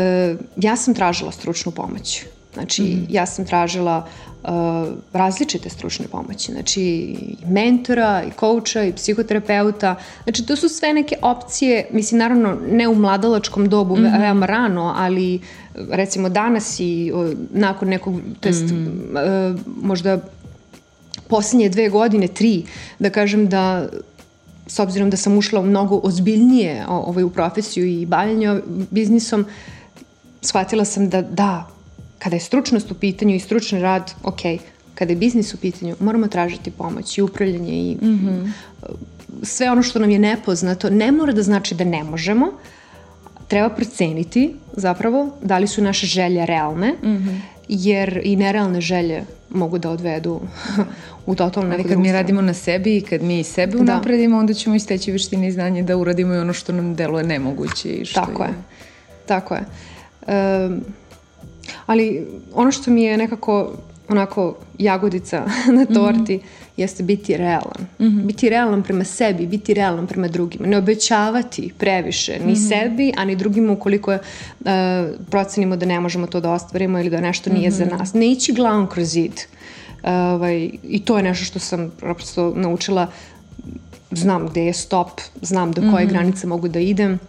ja 0.56 0.76
sam 0.76 0.94
tražila 0.94 1.32
stručnu 1.32 1.72
pomoć. 1.72 2.26
Znači, 2.54 2.84
mm 2.84 3.06
ja 3.10 3.26
sam 3.26 3.46
tražila 3.46 4.08
uh, 4.44 4.50
različite 5.14 5.70
stručne 5.70 6.08
pomoći, 6.08 6.52
znači 6.52 6.82
i 6.82 7.36
mentora, 7.46 8.24
i 8.28 8.32
kouča, 8.32 8.84
i 8.84 8.94
psihoterapeuta. 8.94 9.96
Znači, 10.24 10.46
to 10.46 10.56
su 10.56 10.70
sve 10.70 10.94
neke 10.94 11.16
opcije, 11.22 11.88
mislim, 11.92 12.20
naravno, 12.20 12.58
ne 12.72 12.88
u 12.88 12.96
mladalačkom 12.96 13.70
dobu, 13.70 13.96
mm 13.96 14.00
-hmm. 14.00 14.20
veoma 14.20 14.46
rano, 14.46 14.94
ali 14.98 15.42
recimo 15.90 16.30
danas 16.30 16.80
i 16.80 17.12
uh, 17.14 17.30
nakon 17.52 17.88
nekog, 17.88 18.16
to 18.40 18.50
jest, 18.50 18.64
mm 18.64 18.68
-hmm. 18.68 19.54
uh, 19.54 19.60
možda 19.84 20.20
posljednje 21.28 21.70
dve 21.70 21.90
godine, 21.90 22.28
tri, 22.28 22.64
da 23.00 23.10
kažem 23.10 23.50
da 23.50 23.90
s 24.72 24.80
obzirom 24.80 25.10
da 25.10 25.18
sam 25.18 25.38
ušla 25.38 25.62
mnogo 25.62 26.00
ozbiljnije 26.04 26.86
ovaj, 26.88 27.24
u 27.24 27.30
profesiju 27.30 27.86
i 27.86 28.06
bavljanje 28.06 28.62
biznisom, 28.92 29.46
shvatila 30.42 30.86
sam 30.86 31.10
da 31.10 31.22
da, 31.22 31.68
kada 32.20 32.36
je 32.36 32.40
stručnost 32.40 32.92
u 32.92 32.96
pitanju 32.96 33.36
i 33.36 33.40
stručni 33.40 33.82
rad, 33.82 34.14
ok, 34.24 34.40
kada 34.96 35.12
je 35.12 35.18
biznis 35.18 35.54
u 35.54 35.58
pitanju, 35.58 35.96
moramo 36.00 36.28
tražiti 36.28 36.72
pomoć 36.72 37.18
i 37.18 37.22
upravljanje 37.22 37.74
i 37.74 37.96
mm 37.96 38.08
-hmm. 38.08 38.52
sve 39.44 39.72
ono 39.72 39.84
što 39.84 40.00
nam 40.00 40.10
je 40.10 40.20
nepoznato, 40.20 40.90
ne 40.90 41.12
mora 41.12 41.34
da 41.34 41.44
znači 41.44 41.76
da 41.76 41.84
ne 41.84 42.04
možemo, 42.04 42.52
treba 43.48 43.70
proceniti 43.70 44.56
zapravo 44.74 45.38
da 45.44 45.58
li 45.58 45.68
su 45.68 45.82
naše 45.82 46.08
želje 46.08 46.46
realne, 46.46 46.92
mm 46.92 47.08
-hmm. 47.08 47.40
Jer 47.74 48.22
i 48.24 48.36
nerealne 48.36 48.82
želje 48.82 49.24
mogu 49.50 49.78
da 49.78 49.90
odvedu 49.90 50.42
u 51.26 51.36
totalno 51.36 51.74
Ali 51.74 51.84
kad 51.84 52.00
mi 52.00 52.12
radimo 52.12 52.42
na 52.42 52.54
sebi 52.54 52.98
i 52.98 53.02
kad 53.02 53.22
mi 53.22 53.44
sebe 53.44 53.72
da. 53.72 53.80
unapredimo, 53.80 54.38
onda 54.38 54.54
ćemo 54.54 54.76
isteći 54.76 55.12
veštine 55.12 55.48
i 55.48 55.52
znanje 55.52 55.84
da 55.84 55.98
uradimo 55.98 56.34
i 56.34 56.38
ono 56.38 56.54
što 56.54 56.74
nam 56.74 56.96
deluje 56.96 57.24
nemoguće. 57.24 57.90
I 57.90 58.06
što 58.06 58.22
Tako 58.22 58.44
je. 58.44 58.50
je. 58.50 58.54
Tako 59.26 59.56
je. 59.56 59.62
Um, 60.66 60.82
Ali 61.86 62.28
ono 62.54 62.72
što 62.72 62.92
mi 62.92 63.04
je 63.04 63.18
nekako 63.18 63.74
onako 64.10 64.56
jagodica 64.80 65.46
na 65.78 65.86
torti 65.86 66.36
mm 66.36 66.40
-hmm. 66.40 66.61
Jeste 66.82 67.04
biti 67.04 67.38
realan. 67.38 67.88
Mm 68.00 68.06
-hmm. 68.06 68.26
Biti 68.26 68.50
realan 68.50 68.84
prema 68.84 69.04
sebi, 69.04 69.48
biti 69.48 69.74
realan 69.74 70.08
prema 70.08 70.28
drugima. 70.28 70.68
Ne 70.68 70.78
obećavati 70.78 71.74
previše 71.78 72.40
ni 72.40 72.52
mm 72.52 72.56
-hmm. 72.56 72.70
sebi, 72.70 73.14
a 73.18 73.26
ni 73.26 73.36
drugima 73.36 73.74
ukoliko 73.74 74.12
uh, 74.12 74.70
procenimo 75.30 75.76
da 75.76 75.86
ne 75.86 76.00
možemo 76.00 76.28
to 76.28 76.40
da 76.40 76.52
ostvarimo 76.52 77.00
ili 77.00 77.10
da 77.10 77.22
nešto 77.22 77.54
nije 77.54 77.70
mm 77.70 77.74
-hmm. 77.74 77.78
za 77.78 77.86
mhm. 77.86 77.96
nas. 77.98 78.14
Ne 78.14 78.32
ići 78.32 78.54
glavom 78.54 78.88
kroz 78.88 79.08
zid. 79.08 79.34
Uh, 80.04 80.10
ovaj, 80.10 80.70
I 80.84 81.02
to 81.06 81.18
je 81.18 81.24
nešto 81.24 81.46
što 81.46 81.60
sam 81.60 81.92
prosto 82.00 82.54
naučila. 82.56 83.08
Znam 84.12 84.48
gde 84.48 84.66
je 84.66 84.74
stop, 84.74 85.22
znam 85.42 85.72
do 85.72 85.82
koje 85.82 86.06
mm 86.06 86.08
-hmm. 86.08 86.12
granice 86.12 86.48
mogu 86.48 86.68
da 86.68 86.80
idem, 86.80 87.20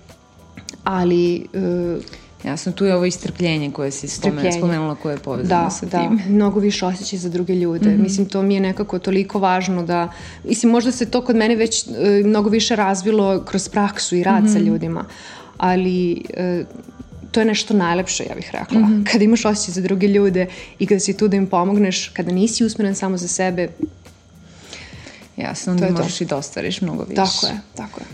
ali 0.85 1.47
uh, 1.53 2.03
Jasno, 2.45 2.73
tu 2.73 2.85
je 2.85 2.95
ovo 2.95 3.05
istrpljenje 3.05 3.71
koje 3.71 3.91
si 3.91 4.09
spomenula, 4.09 4.53
spomenula 4.53 4.95
koje 4.95 5.13
je 5.15 5.19
povezano 5.19 5.63
da, 5.65 5.71
sa 5.71 5.87
da. 5.87 5.99
tim. 5.99 6.17
Da, 6.17 6.25
mnogo 6.35 6.61
više 6.61 6.87
osjećaj 6.87 7.19
za 7.19 7.29
druge 7.29 7.55
ljude. 7.55 7.91
Mm 7.91 7.99
-hmm. 7.99 8.03
Mislim, 8.03 8.27
to 8.27 8.43
mi 8.43 8.55
je 8.55 8.61
nekako 8.61 8.99
toliko 8.99 9.39
važno 9.39 9.83
da, 9.83 10.13
mislim, 10.45 10.73
možda 10.73 10.93
se 10.93 11.07
to 11.07 11.25
kod 11.25 11.37
mene 11.37 11.57
već 11.57 11.87
uh, 11.87 11.95
mnogo 12.27 12.51
više 12.51 12.77
razvilo 12.77 13.45
kroz 13.45 13.69
praksu 13.69 14.17
i 14.17 14.23
rad 14.23 14.45
mm 14.45 14.47
-hmm. 14.47 14.53
sa 14.53 14.59
mhm. 14.59 14.69
ljudima, 14.69 15.05
ali 15.57 16.25
uh, 16.61 16.67
to 17.31 17.41
je 17.41 17.47
nešto 17.47 17.75
najlepše, 17.75 18.25
ja 18.29 18.35
bih 18.35 18.51
rekla. 18.53 18.81
Mm 18.81 18.85
-hmm. 18.85 19.13
Kada 19.13 19.25
imaš 19.25 19.45
osjećaj 19.45 19.73
za 19.75 19.81
druge 19.81 20.07
ljude 20.07 20.47
i 20.79 20.87
kada 20.87 21.01
si 21.01 21.17
tu 21.17 21.29
da 21.29 21.37
im 21.37 21.47
pomogneš, 21.47 22.09
kada 22.09 22.33
nisi 22.33 22.65
usmeren 22.65 22.95
samo 22.95 23.17
za 23.17 23.29
sebe, 23.29 23.69
Jasno, 25.37 25.73
onda 25.73 25.91
možeš 25.91 26.19
to. 26.19 26.25
i 26.25 26.27
da 26.27 26.37
ostvariš 26.37 26.81
mnogo 26.81 27.05
više. 27.05 27.15
Tako 27.17 27.47
je, 27.47 27.61
tako 27.75 28.01
je. 28.01 28.07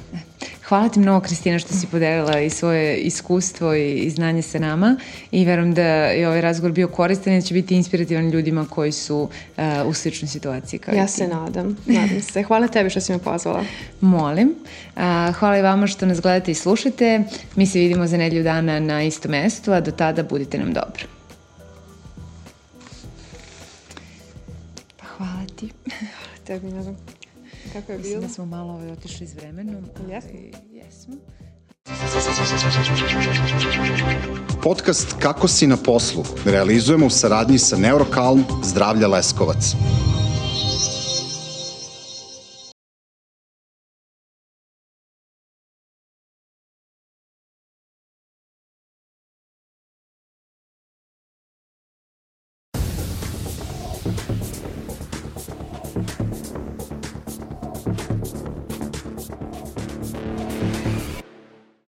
Hvala 0.68 0.88
ti 0.88 1.00
mnogo, 1.00 1.20
Kristina, 1.20 1.58
što 1.58 1.74
si 1.74 1.86
podelila 1.86 2.40
i 2.40 2.50
svoje 2.50 2.96
iskustvo 2.96 3.74
i, 3.74 3.94
i 3.94 4.10
znanje 4.10 4.42
sa 4.42 4.58
nama 4.58 4.96
i 5.30 5.44
verujem 5.44 5.74
da 5.74 5.82
je 5.82 6.28
ovaj 6.28 6.40
razgovor 6.40 6.72
bio 6.72 6.88
koristan 6.88 7.32
i 7.32 7.36
da 7.36 7.46
će 7.46 7.54
biti 7.54 7.76
inspirativan 7.76 8.30
ljudima 8.30 8.66
koji 8.70 8.92
su 8.92 9.18
uh, 9.56 9.64
u 9.86 9.94
sličnoj 9.94 10.28
situaciji 10.28 10.78
kao 10.78 10.94
ja 10.94 11.04
i 11.04 11.06
ti. 11.06 11.12
se 11.12 11.28
nadam, 11.28 11.76
nadam 11.86 12.22
se. 12.22 12.42
Hvala 12.42 12.68
tebi 12.68 12.90
što 12.90 13.00
si 13.00 13.12
me 13.12 13.18
pozvala. 13.18 13.64
Molim. 14.00 14.48
Uh, 14.48 15.02
hvala 15.34 15.58
i 15.58 15.62
vama 15.62 15.86
što 15.86 16.06
nas 16.06 16.20
gledate 16.20 16.50
i 16.50 16.54
slušate. 16.54 17.22
Mi 17.56 17.66
se 17.66 17.78
vidimo 17.78 18.06
za 18.06 18.16
nedlju 18.16 18.42
dana 18.42 18.80
na 18.80 19.02
istom 19.02 19.30
mestu, 19.30 19.72
a 19.72 19.80
do 19.80 19.90
tada 19.90 20.22
budite 20.22 20.58
nam 20.58 20.72
dobro. 20.72 21.04
Pa 24.96 25.06
hvala 25.06 25.46
ti. 25.56 25.68
Hvala 25.98 26.38
tebi, 26.44 26.66
nadam. 26.66 27.17
Kako 27.80 27.92
je 27.92 27.98
bilo? 27.98 28.08
Mislim 28.08 28.28
da 28.28 28.34
smo 28.34 28.46
malo 28.46 28.72
ovaj, 28.72 28.90
otišli 28.92 29.26
s 29.26 29.34
vremenom. 29.34 29.84
Jesmo? 30.08 30.30
Jesmo. 30.70 31.14
Podcast 34.62 35.16
Kako 35.18 35.48
si 35.48 35.66
na 35.66 35.76
poslu 35.76 36.24
realizujemo 36.44 37.06
u 37.06 37.10
saradnji 37.10 37.58
sa 37.58 37.76
Neurokalm 37.76 38.44
Zdravlja 38.64 39.08
Leskovac. 39.08 39.74